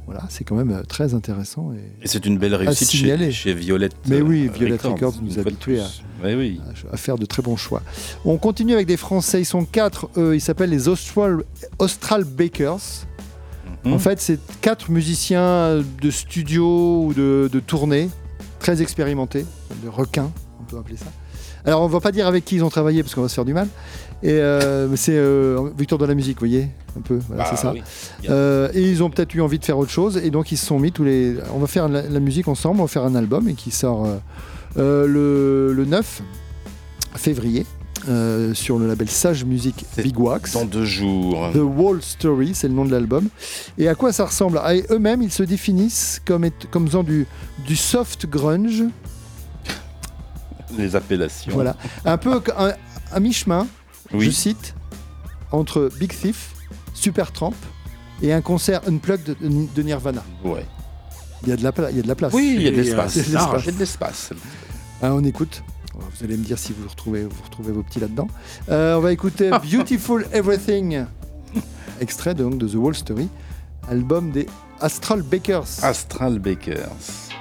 voilà, 0.07 0.25
c'est 0.29 0.45
quand 0.45 0.57
même 0.57 0.73
euh, 0.73 0.83
très 0.83 1.15
intéressant. 1.15 1.73
Et, 1.73 2.05
Et 2.05 2.09
c'est 2.09 2.27
une 2.27 2.39
belle 2.39 2.55
réussite 2.55 2.91
chez, 2.91 3.33
chez 3.33 3.55
Violette. 3.55 3.95
Mais 4.09 4.21
oui, 4.21 4.49
euh, 4.49 4.53
Violette 4.53 4.83
Records 4.83 5.15
nous 5.23 5.39
habitués 5.39 5.81
à, 5.81 5.85
plus. 5.85 6.03
Oui, 6.25 6.35
oui. 6.35 6.61
à 6.93 6.97
faire 6.97 7.17
de 7.19 7.27
très 7.27 7.43
bons 7.43 7.57
choix. 7.57 7.83
On 8.25 8.37
continue 8.39 8.75
avec 8.75 8.87
des 8.87 8.97
Français, 8.97 9.41
ils 9.41 9.47
sont 9.47 9.65
quatre, 9.65 10.09
ils 10.17 10.41
s'appellent 10.41 10.71
les 10.71 10.89
Austral, 10.89 11.45
Austral 11.79 12.25
Bakers. 12.25 13.07
Mhm. 13.85 13.93
En 13.93 13.99
fait, 13.99 14.21
c'est 14.21 14.39
quatre 14.61 14.91
musiciens 14.91 15.83
de 16.01 16.11
studio 16.11 17.05
ou 17.07 17.15
de, 17.15 17.49
de 17.53 17.61
tournée, 17.61 18.11
très 18.61 18.83
expérimentés, 18.83 19.45
de 19.83 19.89
requins, 19.89 20.31
on 20.61 20.65
peut 20.65 20.79
appeler 20.79 20.97
ça. 20.97 21.07
Alors, 21.65 21.83
on 21.83 21.87
va 21.87 22.01
pas 22.01 22.13
dire 22.13 22.27
avec 22.27 22.45
qui 22.45 22.57
ils 22.57 22.65
ont 22.65 22.71
travaillé 22.71 23.03
parce 23.03 23.15
qu'on 23.15 23.23
va 23.23 23.29
se 23.29 23.35
faire 23.35 23.45
du 23.45 23.55
mal. 23.55 23.69
Et 24.25 24.31
euh, 24.31 24.95
c'est 24.97 25.17
euh, 25.17 25.71
Victor 25.77 25.99
de 25.99 26.05
la 26.07 26.15
musique, 26.15 26.37
vous 26.41 26.47
voyez, 26.47 26.69
un 26.97 27.01
peu, 27.01 27.19
voilà, 27.27 27.45
c'est 27.47 27.57
ça. 27.57 27.73
oui. 27.73 27.83
Euh, 28.31 28.69
et 28.73 28.83
ils 28.89 29.03
ont 29.03 29.11
peut-être 29.11 29.35
eu 29.35 29.41
envie 29.41 29.59
de 29.59 29.65
faire 29.65 29.79
autre 29.79 29.91
chose, 29.91 30.17
et 30.23 30.31
donc 30.31 30.53
ils 30.53 30.57
se 30.57 30.67
sont 30.67 30.79
mis 30.79 30.93
tous 30.93 31.03
les. 31.05 31.35
On 31.55 31.59
va 31.59 31.67
faire 31.67 31.89
la, 31.89 32.03
la 32.03 32.21
musique 32.21 32.47
ensemble, 32.47 32.79
on 32.81 32.85
va 32.85 32.89
faire 32.89 33.05
un 33.05 33.17
album 33.17 33.49
et 33.49 33.55
qui 33.55 33.73
sort 33.73 34.07
euh, 34.77 35.07
le, 35.07 35.73
le 35.73 35.85
9 35.85 36.23
février 37.17 37.67
euh, 38.09 38.55
sur 38.55 38.79
le 38.79 38.87
label 38.87 39.09
Sage 39.09 39.45
Music 39.45 39.85
Big 39.99 40.17
Wax. 40.19 40.53
Dans 40.53 40.65
deux 40.67 40.85
jours. 40.85 41.51
The 41.53 41.57
Wall 41.59 42.01
Story, 42.01 42.53
c'est 42.55 42.69
le 42.69 42.75
nom 42.75 42.85
de 42.85 42.93
l'album. 42.93 43.27
Et 43.77 43.89
à 43.89 43.95
quoi 43.97 44.13
ça 44.13 44.25
ressemble? 44.27 44.61
Ah, 44.63 44.73
Eux-mêmes, 44.91 45.23
ils 45.23 45.33
se 45.33 45.43
définissent 45.43 46.23
comme, 46.25 46.45
être- 46.45 46.71
comme 46.71 46.87
faisant 46.87 47.03
du, 47.03 47.27
du 47.67 47.75
soft 47.77 48.27
grunge, 48.27 48.85
Les 50.79 50.95
appellations. 50.97 51.53
voilà, 51.53 51.77
un 52.05 52.17
peu 52.17 52.41
un- 52.57 52.73
à 53.13 53.21
mi-chemin, 53.21 53.67
Oui. 54.15 54.27
je 54.27 54.31
cite, 54.31 54.75
entre 55.51 55.91
Big 55.99 56.13
Thief, 56.17 56.55
Supertramp 56.95 57.55
et 58.23 58.33
un 58.33 58.41
concert 58.41 58.81
unplugged 58.89 59.37
de, 59.41 59.83
Nirvana. 59.83 60.23
Ouais. 60.45 60.67
Il 61.43 61.49
y 61.49 61.53
a 61.53 61.57
de 61.57 61.65
la, 61.65 61.73
pla- 61.73 61.91
il 61.91 61.97
y 61.97 62.01
a 62.01 62.03
de 62.03 62.09
la 62.09 62.15
place. 62.15 62.33
Oui, 62.33 62.55
il 62.57 62.63
y 62.63 62.69
a 62.69 62.71
de 62.71 62.77
l'espace. 62.77 63.17
il 63.27 63.33
y 63.33 63.37
a 63.37 63.73
de 63.73 63.79
l'espace. 63.79 64.31
Ah, 65.03 65.13
on 65.13 65.25
écoute. 65.25 65.63
Vous 65.95 66.25
allez 66.25 66.37
me 66.37 66.45
dire 66.45 66.59
si 66.59 66.73
vous 66.73 66.89
retrouvez, 66.89 67.25
vous 67.25 67.43
retrouvez 67.45 67.73
vos 67.73 67.83
petits 67.83 68.01
là-dedans. 68.01 68.29
Euh, 68.71 68.97
on 68.97 69.01
va 69.01 69.13
écouter 69.13 69.51
Beautiful 69.71 70.27
Everything, 70.33 71.05
extrait 72.01 72.35
donc 72.35 72.59
de 72.59 72.69
The 72.69 72.75
Wall 72.75 72.95
Story, 72.95 73.29
album 73.89 74.31
des 74.31 74.47
Astral 74.81 75.23
Bakers. 75.23 75.83
Astral 75.83 76.39
Bakers. 76.39 77.32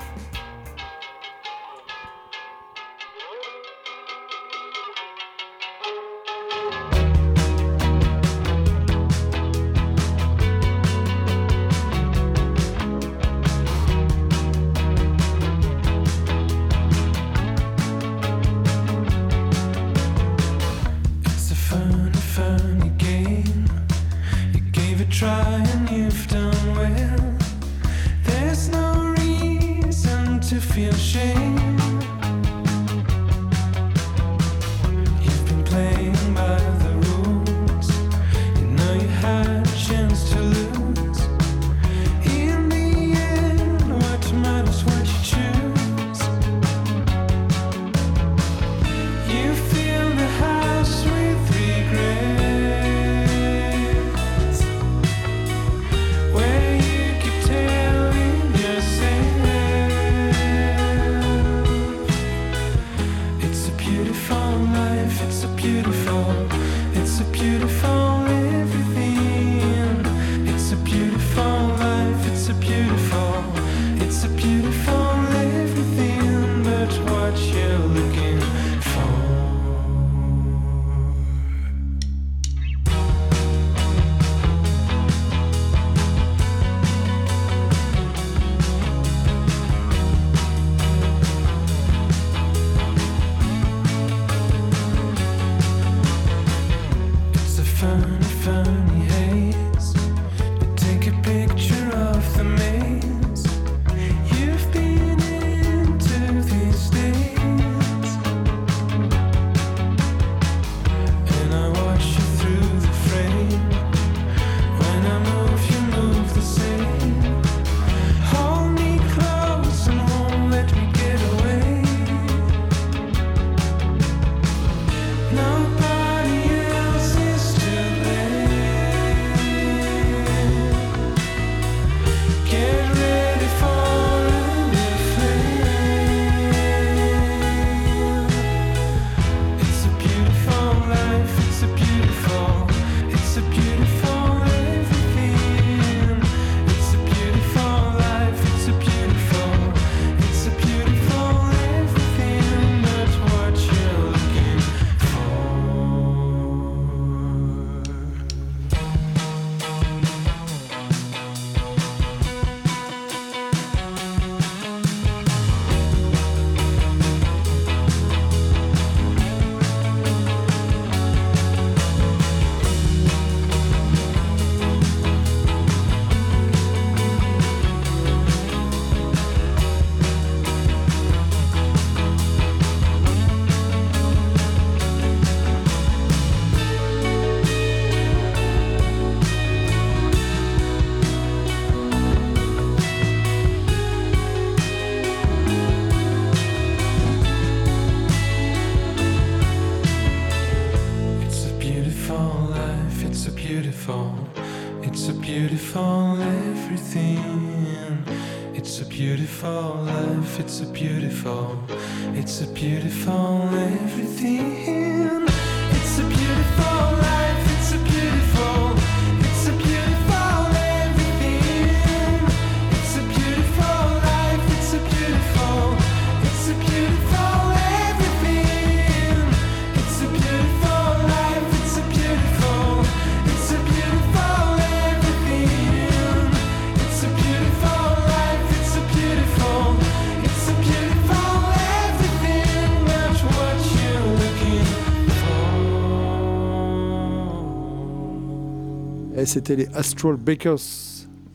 C'était 249.31 249.55
les 249.55 249.67
Astral 249.73 250.15
Bakers. 250.17 250.57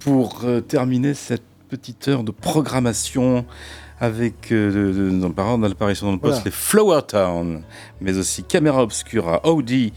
Pour 0.00 0.42
euh, 0.44 0.60
terminer 0.60 1.14
cette 1.14 1.42
petite 1.68 2.06
heure 2.08 2.22
de 2.22 2.30
programmation 2.30 3.46
avec, 3.98 4.52
euh, 4.52 5.18
dans, 5.18 5.30
par 5.30 5.46
ordre 5.46 5.66
d'apparition 5.66 6.06
dans 6.06 6.12
le 6.12 6.18
poste, 6.18 6.34
Voilà. 6.34 6.44
les 6.44 6.50
Flower 6.50 7.00
Town, 7.08 7.62
mais 8.00 8.16
aussi 8.18 8.44
Camera 8.44 8.82
Obscura, 8.82 9.44
Audi, 9.46 9.94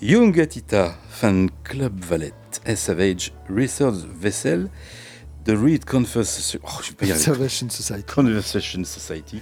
Young 0.00 0.38
Atita, 0.40 0.94
Fan 1.10 1.50
Club 1.64 1.92
Valet, 2.04 2.32
Savage, 2.76 3.32
Research 3.50 3.96
Vessel, 4.18 4.68
The 5.44 5.50
Reed 5.50 5.84
Conversation, 5.84 6.60
oh, 6.62 6.80
je. 6.82 6.92
Conservation 7.12 7.68
Society. 7.68 8.04
Conversation 8.14 8.84
Society. 8.84 9.40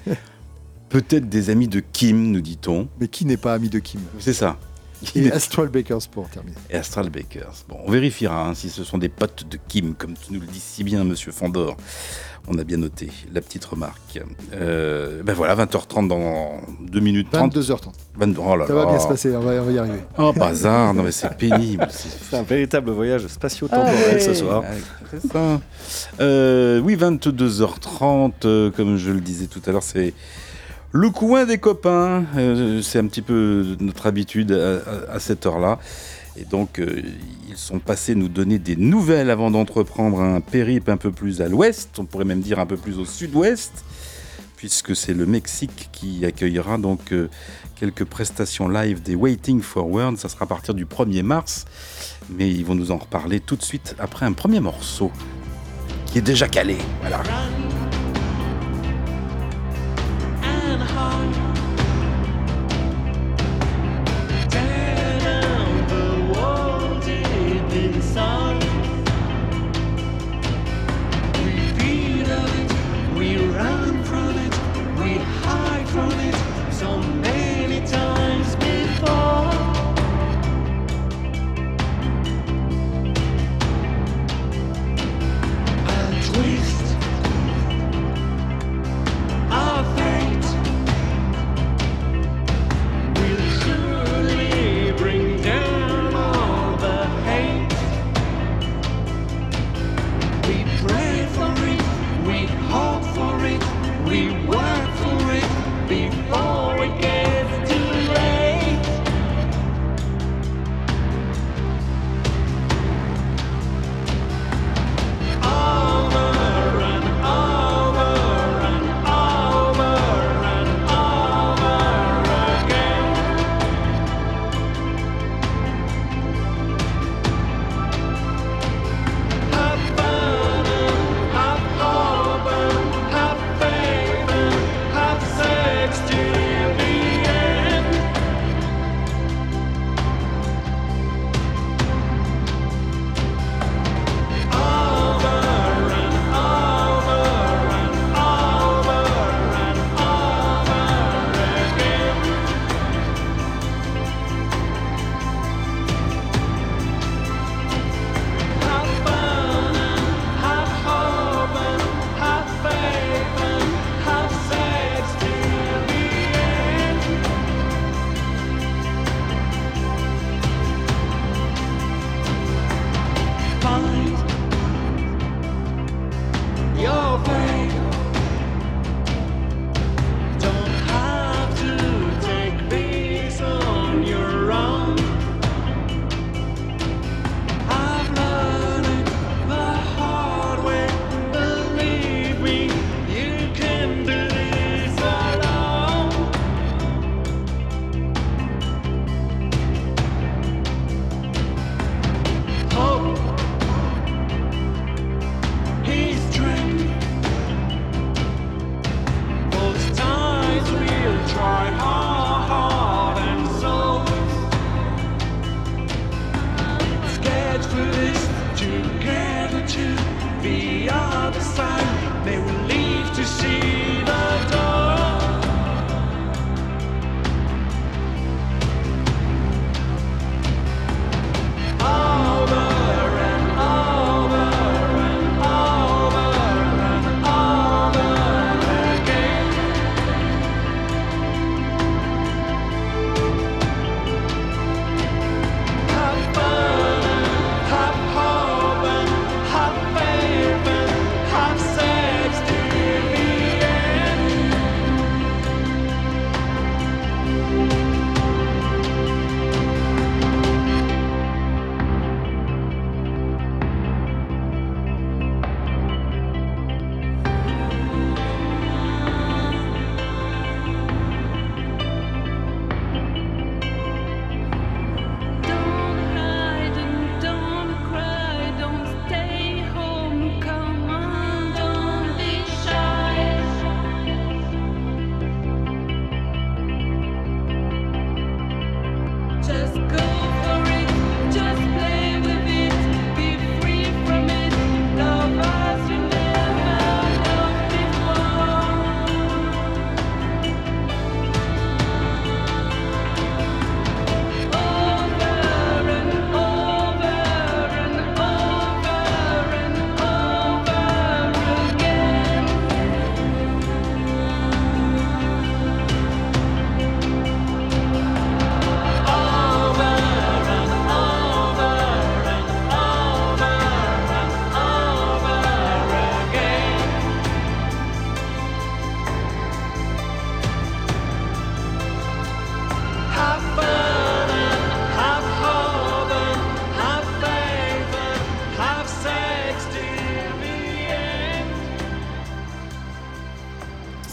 Peut-être 0.88 1.28
des 1.28 1.50
amis 1.50 1.68
de 1.68 1.80
Kim, 1.80 2.32
nous 2.32 2.40
dit-on. 2.40 2.88
Mais 2.98 3.08
qui 3.08 3.26
n'est 3.26 3.36
pas 3.36 3.52
ami 3.54 3.68
de 3.68 3.78
Kim? 3.78 4.00
C'est 4.18 4.32
ça. 4.32 4.58
Et 5.14 5.30
Astral 5.32 5.68
Bakers 5.68 6.08
pour 6.10 6.28
terminer. 6.28 6.56
Et 6.70 6.76
Astral 6.76 7.08
Bakers. 7.10 7.64
Bon, 7.68 7.78
on 7.84 7.90
vérifiera 7.90 8.48
hein, 8.48 8.54
si 8.54 8.68
ce 8.70 8.84
sont 8.84 8.98
des 8.98 9.08
potes 9.08 9.46
de 9.48 9.58
Kim, 9.68 9.94
comme 9.94 10.14
tu 10.14 10.32
nous 10.32 10.40
le 10.40 10.46
dis 10.46 10.60
si 10.60 10.84
bien, 10.84 11.04
monsieur 11.04 11.32
Fandor. 11.32 11.76
On 12.48 12.58
a 12.58 12.64
bien 12.64 12.78
noté 12.78 13.10
la 13.32 13.42
petite 13.42 13.64
remarque. 13.66 14.18
Euh, 14.54 15.22
ben 15.22 15.34
voilà, 15.34 15.54
20h30 15.56 16.08
dans 16.08 16.60
2 16.80 17.00
minutes 17.00 17.28
30. 17.30 17.54
22h30. 17.54 17.92
22 18.16 18.40
oh 18.42 18.56
là 18.56 18.66
Ça 18.66 18.74
va 18.74 18.84
là. 18.84 18.90
bien 18.90 18.98
se 18.98 19.08
passer, 19.08 19.36
on 19.36 19.40
va, 19.40 19.52
on 19.52 19.64
va 19.64 19.72
y 19.72 19.78
arriver. 19.78 20.00
Oh, 20.18 20.32
bazar, 20.32 20.94
non 20.94 21.02
mais 21.02 21.12
c'est 21.12 21.36
pénible. 21.36 21.86
C'est 21.90 22.36
un 22.38 22.42
véritable 22.42 22.90
voyage 22.92 23.26
spatio-temporel 23.26 24.14
Ouais, 24.14 24.20
ce 24.20 24.34
soir. 24.34 24.62
ouais, 24.62 24.68
C'est 25.20 25.30
ça. 25.30 25.60
Euh, 26.20 26.80
oui, 26.80 26.96
22h30, 26.96 28.32
euh, 28.46 28.70
comme 28.70 28.96
je 28.96 29.10
le 29.10 29.20
disais 29.20 29.46
tout 29.46 29.60
à 29.66 29.70
l'heure, 29.72 29.82
c'est 29.82 30.14
le 30.92 31.10
coin 31.10 31.46
des 31.46 31.58
copains. 31.58 32.24
Euh, 32.36 32.82
c'est 32.82 32.98
un 32.98 33.06
petit 33.06 33.22
peu 33.22 33.76
notre 33.80 34.06
habitude 34.06 34.52
à, 34.52 35.18
cette 35.18 35.46
heure-là. 35.46 35.78
Et 36.36 36.44
donc, 36.44 36.78
euh, 36.78 37.02
ils 37.48 37.56
sont 37.56 37.80
passés 37.80 38.14
nous 38.14 38.28
donner 38.28 38.58
des 38.58 38.76
nouvelles 38.76 39.30
avant 39.30 39.50
d'entreprendre 39.50 40.20
un 40.20 40.40
périple 40.40 40.90
un 40.90 40.96
peu 40.96 41.10
plus 41.10 41.40
à 41.40 41.48
l'ouest, 41.48 41.90
on 41.98 42.04
pourrait 42.04 42.24
même 42.24 42.40
dire 42.40 42.58
un 42.60 42.66
peu 42.66 42.76
plus 42.76 42.98
au 42.98 43.04
sud-ouest, 43.04 43.84
puisque 44.56 44.94
c'est 44.94 45.12
le 45.12 45.26
Mexique 45.26 45.88
qui 45.92 46.24
accueillera 46.24 46.78
donc 46.78 47.12
euh, 47.12 47.28
quelques 47.74 48.04
prestations 48.04 48.68
live 48.68 49.02
des 49.02 49.16
Waiting 49.16 49.60
Forward. 49.60 50.16
Ça 50.18 50.28
sera 50.28 50.44
à 50.44 50.48
partir 50.48 50.74
du 50.74 50.86
1er 50.86 51.22
mars, 51.22 51.64
mais 52.30 52.48
ils 52.48 52.64
vont 52.64 52.76
nous 52.76 52.92
en 52.92 52.98
reparler 52.98 53.40
tout 53.40 53.56
de 53.56 53.62
suite 53.62 53.96
après 53.98 54.24
un 54.24 54.32
premier 54.32 54.60
morceau 54.60 55.10
qui 56.06 56.18
est 56.18 56.22
déjà 56.22 56.48
calé. 56.48 56.76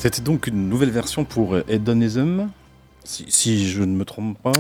C'était 0.07 0.21
donc 0.21 0.47
une 0.47 0.69
nouvelle 0.69 0.91
version 0.91 1.25
pour 1.25 1.57
Hedonism, 1.67 2.47
si, 3.03 3.25
si 3.27 3.69
je 3.69 3.83
ne 3.83 3.93
me 3.95 4.05
trompe 4.05 4.37
pas. 4.41 4.51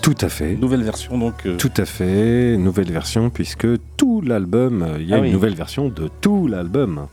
Tout 0.00 0.14
à 0.20 0.28
fait. 0.28 0.54
Nouvelle 0.56 0.82
version 0.84 1.18
donc. 1.18 1.34
euh, 1.46 1.56
Tout 1.56 1.72
à 1.76 1.84
fait, 1.84 2.56
nouvelle 2.56 2.92
version, 2.92 3.30
puisque 3.30 3.66
tout 3.96 4.20
l'album, 4.20 4.82
euh, 4.82 4.96
il 5.00 5.08
y 5.08 5.12
a 5.12 5.16
Ah 5.16 5.18
une 5.18 5.24
oui. 5.26 5.32
nouvelle 5.32 5.54
version 5.54 5.88
de 5.88 6.08
tout 6.20 6.46
l'album. 6.46 7.06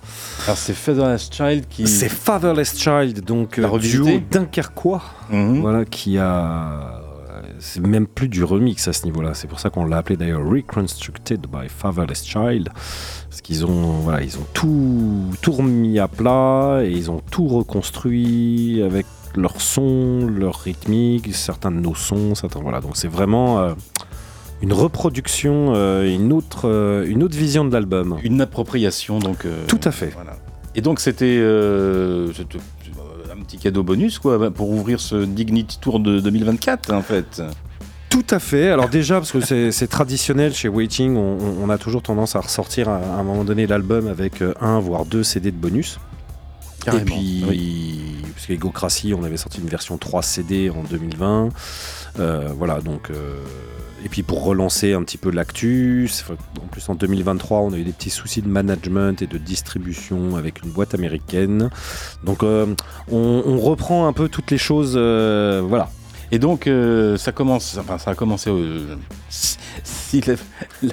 Alors 0.45 0.57
c'est 0.57 0.73
Featherless 0.73 1.29
Child 1.31 1.65
qui. 1.67 1.87
C'est 1.87 2.09
Fatherless 2.09 2.77
Child, 2.79 3.21
donc 3.23 3.57
euh, 3.59 3.77
duo 3.79 4.07
dunkerquois, 4.31 5.01
Mhm. 5.31 5.61
voilà, 5.61 5.85
qui 5.85 6.17
a... 6.19 7.01
C'est 7.65 7.79
même 7.79 8.07
plus 8.07 8.27
du 8.27 8.43
remix 8.43 8.89
à 8.89 8.93
ce 8.93 9.05
niveau-là. 9.05 9.33
C'est 9.33 9.47
pour 9.47 9.61
ça 9.61 9.69
qu'on 9.69 9.85
l'a 9.85 9.97
appelé 9.97 10.17
d'ailleurs 10.17 10.45
Reconstructed 10.45 11.47
by 11.47 11.69
Fatherless 11.69 12.25
Child. 12.25 12.69
Parce 13.29 13.41
qu'ils 13.41 13.65
ont, 13.65 13.99
voilà, 14.01 14.21
ils 14.21 14.37
ont 14.37 14.45
tout, 14.53 15.31
tout 15.41 15.53
remis 15.53 15.97
à 15.97 16.09
plat 16.09 16.81
et 16.83 16.91
ils 16.91 17.09
ont 17.09 17.21
tout 17.31 17.47
reconstruit 17.47 18.83
avec 18.83 19.05
leur 19.35 19.61
son, 19.61 20.27
leur 20.27 20.55
rythmique, 20.55 21.33
certains 21.33 21.71
de 21.71 21.79
nos 21.79 21.95
sons. 21.95 22.35
Certains, 22.35 22.59
voilà. 22.59 22.81
Donc 22.81 22.97
c'est 22.97 23.07
vraiment 23.07 23.61
euh, 23.61 23.73
une 24.61 24.73
reproduction, 24.73 25.71
euh, 25.73 26.05
une, 26.05 26.33
autre, 26.33 26.67
euh, 26.67 27.07
une 27.07 27.23
autre 27.23 27.37
vision 27.37 27.63
de 27.63 27.71
l'album. 27.71 28.17
Une 28.23 28.41
appropriation 28.41 29.19
donc. 29.19 29.47
Tout 29.67 29.79
à 29.85 29.91
fait. 29.91 30.11
Voilà. 30.13 30.35
Et 30.75 30.81
donc 30.81 30.99
c'était 30.99 31.37
euh, 31.39 32.31
cadeau 33.63 33.83
bonus 33.83 34.19
quoi 34.19 34.51
pour 34.51 34.69
ouvrir 34.69 34.99
ce 34.99 35.15
Dignity 35.23 35.79
Tour 35.79 36.01
de 36.01 36.19
2024 36.19 36.91
en 36.93 37.01
fait. 37.01 37.41
Tout 38.09 38.25
à 38.29 38.37
fait. 38.37 38.69
Alors 38.69 38.89
déjà, 38.89 39.15
parce 39.15 39.31
que 39.31 39.71
c'est 39.71 39.87
traditionnel 39.87 40.53
chez 40.53 40.67
Waiting, 40.67 41.15
on, 41.15 41.69
a 41.69 41.77
toujours 41.77 42.03
tendance 42.03 42.35
à 42.35 42.41
ressortir 42.41 42.89
à, 42.89 42.97
à 42.97 43.19
un 43.19 43.23
moment 43.23 43.43
donné 43.43 43.65
l'album 43.65 44.07
avec 44.07 44.41
euh, 44.41 44.53
un 44.61 44.79
voire 44.79 45.05
deux 45.05 45.23
CD 45.23 45.51
de 45.51 45.57
bonus. 45.57 45.97
Carrément, 46.83 47.01
Et 47.01 47.05
puis, 47.05 48.15
parce 48.35 48.45
qu'Egocracy, 48.45 49.13
on 49.17 49.23
avait 49.23 49.37
sorti 49.37 49.61
une 49.61 49.69
version 49.69 49.97
3 49.97 50.21
CD 50.21 50.69
en 50.69 50.83
2020. 50.83 51.49
Euh, 52.19 52.49
voilà, 52.55 52.81
donc. 52.81 53.09
euh, 53.09 53.37
et 54.05 54.09
puis 54.09 54.21
pour 54.21 54.43
relancer 54.43 54.91
un 54.91 55.01
petit 55.03 55.17
peu 55.17 55.31
l'actu, 55.31 56.09
en 56.61 56.67
plus 56.67 56.89
en 56.89 56.95
2023, 56.95 57.59
on 57.59 57.71
a 57.71 57.77
eu 57.77 57.85
des 57.85 57.93
petits 57.93 58.09
soucis 58.09 58.41
de 58.41 58.49
management 58.49 59.21
et 59.21 59.27
de 59.27 59.37
distribution 59.37 60.35
avec 60.35 60.61
une 60.61 60.71
boîte 60.71 60.93
américaine. 60.93 61.69
Donc 62.25 62.43
euh, 62.43 62.65
on, 63.09 63.57
reprend 63.59 64.05
un 64.05 64.11
peu 64.11 64.27
toutes 64.27 64.51
les 64.51 64.57
choses. 64.57 64.97
voilà. 64.97 65.89
Et 66.31 66.39
donc 66.39 66.67
euh, 66.67 67.17
ça 67.17 67.31
commence, 67.31 67.77
enfin 67.79 67.97
ça 67.97 68.11
a 68.11 68.15
commencé 68.15 68.49
euh, 68.49 68.95
si, 69.29 70.21
la, 70.21 70.33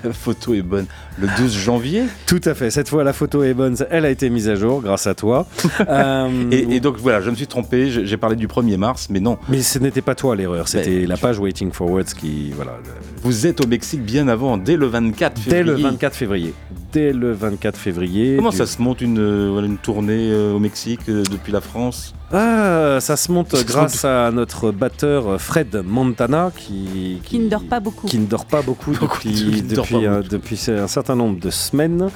la 0.05 0.13
photo 0.13 0.55
est 0.55 0.63
bonne, 0.63 0.87
le 1.19 1.29
12 1.39 1.53
janvier. 1.57 2.05
Tout 2.27 2.41
à 2.45 2.55
fait. 2.55 2.71
Cette 2.71 2.89
fois, 2.89 3.05
la 3.05 3.13
photo 3.13 3.43
est 3.43 3.55
bonne. 3.55 3.77
Elle 3.91 4.05
a 4.05 4.11
été 4.11 4.29
mise 4.31 4.49
à 4.49 4.55
jour 4.55 4.81
grâce 4.83 5.07
à 5.07 5.15
toi. 5.15 5.47
Euh, 5.89 6.29
Et, 6.51 6.77
et 6.77 6.81
donc 6.81 6.97
voilà, 6.99 7.21
je 7.21 7.31
me 7.31 7.35
suis 7.35 7.47
trompé, 7.47 7.91
j'ai 7.91 8.17
parlé 8.17 8.37
du 8.37 8.47
1er 8.47 8.77
mars, 8.77 9.09
mais 9.11 9.19
non. 9.21 9.39
Mais 9.49 9.63
ce 9.63 9.79
n'était 9.79 10.03
pas 10.03 10.15
toi 10.15 10.37
l'erreur, 10.37 10.69
c'était 10.69 11.01
Ben, 11.01 11.09
la 11.09 11.17
page 11.17 11.39
Waiting 11.39 11.73
for 11.73 11.91
Words 11.91 12.15
qui. 12.19 12.53
Voilà, 12.55 12.79
Vous 13.23 13.47
êtes 13.47 13.61
au 13.65 13.67
Mexique 13.67 14.03
bien 14.03 14.29
avant, 14.29 14.57
dès 14.59 14.77
le 14.77 14.87
24 14.87 15.35
dès 15.35 15.41
février. 15.51 15.65
le 15.65 15.89
24 15.91 16.15
février. 16.15 16.55
Dès 16.93 17.13
le 17.13 17.33
24 17.33 17.77
février. 17.79 18.35
Comment 18.37 18.51
du- 18.51 18.57
ça 18.57 18.67
se 18.67 18.83
monte 18.83 19.01
une, 19.01 19.19
euh, 19.21 19.63
une 19.65 19.79
tournée 19.79 20.31
euh, 20.33 20.53
au 20.55 20.59
Mexique 20.59 21.01
euh, 21.09 21.23
depuis 21.31 21.53
la 21.53 21.61
France? 21.61 22.15
Ah, 22.33 22.99
ça 23.01 23.17
se 23.17 23.31
monte 23.31 23.51
Ça 23.53 23.59
se 23.59 23.65
grâce 23.65 24.05
à 24.05 24.31
notre 24.33 24.71
batteur 24.73 25.41
Fred 25.41 25.83
Montana 25.87 26.51
qui, 26.57 27.21
Qui 27.25 27.39
ne 27.39 27.49
dort 27.49 27.63
pas 27.65 27.79
beaucoup. 27.81 28.07
qui 28.09 28.19
ne 28.19 28.27
dort 28.27 28.45
pas 28.47 28.63
beaucoup 28.63 28.91
Beaucoup 28.93 29.19
de- 29.23 29.29
depuis, 29.31 29.63
depuis, 29.63 29.95
pas 30.05 30.17
beaucoup. 30.17 30.29
depuis 30.29 30.61
un 30.71 30.87
certain 30.89 31.15
nombre 31.17 31.39
de 31.39 31.51
semaines. 31.51 32.09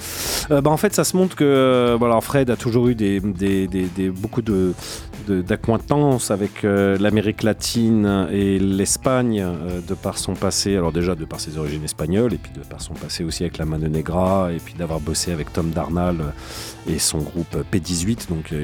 Euh, 0.50 0.60
bah, 0.60 0.70
en 0.70 0.76
fait, 0.76 0.92
ça 0.92 1.04
se 1.04 1.16
montre 1.16 1.36
que 1.36 1.96
voilà, 1.98 2.20
Fred 2.20 2.50
a 2.50 2.56
toujours 2.56 2.88
eu 2.88 2.94
des, 2.96 3.20
des- 3.20 3.66
des- 3.68 3.86
des- 3.96 4.10
beaucoup 4.10 4.42
de- 4.42 4.72
d'acquaintance 5.28 6.30
avec 6.30 6.64
euh, 6.64 6.96
l'Amérique 6.98 7.42
latine 7.42 8.28
et 8.30 8.58
l'Espagne 8.58 9.40
euh, 9.40 9.80
de 9.86 9.94
par 9.94 10.18
son 10.18 10.34
passé, 10.34 10.76
alors 10.76 10.92
déjà 10.92 11.14
de 11.14 11.24
par 11.24 11.40
ses 11.40 11.58
origines 11.58 11.84
espagnoles 11.84 12.34
et 12.34 12.38
puis 12.38 12.52
de 12.52 12.60
par 12.60 12.80
son 12.80 12.94
passé 12.94 13.24
aussi 13.24 13.42
avec 13.42 13.58
la 13.58 13.64
Mano 13.64 13.88
Negra 13.88 14.52
et 14.52 14.58
puis 14.58 14.74
d'avoir 14.74 15.00
bossé 15.00 15.32
avec 15.32 15.52
Tom 15.52 15.70
Darnall 15.70 16.20
euh, 16.20 16.92
et 16.92 16.98
son 16.98 17.18
groupe 17.18 17.56
P18 17.72 18.28
donc 18.28 18.54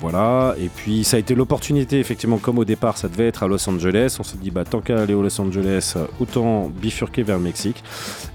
voilà. 0.00 0.54
Et 0.58 0.68
puis 0.68 1.04
ça 1.04 1.16
a 1.16 1.20
été 1.20 1.34
l'opportunité 1.34 2.00
effectivement 2.00 2.38
comme 2.38 2.58
au 2.58 2.64
départ 2.64 2.98
ça 2.98 3.08
devait 3.08 3.28
être 3.28 3.42
à 3.42 3.48
Los 3.48 3.68
Angeles. 3.68 4.16
On 4.18 4.22
s'est 4.22 4.38
dit 4.38 4.50
bah 4.50 4.64
tant 4.64 4.80
qu'à 4.80 5.00
aller 5.00 5.14
au 5.14 5.22
Los 5.22 5.40
Angeles 5.40 5.94
autant 6.20 6.68
bifurquer 6.68 7.22
vers 7.22 7.36
le 7.36 7.44
Mexique. 7.44 7.84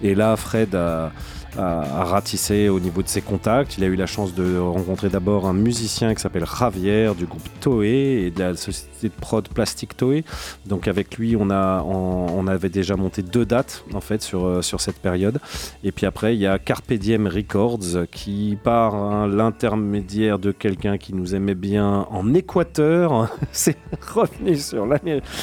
Et 0.03 0.15
là 0.15 0.35
Fred 0.35 0.75
a 0.75 1.11
a, 1.57 2.01
a 2.01 2.03
ratissé 2.03 2.69
au 2.69 2.79
niveau 2.79 3.01
de 3.01 3.07
ses 3.07 3.21
contacts. 3.21 3.77
Il 3.77 3.83
a 3.83 3.87
eu 3.87 3.95
la 3.95 4.07
chance 4.07 4.33
de 4.33 4.57
rencontrer 4.57 5.09
d'abord 5.09 5.45
un 5.45 5.53
musicien 5.53 6.13
qui 6.13 6.21
s'appelle 6.21 6.45
Javier 6.45 7.11
du 7.17 7.25
groupe 7.25 7.47
Toei 7.59 8.25
et 8.25 8.31
de 8.31 8.39
la 8.39 8.55
société 8.55 8.89
de 9.05 9.09
prod 9.09 9.47
Plastic 9.47 9.95
Toei. 9.95 10.23
Donc 10.65 10.87
avec 10.87 11.17
lui, 11.17 11.35
on, 11.35 11.49
a, 11.49 11.83
on, 11.83 12.47
avait 12.47 12.69
déjà 12.69 12.95
monté 12.95 13.21
deux 13.21 13.45
dates 13.45 13.83
en 13.93 14.01
fait 14.01 14.21
sur, 14.21 14.45
euh, 14.45 14.61
sur 14.61 14.81
cette 14.81 14.99
période. 14.99 15.39
Et 15.83 15.91
puis 15.91 16.05
après, 16.05 16.35
il 16.35 16.39
y 16.39 16.47
a 16.47 16.59
Carpe 16.59 16.93
Diem 16.93 17.27
Records 17.27 18.07
qui 18.11 18.57
par 18.63 19.27
l'intermédiaire 19.27 20.39
de 20.39 20.51
quelqu'un 20.51 20.97
qui 20.97 21.13
nous 21.13 21.35
aimait 21.35 21.55
bien 21.55 22.07
en 22.09 22.33
Équateur, 22.33 23.29
c'est 23.51 23.77
revenu 24.13 24.55
sur, 24.55 24.87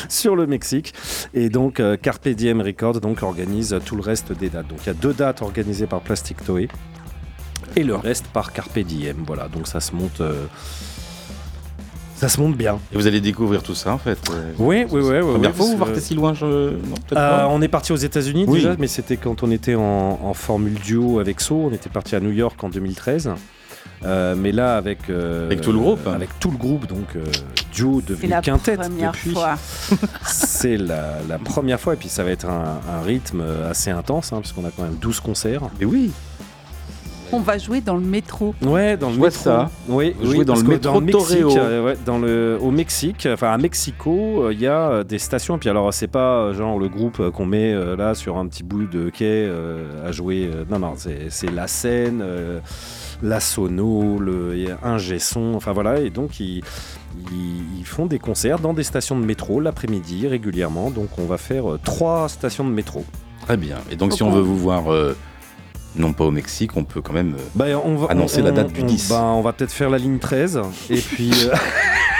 sur 0.09 0.37
le 0.37 0.47
Mexique. 0.47 0.95
Et 1.35 1.49
donc 1.49 1.81
euh, 1.81 1.97
Records 2.05 3.01
donc, 3.01 3.23
organise 3.23 3.77
tout 3.85 3.97
le 3.97 4.03
reste 4.03 4.33
des 4.33 4.49
dates. 4.49 4.69
Donc 4.69 4.79
il 4.83 4.87
y 4.87 4.91
a 4.91 4.95
deux 4.95 5.13
dates 5.13 5.43
organisées 5.43 5.87
par 5.87 6.01
Plastic 6.01 6.45
Toei 6.45 6.69
et 7.77 7.83
le 7.83 7.95
reste 7.95 8.27
par 8.29 8.53
Carpe 8.53 8.79
Diem. 8.79 9.25
Voilà, 9.27 9.49
donc 9.49 9.67
ça 9.67 9.81
se 9.81 9.95
monte. 9.95 10.21
euh, 10.21 10.47
ça 12.16 12.28
se 12.28 12.41
monte 12.41 12.57
bien. 12.57 12.78
Et 12.93 12.97
vous 12.97 13.07
allez 13.07 13.20
découvrir 13.20 13.62
tout 13.62 13.74
ça 13.74 13.93
en 13.93 13.99
fait. 13.99 14.19
euh, 14.31 14.53
Oui, 14.59 14.85
oui, 14.91 15.01
oui. 15.03 15.15
oui, 15.16 15.20
Première 15.32 15.51
oui, 15.51 15.57
fois 15.57 15.66
vous 15.66 15.77
partez 15.77 16.01
si 16.01 16.15
loin 16.15 16.32
je... 16.35 16.45
Non, 16.70 16.95
peut-être 17.07 17.19
Euh, 17.20 17.39
pas. 17.39 17.49
on 17.51 17.61
est 17.62 17.69
parti 17.69 17.93
aux 17.93 17.97
États-Unis 17.97 18.45
Oui. 18.47 18.59
déjà, 18.59 18.77
mais 18.78 18.86
c'était 18.86 19.16
quand 19.16 19.43
on 19.43 19.51
était 19.51 19.74
en, 19.74 20.19
en 20.23 20.35
formule 20.35 20.74
duo 20.74 21.19
avec 21.19 21.41
So. 21.41 21.57
On 21.57 21.73
était 21.73 21.91
parti 21.91 22.15
à 22.16 22.20
New 22.20 22.31
York 22.32 22.62
en 22.62 22.69
2013. 22.69 23.31
Euh, 24.05 24.35
mais 24.36 24.53
là, 24.53 24.77
avec, 24.77 24.99
euh, 25.09 25.47
Avec 25.47 25.61
tout 25.62 25.73
le 25.73 25.78
groupe. 25.78 26.07
Avec 26.07 26.28
tout 26.39 26.51
le 26.51 26.57
groupe, 26.59 26.86
donc 26.86 27.16
euh, 27.16 27.24
duo 27.73 28.01
C'est 28.07 28.12
devenu 28.15 28.28
la 28.28 28.41
quintette 28.43 28.81
première 28.81 29.12
depuis. 29.12 29.32
fois. 29.32 29.57
C'est 30.27 30.77
la, 30.77 31.19
la 31.28 31.39
première 31.39 31.81
fois, 31.81 31.95
et 31.95 31.97
puis 31.97 32.09
ça 32.09 32.23
va 32.23 32.31
être 32.31 32.47
un, 32.47 32.81
un 32.91 33.03
rythme 33.03 33.43
assez 33.70 33.91
intense, 33.91 34.32
hein, 34.32 34.41
parce 34.43 34.53
qu'on 34.53 34.65
a 34.66 34.70
quand 34.70 34.82
même 34.82 34.97
12 35.01 35.20
concerts. 35.20 35.62
Et 35.81 35.85
oui, 35.86 36.11
On 37.35 37.40
va 37.40 37.59
jouer 37.59 37.81
dans 37.81 37.97
le 37.97 38.02
métro. 38.06 38.55
Ouais, 38.62 38.97
dans 38.97 39.11
le 39.11 39.16
métro. 39.16 39.31
ça. 39.31 39.70
Oui, 39.89 40.15
dans 40.44 40.55
le 40.55 40.62
métro 40.62 41.01
Mexique, 41.01 41.40
Toreo. 41.40 41.59
euh, 41.59 41.85
ouais, 41.85 41.97
dans 42.06 42.19
le, 42.19 42.59
au 42.61 42.70
Mexique, 42.70 43.28
enfin 43.31 43.52
à 43.52 43.59
Mexico, 43.59 44.44
euh, 44.44 44.52
il 44.52 44.61
y 44.61 44.66
a 44.66 44.89
euh, 44.90 45.05
des 45.05 45.19
stations. 45.19 45.59
Puis 45.59 45.69
alors, 45.69 45.93
c'est 45.93 46.06
pas 46.06 46.36
euh, 46.39 46.55
genre 46.55 46.78
le 46.78 46.89
groupe 46.89 47.19
euh, 47.20 47.31
qu'on 47.31 47.47
met 47.47 47.73
euh, 47.73 47.97
là 47.97 48.15
sur 48.15 48.36
un 48.36 48.47
petit 48.47 48.62
bout 48.62 48.85
de 48.86 49.11
quai 49.11 49.24
euh, 49.47 50.09
à 50.09 50.12
jouer. 50.12 50.48
euh, 50.52 50.65
non, 50.70 50.78
non, 50.78 50.94
c'est 50.97 51.51
la 51.51 51.66
scène, 51.66 52.20
euh, 52.23 52.61
la 53.23 53.40
sono, 53.40 54.19
le 54.19 54.56
il 54.56 54.69
y 54.69 54.70
a 54.70 54.78
un 54.85 54.98
son. 55.19 55.52
Enfin 55.55 55.73
voilà, 55.73 56.01
et 56.01 56.11
donc 56.11 56.40
ils, 56.40 56.62
ils, 57.32 57.78
ils 57.81 57.85
font 57.86 58.06
des 58.06 58.19
concerts 58.19 58.59
dans 58.59 58.73
des 58.74 58.82
stations 58.85 59.19
de 59.19 59.24
métro 59.24 59.61
l'après-midi 59.61 60.27
régulièrement. 60.28 60.90
Donc 60.90 61.19
on 61.19 61.24
va 61.24 61.39
faire 61.39 61.65
trois 61.82 62.28
stations 62.28 62.65
de 62.65 62.70
métro. 62.70 63.05
très 63.47 63.56
bien. 63.56 63.77
Et 63.90 63.97
donc 63.97 64.12
si 64.12 64.23
on 64.23 64.31
veut 64.31 64.40
vous 64.40 64.56
voir, 64.59 64.93
euh, 64.93 65.16
non 65.97 66.12
pas 66.12 66.25
au 66.25 66.31
Mexique, 66.31 66.77
on 66.77 66.85
peut 66.85 67.01
quand 67.01 67.12
même... 67.12 67.35
euh, 67.35 67.43
Bah, 67.55 67.66
on 67.85 67.95
va, 67.97 68.09
Annoncer 68.11 68.41
on- 68.41 68.45
la 68.45 68.51
date 68.53 68.73
du 68.73 68.83
on- 68.83 68.87
10. 68.87 69.09
bah, 69.11 69.23
on 69.23 69.41
va 69.43 69.53
peut-être 69.53 69.73
faire 69.73 69.91
la 69.91 69.99
ligne 69.99 70.19
13 70.19 70.61
et 70.91 70.97
puis. 71.01 71.33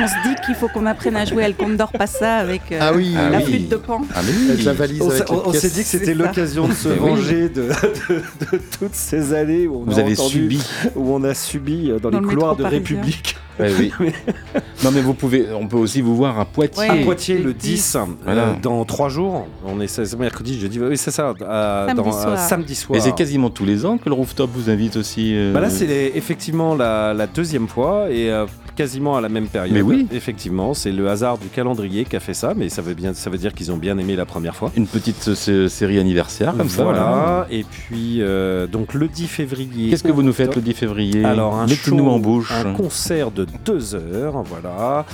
euh, 0.00 0.02
On 0.04 0.06
se 0.08 0.28
dit 0.28 0.34
qu'il 0.44 0.54
faut 0.54 0.68
qu'on 0.68 0.86
apprenne 0.86 1.16
à 1.16 1.24
jouer 1.24 1.42
à 1.44 1.46
El 1.46 1.54
Condor 1.54 1.90
Passa 1.92 2.36
avec 2.36 2.62
euh, 2.72 2.78
Ah 2.80 2.92
oui. 2.94 3.12
la 3.14 3.38
Ah 3.38 3.38
oui. 3.38 3.44
flûte 3.44 3.68
de 3.68 3.76
pan. 3.76 4.02
Ah 4.14 4.20
mais 4.24 4.32
oui. 4.32 4.50
Avec 4.52 4.64
la 4.64 4.72
valise 4.72 5.02
On, 5.02 5.10
s'est- 5.52 5.68
dit 5.70 5.82
que 5.82 5.86
c'était 5.88 6.14
l'occasion 6.14 6.68
de 6.68 6.72
se 6.74 6.88
Mais 6.88 6.94
oui. 7.00 7.10
venger 7.10 7.48
de, 7.48 7.62
de- 7.68 8.14
de 8.56 8.62
toutes 8.78 8.94
ces 8.94 9.32
années 9.34 9.66
où 9.66 9.76
on, 9.80 9.84
Vous 9.84 9.98
a 9.98 10.02
avez 10.02 10.12
entendu- 10.12 10.30
subi. 10.30 10.62
où 10.96 11.14
on 11.14 11.22
a 11.24 11.34
subi 11.34 11.90
euh, 11.90 11.98
dans, 11.98 12.10
Dans 12.10 12.18
les 12.20 12.24
le 12.24 12.28
couloirs 12.28 12.56
de 12.56 12.62
parisien. 12.62 12.80
République. 12.80 13.36
Ouais, 13.60 13.70
oui. 13.78 13.92
non 14.84 14.90
mais 14.90 15.00
vous 15.00 15.14
pouvez, 15.14 15.46
on 15.52 15.68
peut 15.68 15.76
aussi 15.76 16.00
vous 16.00 16.16
voir 16.16 16.40
à 16.40 16.44
Poitiers. 16.44 16.90
Ouais. 16.90 17.02
À 17.02 17.04
Poitiers 17.04 17.38
le 17.38 17.44
le 17.44 17.54
10, 17.54 17.94
euh, 17.94 18.00
Voilà. 18.24 18.56
dans 18.60 18.84
trois 18.84 19.08
jours. 19.08 19.46
On 19.64 19.80
est 19.80 19.86
c'est 19.86 20.18
mercredi, 20.18 20.58
jeudi. 20.58 20.80
Oui, 20.80 20.96
c'est 20.98 21.12
ça. 21.12 21.32
euh, 21.40 21.86
Samedi 21.86 22.02
dans, 22.02 22.12
soir. 22.12 22.38
samedi 22.38 22.74
soir. 22.74 22.96
Et 22.98 23.00
c'est 23.00 23.14
quasiment 23.14 23.50
tous 23.50 23.64
les 23.64 23.86
ans 23.86 23.96
que 23.96 24.08
le 24.08 24.14
rooftop 24.16 24.50
vous 24.52 24.70
invite 24.70 24.96
aussi. 24.96 25.32
euh, 25.36 25.52
Bah 25.52 25.60
là, 25.60 25.70
c'est 25.70 25.86
effectivement 26.16 26.74
la, 26.74 27.14
la 27.14 27.28
deuxième 27.28 27.68
fois. 27.68 28.06
Et 28.10 28.28
euh, 28.28 28.44
quasiment 28.74 29.16
à 29.16 29.20
la 29.20 29.28
même 29.28 29.46
période. 29.46 29.74
Mais 29.74 29.82
oui. 29.82 30.06
Effectivement, 30.12 30.74
c'est 30.74 30.92
le 30.92 31.08
hasard 31.08 31.38
du 31.38 31.48
calendrier 31.48 32.04
qui 32.04 32.16
a 32.16 32.20
fait 32.20 32.34
ça, 32.34 32.54
mais 32.54 32.68
ça 32.68 32.82
veut, 32.82 32.94
bien, 32.94 33.14
ça 33.14 33.30
veut 33.30 33.38
dire 33.38 33.54
qu'ils 33.54 33.72
ont 33.72 33.76
bien 33.76 33.96
aimé 33.98 34.16
la 34.16 34.26
première 34.26 34.56
fois. 34.56 34.72
Une 34.76 34.86
petite 34.86 35.28
euh, 35.48 35.68
série 35.68 35.98
anniversaire 35.98 36.56
comme 36.56 36.68
ça. 36.68 36.84
Voilà, 36.84 37.46
et 37.50 37.64
puis 37.64 38.18
euh, 38.20 38.66
donc 38.66 38.94
le 38.94 39.08
10 39.08 39.26
février. 39.26 39.90
Qu'est-ce 39.90 40.02
que 40.04 40.12
vous 40.12 40.22
nous 40.22 40.32
faites 40.32 40.54
le 40.54 40.62
10 40.62 40.74
février 40.74 41.24
Alors 41.24 41.54
un 41.54 41.66
show, 41.66 41.98
en 42.08 42.18
bouche. 42.18 42.52
un 42.52 42.72
concert 42.74 43.30
de 43.30 43.46
deux 43.64 43.94
heures, 43.94 44.42
voilà. 44.42 45.06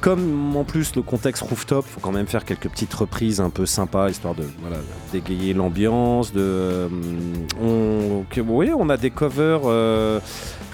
Comme 0.00 0.56
en 0.56 0.64
plus 0.64 0.94
le 0.94 1.02
contexte 1.02 1.42
rooftop, 1.42 1.84
faut 1.86 2.00
quand 2.00 2.12
même 2.12 2.26
faire 2.26 2.44
quelques 2.44 2.68
petites 2.68 2.94
reprises 2.94 3.40
un 3.40 3.50
peu 3.50 3.66
sympas, 3.66 4.10
histoire 4.10 4.34
de 4.34 4.44
voilà, 4.60 4.76
d'égayer 5.12 5.54
l'ambiance. 5.54 6.32
De, 6.32 6.40
euh, 6.40 6.88
on, 7.60 8.24
oui, 8.48 8.70
on 8.76 8.88
a 8.88 8.96
des 8.96 9.10
covers 9.10 9.62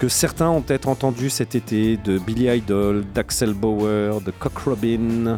que 0.03 0.07
certains 0.09 0.49
ont 0.49 0.61
peut-être 0.61 0.87
entendus 0.87 1.29
cet 1.29 1.55
été 1.55 1.97
de 1.97 2.17
Billy 2.33 2.49
Idol, 2.49 3.03
d'Axel 3.13 3.53
Bauer, 3.53 4.19
de 4.25 4.31
Cock 4.31 4.57
Robin, 4.65 5.37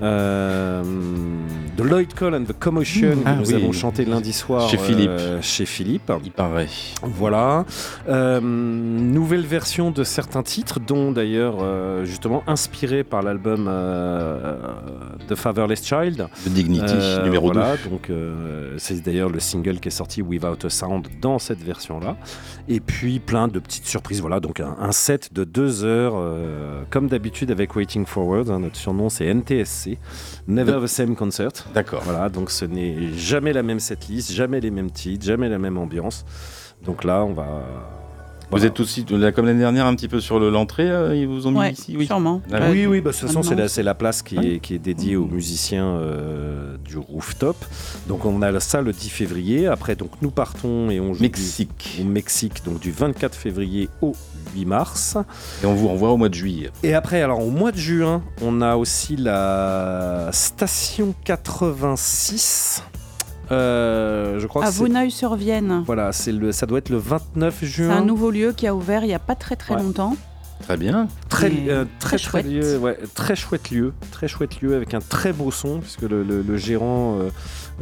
de 0.00 1.82
Lloyd 1.82 2.14
Cole 2.14 2.34
and 2.34 2.44
the 2.44 2.52
Commotion 2.58 3.16
Ah 3.24 3.34
que 3.34 3.40
nous 3.40 3.46
oui. 3.48 3.54
avons 3.54 3.72
chanté 3.72 4.04
lundi 4.04 4.32
soir 4.32 4.68
Chez 4.68 4.78
Philippe. 4.78 5.10
euh, 5.10 5.42
chez 5.42 5.66
Philippe. 5.66 6.12
Il 6.24 6.30
paraît. 6.30 6.68
Voilà. 7.02 7.64
Euh, 8.08 8.40
nouvelle 8.40 9.46
version 9.46 9.90
de 9.90 10.04
certains 10.04 10.42
titres, 10.42 10.80
dont 10.80 11.12
d'ailleurs 11.12 11.56
euh, 11.62 12.04
justement 12.04 12.42
inspiré 12.46 13.04
par 13.04 13.22
l'album 13.22 13.66
euh, 13.68 14.56
The 15.28 15.34
Fatherless 15.34 15.84
Child. 15.84 16.26
The 16.44 16.48
Dignity, 16.48 16.84
Euh, 16.94 17.24
numéro 17.24 17.52
voilà, 17.52 17.76
2. 17.84 17.90
Donc 17.90 18.10
euh, 18.10 18.74
c'est 18.78 19.02
d'ailleurs 19.02 19.30
le 19.30 19.40
single 19.40 19.78
qui 19.80 19.88
est 19.88 19.92
sorti 19.92 20.22
Without 20.22 20.64
a 20.64 20.70
Sound 20.70 21.08
dans 21.20 21.38
cette 21.38 21.62
version-là. 21.62 22.16
Et 22.68 22.80
puis 22.80 23.18
plein 23.20 23.48
de 23.48 23.58
petites 23.58 23.86
surprises. 23.86 24.20
Voilà, 24.20 24.40
donc 24.40 24.60
un, 24.60 24.76
un 24.78 24.92
set 24.92 25.32
de 25.32 25.44
deux 25.44 25.84
heures, 25.84 26.14
euh, 26.16 26.82
comme 26.90 27.08
d'habitude 27.08 27.50
avec 27.50 27.74
Waiting 27.76 28.06
Forward. 28.06 28.50
hein, 28.50 28.58
notre 28.60 28.76
surnom 28.76 29.08
c'est 29.08 29.26
NTSC, 29.26 29.83
Never 30.48 30.78
the 30.82 30.86
Same 30.86 31.14
Concert. 31.16 31.50
D'accord. 31.74 32.02
Voilà, 32.04 32.28
donc 32.28 32.50
ce 32.50 32.64
n'est 32.64 33.12
jamais 33.16 33.52
la 33.52 33.62
même 33.62 33.80
setlist, 33.80 34.32
jamais 34.32 34.60
les 34.60 34.70
mêmes 34.70 34.90
titres, 34.90 35.24
jamais 35.24 35.48
la 35.48 35.58
même 35.58 35.78
ambiance. 35.78 36.24
Donc 36.84 37.04
là, 37.04 37.24
on 37.24 37.32
va. 37.32 37.62
Vous 38.50 38.58
voilà. 38.60 38.66
êtes 38.66 38.78
aussi, 38.78 39.04
là, 39.10 39.32
comme 39.32 39.46
l'année 39.46 39.60
dernière, 39.60 39.86
un 39.86 39.94
petit 39.96 40.06
peu 40.06 40.20
sur 40.20 40.38
le- 40.38 40.50
l'entrée, 40.50 40.88
euh, 40.88 41.16
ils 41.16 41.26
vous 41.26 41.46
ont 41.46 41.50
mis 41.50 41.58
Ouais, 41.58 41.72
ici 41.72 41.94
Oui, 41.98 42.06
sûrement. 42.06 42.42
Ah. 42.52 42.68
Oui, 42.70 42.86
oui, 42.86 43.00
bah, 43.00 43.10
de 43.10 43.16
toute 43.16 43.26
façon, 43.26 43.42
c'est 43.42 43.82
la, 43.82 43.94
place 43.94 44.22
qui 44.22 44.36
est, 44.36 44.58
qui 44.60 44.74
est 44.74 44.78
dédiée 44.78 45.16
aux 45.16 45.24
musiciens 45.24 45.86
euh, 45.86 46.76
du 46.84 46.98
rooftop. 46.98 47.56
Donc, 48.06 48.26
on 48.26 48.42
a 48.42 48.60
ça 48.60 48.82
le 48.82 48.92
10 48.92 49.08
février. 49.08 49.66
Après, 49.66 49.96
donc, 49.96 50.10
nous 50.20 50.30
partons 50.30 50.90
et 50.90 51.00
on 51.00 51.14
joue 51.14 51.22
Mexique. 51.22 51.94
du- 51.96 52.02
au 52.02 52.04
Mexique, 52.04 52.62
donc 52.64 52.78
du 52.80 52.92
24 52.92 53.34
février 53.34 53.88
au 54.02 54.14
8 54.54 54.64
mars. 54.66 55.16
Et 55.62 55.66
on 55.66 55.74
vous 55.74 55.88
renvoie 55.88 56.10
au 56.10 56.16
mois 56.16 56.28
de 56.28 56.34
juillet. 56.34 56.70
Et 56.82 56.94
après, 56.94 57.22
alors 57.22 57.40
au 57.40 57.50
mois 57.50 57.72
de 57.72 57.76
juin, 57.78 58.22
on 58.42 58.60
a 58.60 58.76
aussi 58.76 59.16
la 59.16 60.28
station 60.32 61.14
86. 61.24 62.82
Euh, 63.50 64.38
je 64.40 64.46
crois 64.46 64.62
À 64.64 64.68
que 64.68 64.72
c'est- 64.72 64.78
Vouneuil-sur-Vienne. 64.78 65.82
Voilà, 65.86 66.12
c'est 66.12 66.32
le, 66.32 66.50
ça 66.52 66.66
doit 66.66 66.78
être 66.78 66.88
le 66.90 66.96
29 66.96 67.56
C'est 67.60 67.66
juin. 67.66 67.90
un 67.98 68.04
nouveau 68.04 68.30
lieu 68.30 68.52
qui 68.56 68.66
a 68.66 68.74
ouvert 68.74 69.02
il 69.04 69.08
n'y 69.08 69.14
a 69.14 69.18
pas 69.18 69.34
très 69.34 69.56
très 69.56 69.74
Ouais. 69.74 69.82
longtemps. 69.82 70.16
Très 70.62 70.76
bien. 70.78 71.08
Très, 71.28 71.50
euh, 71.68 71.84
très, 71.98 72.16
très 72.16 72.16
très, 72.16 72.18
chouette. 72.18 72.46
lieu, 72.46 72.78
ouais, 72.78 72.98
très 73.14 73.36
chouette 73.36 73.70
lieu, 73.70 73.92
très 74.12 74.28
chouette 74.28 74.62
lieu 74.62 74.74
avec 74.74 74.94
un 74.94 75.00
très 75.00 75.32
beau 75.34 75.50
son 75.50 75.80
puisque 75.80 76.02
le, 76.02 76.22
le- 76.22 76.40
le 76.40 76.56
gérant, 76.56 77.18
euh, 77.20 77.28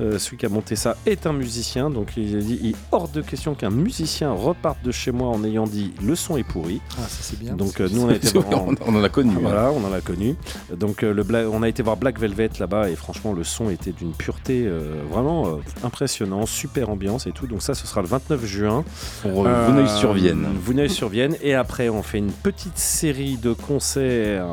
euh, 0.01 0.19
celui 0.19 0.37
qui 0.39 0.47
a 0.47 0.49
monté 0.49 0.77
ça, 0.77 0.97
est 1.07 1.27
un 1.27 1.33
musicien. 1.33 1.91
Donc 1.91 2.13
il 2.17 2.37
a 2.37 2.41
dit, 2.41 2.59
il 2.63 2.71
est 2.71 2.75
hors 2.93 3.09
de 3.09 3.21
question 3.21 3.55
qu'un 3.55 3.71
musicien 3.71 4.33
reparte 4.33 4.83
de 4.85 4.91
chez 4.93 5.13
moi 5.13 5.29
en 5.29 5.45
ayant 5.45 5.67
dit 5.67 5.93
le 6.03 6.15
son 6.17 6.37
est 6.37 6.45
pourri. 6.45 6.81
Ah, 6.99 7.03
ça 7.09 7.19
c'est 7.23 7.39
bien. 7.39 7.55
Donc 7.55 7.81
euh, 7.81 7.89
nous 7.93 8.03
on 8.03 8.09
a 8.09 8.15
été 8.15 8.29
voir, 8.39 8.67
on, 8.67 8.75
on 8.87 8.95
en 8.97 9.05
a 9.05 9.09
connu. 9.09 9.33
Hein. 9.37 9.41
voilà, 9.43 9.71
on 9.73 9.85
en 9.85 9.93
a 9.93 10.01
connu. 10.01 10.35
Donc 10.77 11.03
euh, 11.03 11.13
le 11.13 11.23
Bla- 11.23 11.49
on 11.51 11.63
a 11.63 11.69
été 11.69 11.83
voir 11.83 11.97
Black 11.97 12.19
Velvet 12.19 12.51
là-bas 12.59 12.89
et 12.91 12.97
franchement 12.97 13.33
le 13.33 13.45
son 13.45 13.71
était 13.71 13.93
d'une 13.93 14.13
pureté 14.13 14.69
vraiment 15.11 15.47
euh, 15.47 15.51
impressionnant, 15.85 16.47
super 16.47 16.89
ambiance 16.91 17.27
et 17.27 17.33
tout. 17.33 17.47
Donc 17.47 17.63
ça 17.63 17.75
ce 17.75 17.87
sera 17.87 18.03
le 18.03 18.09
29 18.09 18.45
juin. 18.45 18.85
Pour 19.23 19.47
euh, 19.47 19.67
Vouneuil-sur-Vienne. 19.67 20.47
Vouneuil-sur-Vienne. 20.63 21.37
Et 21.43 21.55
après, 21.55 21.89
on 21.89 22.03
fait 22.03 22.19
une 22.19 22.33
petite 22.33 22.79
série 22.79 23.37
de 23.37 23.53
concerts 23.53 24.47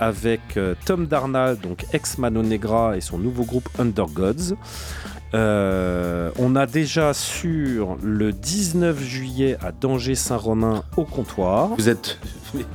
avec 0.00 0.40
Tom 0.84 1.06
Darnall, 1.06 1.58
donc 1.58 1.84
ex-Mano 1.92 2.42
Negra, 2.42 2.96
et 2.96 3.00
son 3.00 3.18
nouveau 3.18 3.44
groupe 3.44 3.68
Under 3.78 4.06
Gods. 4.06 4.54
Euh, 5.34 6.30
on 6.38 6.54
a 6.56 6.66
déjà 6.66 7.12
sur 7.12 7.96
le 8.02 8.32
19 8.32 9.02
juillet 9.02 9.56
à 9.62 9.72
Danger-Saint-Romain 9.72 10.84
au 10.96 11.04
comptoir. 11.04 11.70
Vous 11.76 11.88
êtes. 11.88 12.18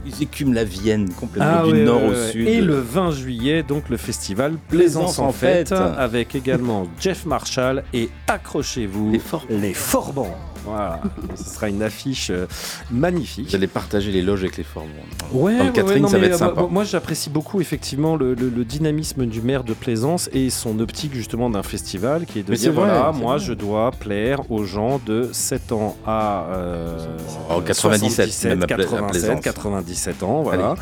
Ils 0.06 0.22
écument 0.22 0.54
la 0.54 0.66
Vienne 0.66 1.10
complètement 1.14 1.60
Ah 1.62 1.66
du 1.66 1.72
ouais, 1.72 1.84
nord 1.86 2.04
ouais, 2.04 2.10
au 2.10 2.12
ouais. 2.12 2.32
sud. 2.32 2.48
Et 2.48 2.62
le 2.62 2.80
20 2.80 3.12
juillet, 3.12 3.64
donc 3.64 3.90
le 3.90 3.98
festival 3.98 4.58
Plaisance 4.68 5.18
en 5.18 5.32
fête, 5.32 5.72
avec 5.72 6.36
également 6.36 6.88
Jeff 7.00 7.26
Marshall 7.26 7.84
et 7.94 8.10
accrochez-vous, 8.28 9.14
les 9.50 9.74
Forbans. 9.74 10.36
Voilà, 10.66 11.02
ce 11.36 11.44
sera 11.56 11.70
une 11.70 11.82
affiche 11.84 12.30
euh, 12.30 12.46
magnifique. 12.92 13.50
Vous 13.50 13.56
allez 13.56 13.68
partager 13.68 14.12
les 14.12 14.22
loges 14.22 14.42
avec 14.42 14.58
les 14.58 14.64
Forbans. 14.64 14.90
Ouais, 15.34 15.58
Dans 15.58 15.64
le 15.64 15.70
ouais, 15.70 15.74
catering, 15.76 15.94
ouais, 15.96 16.00
non, 16.02 16.08
ça 16.08 16.18
va 16.20 16.26
être 16.28 16.34
euh, 16.34 16.38
sympa. 16.38 16.62
bah, 16.62 16.68
Moi, 16.70 16.84
j'apprécie 16.84 17.30
beaucoup 17.30 17.62
effectivement 17.62 18.16
le, 18.16 18.34
le- 18.36 18.50
le 18.50 18.66
dynamisme 18.66 19.26
du 19.26 19.42
maire 19.42 19.64
de 19.64 19.74
Plaisance 19.74 20.30
et 20.34 20.50
son 20.50 20.80
optique 20.80 21.14
justement 21.16 21.50
d'un 21.50 21.64
festival 21.64 22.26
qui 22.26 22.40
est 22.40 22.44
de 22.44 22.52
Mais 22.52 22.58
dire 22.58 22.74
vrai, 22.74 22.86
voilà, 22.90 23.12
moi, 23.12 23.38
vrai. 23.38 23.46
je 23.46 23.54
dois 23.54 23.92
plaire 23.92 24.50
aux 24.52 24.64
gens 24.66 25.00
de 25.06 25.30
7 25.32 25.72
ans 25.72 25.96
à 26.06 26.46
euh, 26.52 27.18
Oh, 27.50 27.62
97, 27.62 28.30
77, 28.30 28.50
même 28.52 28.64
à 28.64 28.68
Pla- 28.68 28.76
à 28.76 28.80
87, 28.80 29.12
Plaisance. 29.12 29.42
97 29.44 30.24
ans, 30.24 30.44
voilà. 30.44 30.76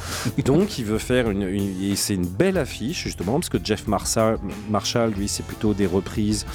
Donc, 0.45 0.77
il 0.79 0.85
veut 0.85 0.97
faire 0.97 1.29
une, 1.29 1.43
une- 1.43 1.81
et 1.81 1.95
c'est 1.95 2.15
une 2.15 2.27
belle 2.27 2.57
affiche 2.57 3.03
justement 3.03 3.33
parce 3.39 3.49
que 3.49 3.57
Jeff 3.63 3.87
Marshall, 3.87 4.37
Marshall 4.69 5.11
lui, 5.11 5.27
c'est 5.27 5.45
plutôt 5.45 5.73
des 5.73 5.85
reprises. 5.85 6.45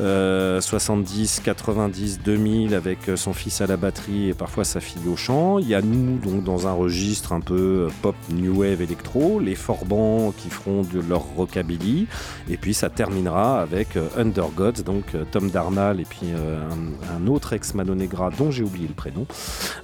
Euh, 0.00 0.60
70, 0.60 1.40
90, 1.44 2.20
2000 2.24 2.74
avec 2.74 3.08
euh, 3.08 3.16
son 3.16 3.32
fils 3.32 3.60
à 3.60 3.66
la 3.66 3.76
batterie 3.76 4.28
et 4.28 4.34
parfois 4.34 4.64
sa 4.64 4.80
fille 4.80 5.08
au 5.08 5.16
chant. 5.16 5.58
Il 5.58 5.68
y 5.68 5.74
a 5.74 5.82
nous 5.82 6.18
donc 6.18 6.42
dans 6.42 6.66
un 6.66 6.72
registre 6.72 7.32
un 7.32 7.40
peu 7.40 7.86
euh, 7.86 7.88
pop, 8.02 8.16
new 8.30 8.60
wave, 8.60 8.82
électro, 8.82 9.38
les 9.38 9.54
Forbans 9.54 10.32
qui 10.36 10.50
feront 10.50 10.82
de 10.82 11.00
leur 11.00 11.20
rockabilly 11.20 12.06
et 12.50 12.56
puis 12.56 12.74
ça 12.74 12.90
terminera 12.90 13.62
avec 13.62 13.96
euh, 13.96 14.08
Under 14.16 14.48
Gods, 14.48 14.82
donc 14.84 15.04
Tom 15.30 15.50
Darnall 15.50 16.00
et 16.00 16.04
puis 16.04 16.28
un, 16.32 17.26
autre 17.26 17.52
ex 17.52 17.74
Mano 17.74 17.94
Negra 17.94 18.30
dont 18.36 18.50
j'ai 18.50 18.62
oublié 18.62 18.88
le 18.88 18.94
prénom, 18.94 19.26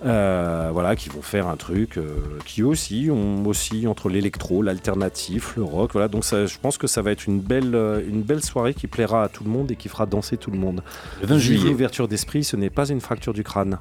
voilà, 0.03 0.97
qui 0.97 1.09
vont 1.09 1.23
faire 1.23 1.49
un 1.49 1.57
truc 1.57 1.99
qui 2.45 2.62
aussi 2.62 3.09
ont 3.11 3.47
aussi 3.47 3.87
entre 3.87 4.09
l'électro, 4.09 4.62
l'alternatif, 4.62 5.57
le 5.57 5.62
rock, 5.62 5.93
voilà. 5.93 6.09
Donc 6.09 6.24
je 6.24 6.59
pense 6.61 6.78
que 6.78 6.87
ça 6.87 7.03
va 7.03 7.12
être 7.12 7.27
une 7.27 7.41
belle, 7.41 7.74
une 8.09 8.23
belle 8.23 8.43
soirée 8.43 8.74
qui 8.74 8.87
plaira 8.87 9.24
à 9.24 9.28
tout 9.28 9.45
le 9.45 9.51
monde 9.51 9.70
et 9.70 9.77
qui 9.77 9.89
fera 9.89 9.99
danser 10.06 10.36
tout 10.36 10.51
le 10.51 10.59
monde. 10.59 10.82
Le 11.22 11.27
20 11.28 11.35
Vive 11.36 11.43
juillet. 11.44 11.70
L'ouverture 11.70 12.09
d'esprit, 12.09 12.44
ce 12.44 12.56
n'est 12.56 12.70
pas 12.70 12.89
une 12.89 13.01
fracture 13.01 13.32
du 13.32 13.43
crâne. 13.44 13.78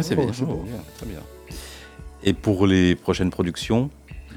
C'est 0.00 0.14
Oh, 0.18 0.22
bien. 0.24 0.32
c'est 0.32 0.44
beau. 0.44 0.64
bien, 0.66 0.76
très 0.96 1.06
bien. 1.06 1.18
Et 2.24 2.32
pour 2.32 2.66
les 2.66 2.94
prochaines 2.94 3.30
productions 3.30 3.90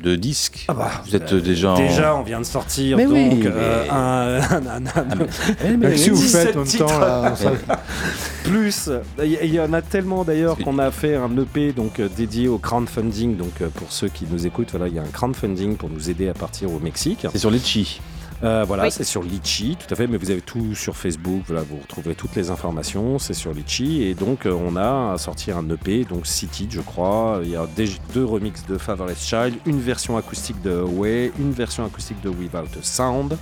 de 0.03 0.15
disques, 0.17 0.65
Ah 0.67 0.73
bah, 0.73 0.91
vous 1.05 1.15
êtes 1.15 1.33
déjà 1.33 1.71
en... 1.71 1.77
Déjà, 1.77 2.15
on 2.15 2.23
vient 2.23 2.39
de 2.39 2.45
sortir 2.45 2.97
Mais 2.97 3.05
donc 3.05 3.13
oui, 3.13 3.43
euh, 3.45 3.83
mais- 3.85 3.89
un, 3.89 4.41
un- 4.57 4.85
un- 4.85 4.85
un- 4.87 5.27
Eh, 5.65 5.77
mais- 5.77 5.95
Si 5.95 6.09
vous 6.09 6.17
17 6.17 6.47
faites 6.47 6.55
en 6.57 6.63
même 6.65 6.67
temps, 6.89 6.99
là, 6.99 7.33
ça- 7.35 7.53
Plus, 8.43 8.89
il 9.23 9.53
y, 9.53 9.59
en 9.59 9.71
a 9.73 9.81
tellement 9.81 10.23
d'ailleurs 10.25 10.57
qu'on 10.57 10.77
a 10.79 10.91
fait 10.91 11.15
un 11.15 11.29
EP 11.37 11.71
donc 11.71 11.99
euh, 11.99 12.09
dédié 12.15 12.47
au 12.47 12.57
crowdfunding. 12.57 13.37
Donc 13.37 13.61
euh, 13.61 13.69
pour 13.69 13.91
ceux 13.91 14.09
qui 14.09 14.25
nous 14.29 14.45
écoutent, 14.45 14.71
voilà, 14.71 14.87
il 14.87 14.93
y 14.95 14.99
a 14.99 15.01
un 15.01 15.05
crowdfunding 15.07 15.77
pour 15.77 15.89
nous 15.89 16.09
aider 16.09 16.27
à 16.27 16.33
partir 16.33 16.71
au 16.71 16.79
Mexique. 16.79 17.25
C'est 17.31 17.39
sur 17.39 17.49
Litchi. 17.49 18.01
Euh, 18.43 18.65
voilà, 18.67 18.83
Oui. 18.83 18.91
c'est 18.91 19.05
sur 19.05 19.23
Litchi, 19.23 19.77
tout 19.79 19.91
à 19.91 19.95
fait, 19.95 20.07
mais 20.07 20.17
vous 20.17 20.29
avez 20.29 20.41
tout 20.41 20.75
sur 20.75 20.95
Facebook, 20.97 21.43
voilà, 21.47 21.63
vous 21.63 21.77
retrouverez 21.77 22.15
toutes 22.15 22.35
les 22.35 22.49
informations, 22.49 23.17
c'est 23.17 23.33
sur 23.33 23.53
Litchi, 23.53 24.03
et 24.03 24.13
donc 24.13 24.45
euh, 24.45 24.51
on 24.51 24.75
a 24.75 25.17
sorti 25.17 25.51
un 25.51 25.67
EP, 25.69 26.03
donc 26.03 26.27
City, 26.27 26.67
je 26.69 26.81
crois, 26.81 27.39
il 27.43 27.49
y 27.51 27.55
a 27.55 27.65
des- 27.77 27.89
deux 28.13 28.25
remixes 28.25 28.65
de 28.67 28.77
Fatherless 28.77 29.25
Child, 29.25 29.55
une 29.65 29.79
version 29.79 30.17
acoustique 30.17 30.61
de 30.61 30.81
Way, 30.81 31.31
une 31.39 31.51
version 31.53 31.85
acoustique 31.85 32.21
de 32.21 32.29
Without 32.29 32.67
a 32.77 32.83
Sound, 32.83 33.37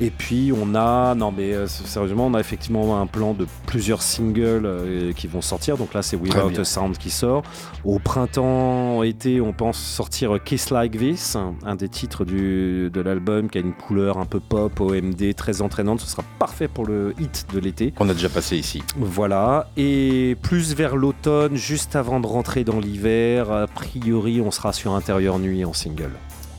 et 0.00 0.10
puis 0.10 0.52
on 0.52 0.74
a, 0.74 1.14
non 1.14 1.32
mais 1.32 1.52
euh, 1.52 1.66
sérieusement, 1.66 2.26
on 2.26 2.34
a 2.34 2.40
effectivement 2.40 3.00
un 3.00 3.06
plan 3.06 3.34
de 3.34 3.46
plusieurs 3.66 4.02
singles 4.02 4.64
euh, 4.64 5.12
qui 5.12 5.26
vont 5.26 5.42
sortir. 5.42 5.76
Donc 5.76 5.94
là, 5.94 6.02
c'est 6.02 6.16
Without 6.16 6.58
a 6.58 6.64
Sound 6.64 6.96
qui 6.98 7.10
sort. 7.10 7.42
Au 7.84 7.98
printemps, 7.98 9.02
été, 9.02 9.40
on 9.40 9.52
pense 9.52 9.78
sortir 9.78 10.38
Kiss 10.44 10.70
Like 10.70 10.96
This, 10.96 11.36
un 11.64 11.74
des 11.74 11.88
titres 11.88 12.24
du, 12.24 12.90
de 12.90 13.00
l'album 13.00 13.50
qui 13.50 13.58
a 13.58 13.60
une 13.60 13.72
couleur 13.72 14.18
un 14.18 14.26
peu 14.26 14.40
pop, 14.40 14.80
OMD, 14.80 15.34
très 15.34 15.62
entraînante. 15.62 16.00
Ce 16.00 16.06
sera 16.06 16.22
parfait 16.38 16.68
pour 16.68 16.86
le 16.86 17.14
hit 17.18 17.46
de 17.52 17.58
l'été. 17.58 17.90
Qu'on 17.90 18.08
a 18.08 18.14
déjà 18.14 18.28
passé 18.28 18.56
ici. 18.56 18.82
Voilà, 18.96 19.68
et 19.76 20.36
plus 20.42 20.74
vers 20.74 20.96
l'automne, 20.96 21.56
juste 21.56 21.96
avant 21.96 22.20
de 22.20 22.26
rentrer 22.26 22.64
dans 22.64 22.78
l'hiver, 22.78 23.50
a 23.50 23.66
priori, 23.66 24.40
on 24.40 24.50
sera 24.50 24.72
sur 24.72 24.92
Intérieur 24.92 25.38
Nuit 25.38 25.64
en 25.64 25.72
single. 25.72 26.12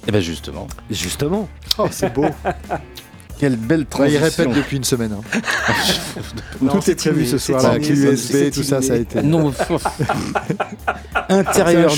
Et 0.07 0.11
bien 0.11 0.21
justement. 0.21 0.67
Justement. 0.89 1.47
Oh, 1.77 1.87
c'est 1.91 2.13
beau. 2.13 2.25
Quelle 3.39 3.55
belle 3.55 3.79
Ouais, 3.79 4.11
il 4.11 4.19
transition. 4.19 4.43
répète 4.43 4.49
depuis 4.57 4.77
une 4.77 4.83
semaine. 4.83 5.13
hein. 5.13 5.39
Non, 6.61 6.73
tout 6.73 6.91
est 6.91 6.95
prévu 6.95 7.25
ce 7.25 7.37
soir, 7.37 7.63
la 7.63 7.79
clé 7.79 7.91
USB, 7.97 8.31
c'est 8.31 8.51
tout 8.51 8.63
ça, 8.63 8.81
ça 8.81 8.93
a 8.93 8.97
été. 8.97 9.21
Non, 9.23 9.53
intérieur. 11.29 11.91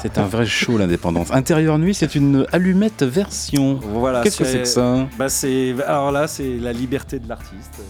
C'est 0.00 0.18
un 0.18 0.26
vrai 0.26 0.46
show 0.46 0.78
l'indépendance. 0.78 1.32
Intérieur 1.32 1.78
nuit, 1.78 1.94
c'est 1.94 2.14
une 2.14 2.46
allumette 2.52 3.02
version. 3.02 3.80
Voilà. 3.82 4.22
Qu'est-ce 4.22 4.38
que 4.38 4.44
c'est 4.44 4.58
que 4.60 4.64
ça? 4.64 5.08
bah, 5.18 5.28
c'est 5.28 5.74
Alors 5.86 6.12
là, 6.12 6.28
c'est 6.28 6.56
la 6.60 6.72
liberté 6.72 7.18
de 7.18 7.28
l'artiste. 7.28 7.80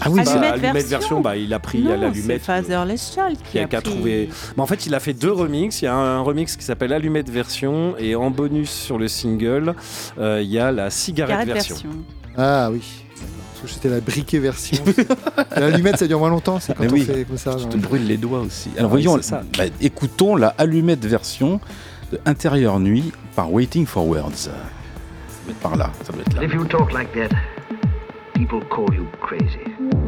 Ah 0.00 0.08
oui, 0.10 0.16
Bah, 0.18 0.24
c'est- 0.24 0.30
Allumette 0.32 0.52
allumette 0.52 0.72
version. 0.74 0.98
version, 0.98 1.20
bah, 1.20 1.36
il 1.36 1.52
a 1.52 1.58
pris 1.58 1.82
Non, 1.82 1.92
à 1.92 1.96
l'allumette. 1.96 2.24
c'est 2.26 2.38
Fatherless 2.38 3.12
Child 3.14 3.38
qui 3.44 3.50
qui 3.52 3.58
a, 3.58 3.62
a 3.62 3.66
qu'à 3.66 3.80
pris- 3.80 3.90
trouver. 3.92 4.28
Bah, 4.56 4.62
en 4.62 4.66
fait, 4.66 4.86
il 4.86 4.94
a 4.94 5.00
fait 5.00 5.12
deux 5.12 5.32
remixes. 5.32 5.82
Il 5.82 5.86
y 5.86 5.88
a 5.88 5.94
un 5.94 6.20
remix 6.20 6.56
qui 6.56 6.64
s'appelle 6.64 6.92
Allumette 6.92 7.30
version 7.30 7.94
et 7.98 8.14
en 8.14 8.30
bonus 8.30 8.70
sur 8.70 8.98
le 8.98 9.08
single, 9.08 9.74
euh, 10.18 10.40
il 10.42 10.50
y 10.50 10.58
a 10.58 10.72
la 10.72 10.90
cigarette, 10.90 11.40
Cigarette 11.40 11.54
version. 11.54 11.74
version. 11.74 11.90
Ah 12.36 12.70
oui. 12.72 12.82
Parce 13.60 13.72
que 13.74 13.78
c'était 13.80 13.90
la 13.94 14.00
briquet 14.00 14.38
version. 14.40 14.82
L'allumette, 15.56 15.98
ça 15.98 16.06
dure 16.06 16.18
moins 16.18 16.30
longtemps. 16.30 16.58
C'est 16.58 16.74
quand 16.74 16.82
Mais 16.84 16.90
on 16.90 16.94
oui, 16.94 17.02
fait 17.02 17.24
comme 17.24 17.36
ça. 17.38 17.56
Je 17.58 17.66
te 17.66 17.76
brûle 17.76 18.06
les 18.06 18.16
doigts 18.16 18.40
aussi. 18.40 18.70
Alors 18.76 18.88
Ah 18.90 18.90
voyons, 18.90 19.22
ça. 19.22 19.42
bah, 19.56 19.64
écoutons 19.80 20.34
la 20.36 20.48
allumette 20.58 21.04
version 21.04 21.60
de 22.10 22.18
Intérieur 22.26 22.80
nuit 22.80 23.12
par 23.36 23.52
Waiting 23.52 23.86
for 23.86 24.06
Words. 24.06 24.32
Ça 24.34 24.50
doit 24.50 25.50
être 25.52 25.56
par 25.60 25.76
là, 25.76 25.90
ça 26.04 26.12
doit 26.12 26.22
être 26.22 26.34
là. 26.34 26.44
If 26.44 26.52
you 26.54 26.64
talk 26.64 26.92
like 26.92 27.12
that, 27.12 27.34
people 28.42 28.60
call 28.62 28.92
you 28.92 29.06
crazy. 29.20 30.01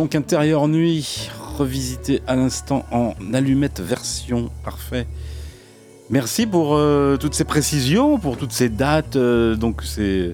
Donc 0.00 0.14
Intérieur 0.14 0.66
nuit, 0.66 1.28
revisité 1.58 2.22
à 2.26 2.34
l'instant 2.34 2.86
en 2.90 3.12
allumette 3.34 3.80
version. 3.80 4.50
Parfait. 4.64 5.06
Merci 6.08 6.46
pour 6.46 6.74
euh, 6.74 7.18
toutes 7.18 7.34
ces 7.34 7.44
précisions, 7.44 8.18
pour 8.18 8.38
toutes 8.38 8.52
ces 8.52 8.70
dates, 8.70 9.16
euh, 9.16 9.56
donc 9.56 9.82
ces 9.82 10.32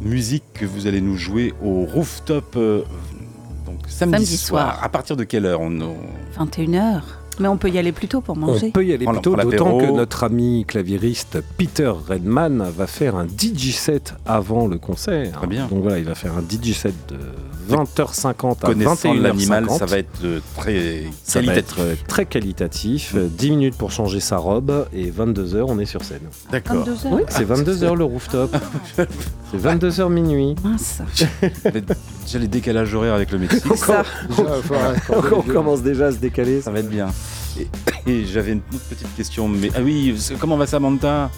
musiques 0.00 0.50
que 0.54 0.64
vous 0.64 0.86
allez 0.86 1.02
nous 1.02 1.18
jouer 1.18 1.52
au 1.62 1.84
rooftop 1.84 2.54
euh, 2.56 2.84
donc 3.66 3.80
samedi, 3.86 4.24
Samedi 4.24 4.36
soir. 4.38 4.72
soir. 4.72 4.82
À 4.84 4.88
partir 4.88 5.14
de 5.14 5.24
quelle 5.24 5.44
heure 5.44 5.60
on, 5.60 5.78
on- 5.78 5.96
21h. 6.46 7.02
Mais 7.38 7.48
on 7.48 7.58
peut 7.58 7.68
y 7.68 7.76
aller 7.78 7.92
plus 7.92 8.08
tôt 8.08 8.22
pour 8.22 8.34
manger. 8.34 8.68
On 8.68 8.70
peut 8.70 8.86
y 8.86 8.94
aller 8.94 9.04
plus 9.04 9.20
tôt, 9.20 9.36
d'autant 9.36 9.76
que 9.76 9.90
notre 9.90 10.24
ami 10.24 10.64
claviériste 10.66 11.36
Peter 11.58 11.92
Redman 12.08 12.64
va 12.74 12.86
faire 12.86 13.14
un 13.14 13.26
DJ 13.26 13.72
set 13.72 14.14
avant 14.24 14.66
le 14.68 14.78
concert. 14.78 15.32
Très 15.32 15.46
bien. 15.46 15.66
Donc 15.66 15.82
voilà, 15.82 15.98
il 15.98 16.06
va 16.06 16.14
faire 16.14 16.32
un 16.32 16.40
DJ 16.40 16.72
set 16.72 16.94
de 17.08 17.18
20h50 17.68 18.52
à 18.62 18.66
Connaissant 18.66 18.94
21h50. 19.14 19.20
l'animal, 19.20 19.70
ça 19.70 19.86
va 19.86 19.98
être 19.98 20.24
euh, 20.24 20.40
très 20.56 21.04
Ça 21.24 21.40
va 21.40 21.46
qualitatif. 21.46 21.58
être 21.78 21.80
euh, 21.80 21.94
très 22.08 22.26
qualitatif. 22.26 23.12
Euh, 23.16 23.28
10 23.30 23.50
minutes 23.50 23.74
pour 23.76 23.90
changer 23.90 24.20
sa 24.20 24.36
robe 24.38 24.86
et 24.92 25.10
22h, 25.10 25.62
on 25.66 25.78
est 25.78 25.86
sur 25.86 26.02
scène. 26.04 26.20
D'accord. 26.50 26.86
22h 26.86 27.24
C'est 27.28 27.48
22h 27.48 27.94
le 27.94 28.04
rooftop. 28.04 28.56
C'est 28.96 29.58
22h 29.62 30.08
minuit. 30.10 30.54
Mince. 30.64 31.02
Déjà 31.42 32.38
les 32.38 32.48
décalages 32.48 32.94
horaires 32.94 33.14
avec 33.14 33.30
le 33.32 33.38
Mexique. 33.38 33.76
Ça. 33.76 34.02
on 35.10 35.42
commence 35.42 35.82
déjà 35.82 36.06
à 36.06 36.12
se 36.12 36.16
décaler. 36.18 36.60
Ça 36.60 36.70
va 36.70 36.80
être 36.80 36.90
bien. 36.90 37.08
Et, 37.58 37.68
et 38.10 38.24
j'avais 38.26 38.52
une 38.52 38.62
autre 38.74 38.84
petite 38.88 39.14
question, 39.16 39.48
mais 39.48 39.70
ah 39.76 39.80
oui, 39.82 40.14
comment 40.40 40.56
va 40.56 40.66
Samantha? 40.66 41.30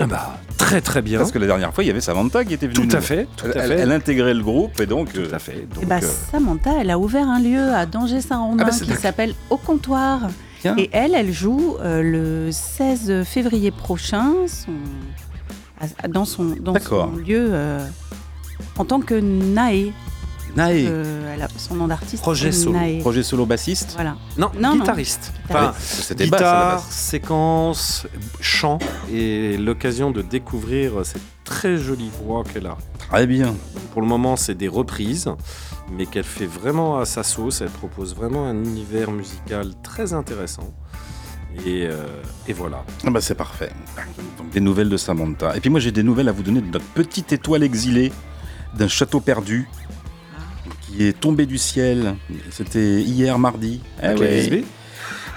Ah 0.00 0.06
bah 0.06 0.36
très 0.56 0.80
très 0.80 1.00
bien. 1.00 1.18
Parce 1.18 1.30
que 1.30 1.38
la 1.38 1.46
dernière 1.46 1.72
fois, 1.72 1.84
il 1.84 1.86
y 1.86 1.90
avait 1.90 2.00
Samantha 2.00 2.44
qui 2.44 2.54
était 2.54 2.66
venue. 2.66 2.88
Tout 2.88 2.96
à 2.96 3.00
nous- 3.00 3.06
fait, 3.06 3.28
tout 3.36 3.46
elle, 3.54 3.58
à 3.60 3.66
fait. 3.66 3.74
elle 3.74 3.92
intégrait 3.92 4.34
le 4.34 4.42
groupe 4.42 4.80
et 4.80 4.86
donc. 4.86 5.12
Tout 5.12 5.32
à 5.32 5.38
fait. 5.38 5.66
Eh 5.80 5.86
ben, 5.86 6.00
Samantha, 6.00 6.72
elle 6.80 6.90
a 6.90 6.98
ouvert 6.98 7.28
un 7.28 7.40
lieu 7.40 7.72
à 7.72 7.86
Danger-Saint-Romain 7.86 8.64
Ah 8.66 8.70
bah, 8.70 8.76
qui 8.76 8.92
s'appelle 9.00 9.34
Au 9.48 9.56
Comptoir. 9.56 10.28
Tiens. 10.60 10.74
Et 10.76 10.90
elle, 10.92 11.14
elle 11.14 11.32
joue 11.32 11.76
euh, 11.80 12.02
le 12.46 12.50
16 12.52 13.22
février 13.24 13.70
prochain 13.70 14.32
son- 14.48 14.72
dans 16.08 16.24
son, 16.24 16.56
dans 16.58 16.74
son 16.80 17.12
lieu 17.16 17.48
euh, 17.52 17.86
en 18.78 18.84
tant 18.84 19.00
que 19.00 19.14
Nae. 19.14 19.92
Nae. 20.56 20.86
Euh, 20.88 21.34
elle 21.34 21.42
a 21.42 21.48
son 21.56 21.74
nom 21.74 21.86
d'artiste. 21.86 22.22
Projet 22.22 22.50
c'est 22.52 22.64
solo. 22.64 22.78
Nae. 22.78 22.98
Projet 23.00 23.22
solo 23.22 23.46
bassiste 23.46 23.92
Voilà. 23.94 24.16
Non, 24.38 24.50
Non, 24.58 24.70
non. 24.70 24.76
guitariste. 24.80 25.32
Guitariste. 25.46 25.50
Enfin, 25.50 25.66
basse, 25.66 26.08
la 26.18 26.24
guitare, 26.24 26.74
base. 26.76 26.84
séquence, 26.90 28.06
chant 28.40 28.78
et 29.12 29.56
l'occasion 29.58 30.10
de 30.10 30.22
découvrir 30.22 31.04
cette 31.04 31.22
très 31.44 31.76
jolie 31.76 32.10
voix 32.24 32.42
qu'elle 32.44 32.66
a. 32.66 32.76
Très 32.98 33.26
bien. 33.26 33.54
Pour 33.92 34.00
le 34.02 34.08
moment, 34.08 34.36
c'est 34.36 34.54
des 34.54 34.68
reprises, 34.68 35.28
mais 35.92 36.06
qu'elle 36.06 36.24
fait 36.24 36.46
vraiment 36.46 36.98
à 36.98 37.04
sa 37.04 37.22
sauce. 37.22 37.60
Elle 37.60 37.68
propose 37.70 38.14
vraiment 38.16 38.46
un 38.46 38.56
univers 38.56 39.10
musical 39.10 39.72
très 39.82 40.12
intéressant. 40.12 40.74
Et, 41.64 41.86
euh, 41.86 41.94
et 42.48 42.52
voilà. 42.52 42.84
Ah 43.06 43.10
bah 43.10 43.20
c'est 43.22 43.34
parfait. 43.34 43.70
Donc 44.38 44.50
des 44.50 44.60
nouvelles 44.60 44.90
de 44.90 44.96
Samantha. 44.98 45.56
Et 45.56 45.60
puis 45.60 45.70
moi 45.70 45.80
j'ai 45.80 45.90
des 45.92 46.02
nouvelles 46.02 46.28
à 46.28 46.32
vous 46.32 46.42
donner 46.42 46.60
de 46.60 46.66
notre 46.70 46.84
petite 46.86 47.32
étoile 47.32 47.62
exilée 47.62 48.12
d'un 48.76 48.88
château 48.88 49.20
perdu 49.20 49.66
qui 50.96 51.06
est 51.08 51.18
tombé 51.18 51.46
du 51.46 51.58
ciel. 51.58 52.14
C'était 52.50 53.00
hier 53.00 53.38
mardi. 53.38 53.80
Une 54.02 54.10
Eh 54.10 54.14
clé 54.14 54.26
ouais. 54.26 54.38
USB 54.40 54.64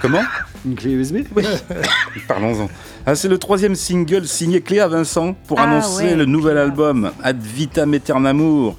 Comment? 0.02 0.22
Une 0.66 0.76
clé 0.76 0.92
USB 0.92 1.18
Oui. 1.36 1.44
Parlons-en. 2.28 2.70
Ah, 3.06 3.16
c'est 3.16 3.28
le 3.28 3.38
troisième 3.38 3.76
single 3.76 4.26
signé 4.28 4.62
Cléa 4.62 4.88
Vincent 4.88 5.34
pour 5.48 5.60
Ah 5.60 5.64
annoncer 5.64 6.04
ouais, 6.06 6.16
le 6.16 6.26
nouvel 6.26 6.58
album 6.58 7.12
Ad 7.24 7.42
vitam 7.42 7.94
aeternamur. 7.94 8.76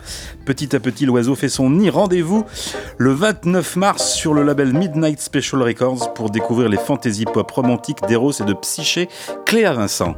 Petit 0.46 0.74
à 0.74 0.80
petit, 0.80 1.04
l'oiseau 1.04 1.34
fait 1.34 1.48
son 1.50 1.68
nid. 1.68 1.90
Rendez-vous 1.90 2.44
le 2.96 3.12
29 3.12 3.76
mars 3.76 4.14
sur 4.14 4.32
le 4.32 4.42
label 4.42 4.72
Midnight 4.72 5.20
Special 5.20 5.62
Records 5.62 6.14
pour 6.14 6.30
découvrir 6.30 6.68
les 6.70 6.78
fantasy 6.78 7.24
pop 7.26 7.50
romantiques 7.50 7.98
d'Eros 8.08 8.32
et 8.40 8.44
de 8.44 8.54
Psyché. 8.54 9.08
Cléa 9.44 9.74
Vincent. 9.74 10.16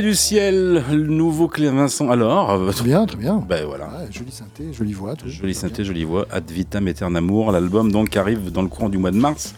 Tombé 0.00 0.12
du 0.12 0.16
ciel, 0.16 0.82
le 0.90 1.06
nouveau 1.08 1.46
Clément 1.46 1.76
Vincent. 1.82 2.08
Alors 2.08 2.52
euh, 2.52 2.70
Très 2.70 2.84
bien, 2.84 3.04
très 3.04 3.18
bien. 3.18 3.44
Ben 3.46 3.66
voilà. 3.66 3.84
Ouais, 3.84 4.10
jolie 4.10 4.30
synthé, 4.30 4.72
jolie 4.72 4.94
voix. 4.94 5.14
tout. 5.14 5.28
Jolie 5.28 5.52
synthé, 5.52 5.84
jolie 5.84 6.04
voix. 6.04 6.26
Ad 6.30 6.50
vitam 6.50 6.86
aeternamur. 6.88 7.52
L'album 7.52 7.92
donc 7.92 8.16
arrive 8.16 8.50
dans 8.50 8.62
le 8.62 8.68
courant 8.68 8.88
du 8.88 8.96
mois 8.96 9.10
de 9.10 9.18
mars. 9.18 9.54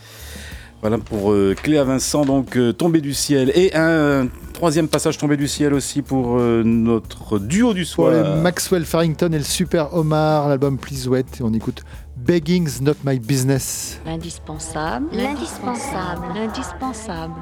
Voilà 0.80 0.98
pour 0.98 1.30
euh, 1.30 1.54
Cléa 1.54 1.84
Vincent, 1.84 2.24
donc 2.24 2.56
euh, 2.56 2.72
Tombé 2.72 3.00
du 3.00 3.14
ciel. 3.14 3.52
Et 3.54 3.70
un 3.76 4.26
troisième 4.52 4.88
passage 4.88 5.16
Tombé 5.16 5.36
du 5.36 5.46
ciel 5.46 5.74
aussi 5.74 6.02
pour 6.02 6.38
euh, 6.40 6.64
notre 6.64 7.38
duo 7.38 7.72
du 7.72 7.84
soir. 7.84 8.36
Maxwell 8.38 8.84
Farrington 8.84 9.30
et 9.32 9.38
le 9.38 9.44
Super 9.44 9.94
Omar, 9.94 10.48
l'album 10.48 10.76
Please 10.76 11.08
Wait. 11.08 11.38
Et 11.38 11.42
on 11.44 11.52
écoute 11.52 11.84
Begging's 12.16 12.80
Not 12.80 12.96
My 13.04 13.20
Business. 13.20 14.00
L'indispensable. 14.04 15.06
L'indispensable. 15.12 16.26
L'indispensable. 16.34 17.34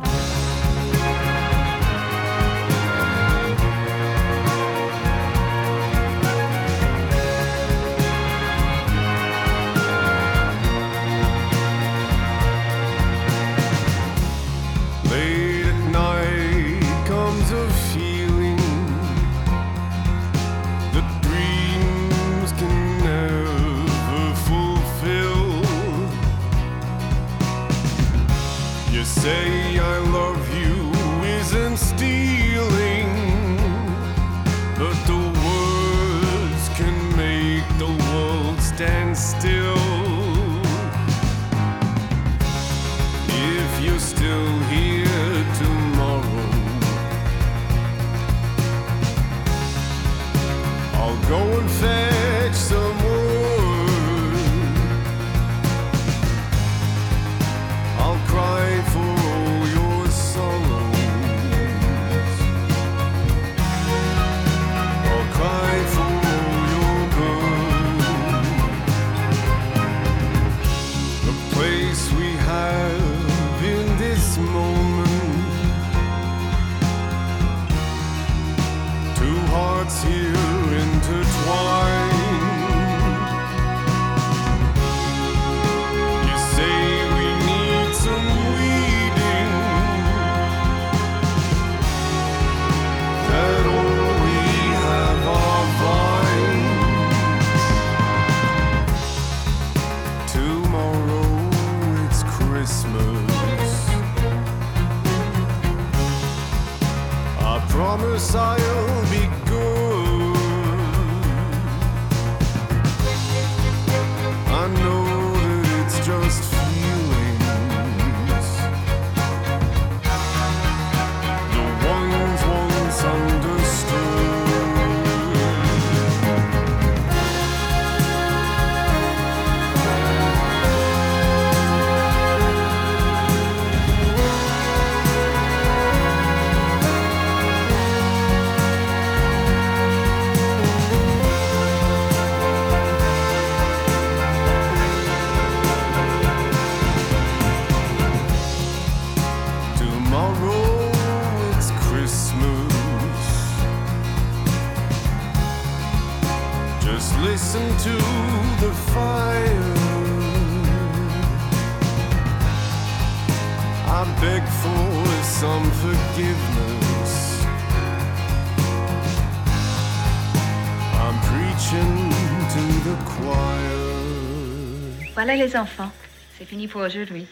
Voilà 175.30 175.44
les 175.46 175.56
enfants, 175.56 175.92
c'est 176.36 176.44
fini 176.44 176.66
pour 176.66 176.80
aujourd'hui. 176.80 177.24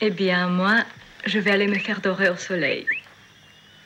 Eh 0.00 0.10
bien, 0.10 0.46
moi, 0.46 0.84
je 1.26 1.40
vais 1.40 1.50
aller 1.50 1.66
me 1.66 1.74
faire 1.74 2.00
dorer 2.00 2.30
au 2.30 2.36
soleil. 2.36 2.86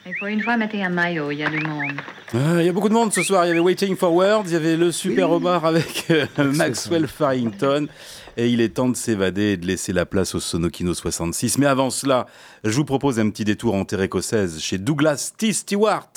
Et 0.05 0.13
pour 0.19 0.27
une 0.27 0.43
fois, 0.43 0.59
mettez 0.59 0.85
un 0.85 0.91
maillot, 0.91 1.31
il 1.31 1.39
y 1.39 1.43
a 1.43 1.49
du 1.49 1.61
monde. 1.61 1.99
Ah, 2.35 2.61
Il 2.61 2.67
y 2.67 2.69
a 2.69 2.73
beaucoup 2.73 2.91
de 2.91 2.95
monde 2.95 3.15
ce 3.15 3.23
soir. 3.23 3.47
Il 3.47 3.49
y 3.49 3.51
avait 3.53 3.61
Waiting 3.61 3.97
for 3.97 4.13
Words, 4.13 4.43
il 4.49 4.53
y 4.53 4.57
avait 4.57 4.77
le 4.77 4.93
Super 4.93 5.31
Omar 5.31 5.65
avec 5.65 6.05
euh, 6.11 6.27
Maxwell 6.53 7.07
Farrington. 7.07 7.89
Et 8.37 8.51
il 8.51 8.61
est 8.61 8.75
temps 8.75 8.91
de 8.91 8.97
s'évader 8.97 9.53
et 9.53 9.57
de 9.57 9.67
laisser 9.67 9.95
la 9.95 10.05
place 10.05 10.35
au 10.35 10.41
Sonokino 10.41 10.93
66. 10.93 11.57
Mais 11.57 11.65
avant 11.65 11.89
cela, 11.89 12.27
je 12.63 12.77
vous 12.77 12.85
propose 12.85 13.19
un 13.19 13.31
petit 13.31 13.47
détour 13.47 13.75
en 13.75 13.87
terre 13.87 14.03
écossaise 14.03 14.61
chez 14.61 14.77
Douglas 14.77 15.33
T. 15.35 15.55
Stewart, 15.55 16.11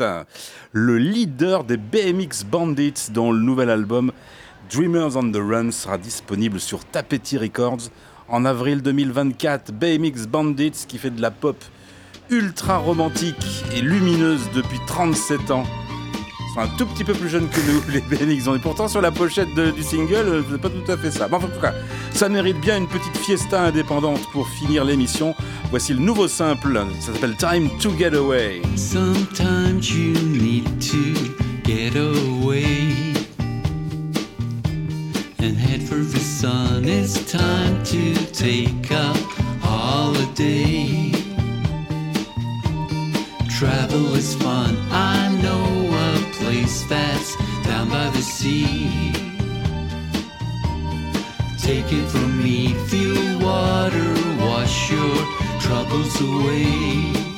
le 0.73 0.97
leader 0.97 1.63
des 1.63 1.77
BMX 1.77 2.43
Bandits, 2.43 3.11
dont 3.13 3.31
le 3.31 3.39
nouvel 3.39 3.69
album 3.69 4.11
Dreamers 4.71 5.15
on 5.15 5.31
the 5.31 5.37
Run 5.37 5.71
sera 5.71 5.97
disponible 5.97 6.59
sur 6.59 6.85
Tapeti 6.85 7.39
Records 7.39 7.89
en 8.27 8.45
avril 8.45 8.83
2024. 8.83 9.71
BMX 9.71 10.27
Bandits 10.27 10.85
qui 10.87 10.99
fait 10.99 11.09
de 11.09 11.21
la 11.21 11.31
pop 11.31 11.57
ultra 12.29 12.77
romantique 12.77 13.63
et 13.75 13.81
lumineuse 13.81 14.41
depuis 14.53 14.77
37 14.85 15.49
ans. 15.49 15.63
Ils 15.63 16.53
sont 16.53 16.59
un 16.61 16.77
tout 16.77 16.85
petit 16.85 17.03
peu 17.03 17.13
plus 17.13 17.29
jeunes 17.29 17.49
que 17.49 17.59
nous, 17.61 17.81
les 17.91 18.01
BMX. 18.01 18.47
On 18.47 18.59
pourtant 18.59 18.87
sur 18.87 19.01
la 19.01 19.11
pochette 19.11 19.53
du 19.55 19.81
single, 19.81 20.27
euh, 20.27 20.43
c'est 20.51 20.61
pas 20.61 20.69
tout 20.69 20.91
à 20.91 20.97
fait 20.97 21.09
ça. 21.09 21.27
Bon, 21.27 21.37
enfin, 21.37 21.47
en 21.47 21.49
tout 21.49 21.61
cas, 21.61 21.73
ça 22.13 22.29
mérite 22.29 22.59
bien 22.61 22.77
une 22.77 22.87
petite 22.87 23.17
fiesta 23.17 23.63
indépendante 23.63 24.21
pour 24.31 24.47
finir 24.47 24.85
l'émission. 24.85 25.33
Voici 25.71 25.93
le 25.93 25.99
nouveau 25.99 26.27
simple, 26.27 26.79
ça 26.99 27.13
s'appelle 27.13 27.35
Time 27.37 27.69
to 27.79 27.89
Get 27.97 28.15
Away. 28.15 28.61
Sometimes 28.75 29.89
you 29.89 30.13
need 30.13 30.65
to 30.79 31.33
get 31.65 31.95
away 31.95 32.88
for 35.89 35.95
the 35.95 36.19
sun. 36.19 36.87
It's 36.87 37.31
time 37.31 37.83
to 37.85 38.13
take 38.31 38.91
a 38.91 39.11
holiday. 39.59 41.11
Travel 43.49 44.13
is 44.13 44.35
fun. 44.35 44.77
I 44.91 45.29
know 45.41 45.65
a 46.07 46.33
place 46.33 46.83
that's 46.83 47.35
down 47.65 47.89
by 47.89 48.07
the 48.11 48.21
sea. 48.21 49.11
Take 51.57 51.91
it 51.91 52.07
from 52.07 52.37
me, 52.43 52.75
feel 52.89 53.39
water, 53.39 54.13
wash 54.45 54.91
your 54.91 55.17
troubles 55.59 56.21
away. 56.21 57.28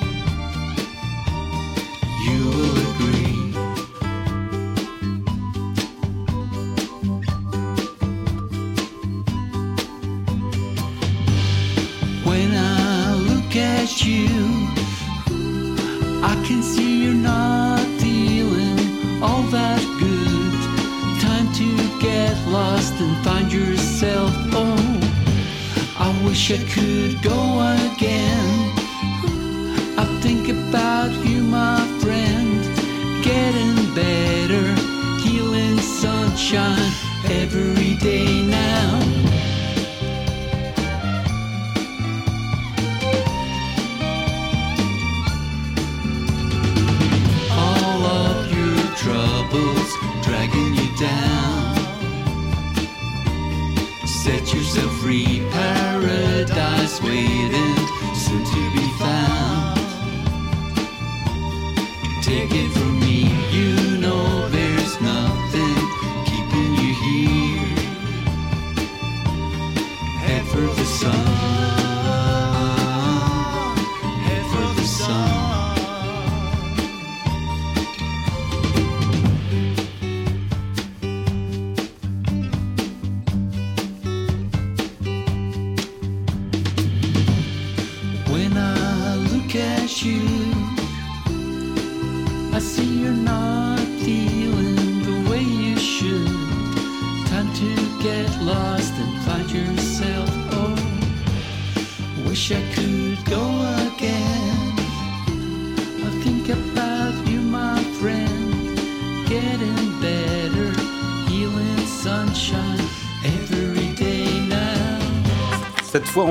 Wish 26.51 26.73
could 26.73 27.21
go 27.21 27.77
again. 27.93 28.40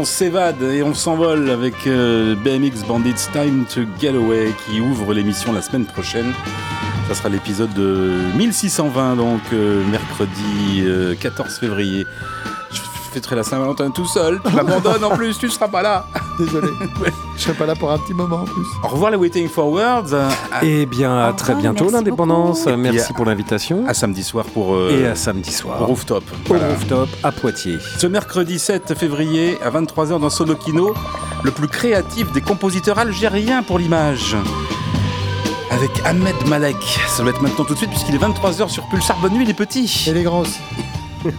On 0.01 0.05
s'évade 0.07 0.63
et 0.63 0.83
on 0.83 0.95
s'envole 0.95 1.51
avec 1.51 1.87
euh, 1.87 2.35
BMX 2.35 2.87
Bandits 2.89 3.29
Time 3.35 3.67
to 3.67 3.83
Get 4.01 4.17
Away 4.17 4.55
qui 4.65 4.81
ouvre 4.81 5.13
l'émission 5.13 5.53
la 5.53 5.61
semaine 5.61 5.85
prochaine. 5.85 6.33
Ça 7.07 7.15
sera 7.15 7.29
l'épisode 7.29 7.75
de 7.75 8.17
1620, 8.35 9.17
donc 9.17 9.43
euh, 9.53 9.85
mercredi 9.91 10.81
euh, 10.81 11.15
14 11.17 11.59
février. 11.59 12.07
Je 12.73 12.81
fêterai 13.13 13.37
la 13.37 13.43
Saint-Valentin 13.43 13.91
tout 13.91 14.07
seul. 14.07 14.41
Tu 14.43 14.55
m'abandonnes 14.55 15.05
en 15.05 15.11
plus, 15.11 15.37
tu 15.37 15.51
seras 15.51 15.69
pas 15.69 15.83
là. 15.83 16.07
Désolé. 16.39 16.69
serai 17.53 17.59
pas 17.59 17.67
là 17.67 17.75
pour 17.75 17.91
un 17.91 17.99
petit 17.99 18.15
moment 18.15 18.37
en 18.37 18.45
plus. 18.45 18.67
Au 18.83 18.89
revoir 18.89 19.11
les 19.11 19.17
Waiting 19.17 19.49
for 19.49 19.69
Words. 19.69 20.15
Eh 20.63 20.87
bien, 20.87 21.19
à 21.19 21.33
très 21.33 21.55
bientôt 21.55 21.91
l'indépendance. 21.91 22.67
Merci 22.67 23.13
pour 23.13 23.25
l'invitation. 23.25 23.85
À 23.87 23.95
samedi 23.95 24.23
soir 24.23 24.45
pour. 24.47 24.75
euh, 24.75 24.91
Et 24.91 25.07
à 25.07 25.15
samedi 25.15 25.53
soir. 25.53 25.81
au 25.83 25.87
Rooftop. 25.87 26.25
Au 26.33 26.49
Voilà. 26.49 26.69
rooftop 26.69 27.09
à 27.23 27.33
Poitiers. 27.33 27.79
Ce 27.99 28.07
mercredi 28.07 28.59
7 28.59 28.95
février 28.97 29.59
à 29.63 29.71
23h 29.71 30.19
dans 30.21 30.31
Solokino, 30.31 30.95
le 31.43 31.51
plus 31.51 31.69
créatif 31.69 32.31
des 32.33 32.41
compositeurs 32.41 32.99
algériens 32.99 33.63
pour 33.63 33.79
l'image. 33.79 34.37
Avec 35.71 35.91
Ahmed 36.05 36.35
Malek. 36.47 36.77
Ça 37.09 37.23
doit 37.23 37.31
être 37.33 37.43
maintenant 37.43 37.65
tout 37.65 37.73
de 37.75 37.79
suite 37.79 37.91
puisqu'il 37.91 38.15
est 38.15 38.19
23h 38.19 38.69
sur 38.69 38.87
Pulsar. 38.89 39.17
Bonne 39.21 39.35
nuit 39.35 39.45
les 39.47 39.55
petits. 39.55 40.05
Et 40.09 40.13
les 40.13 40.23
grands 40.25 40.41
aussi. 40.41 40.59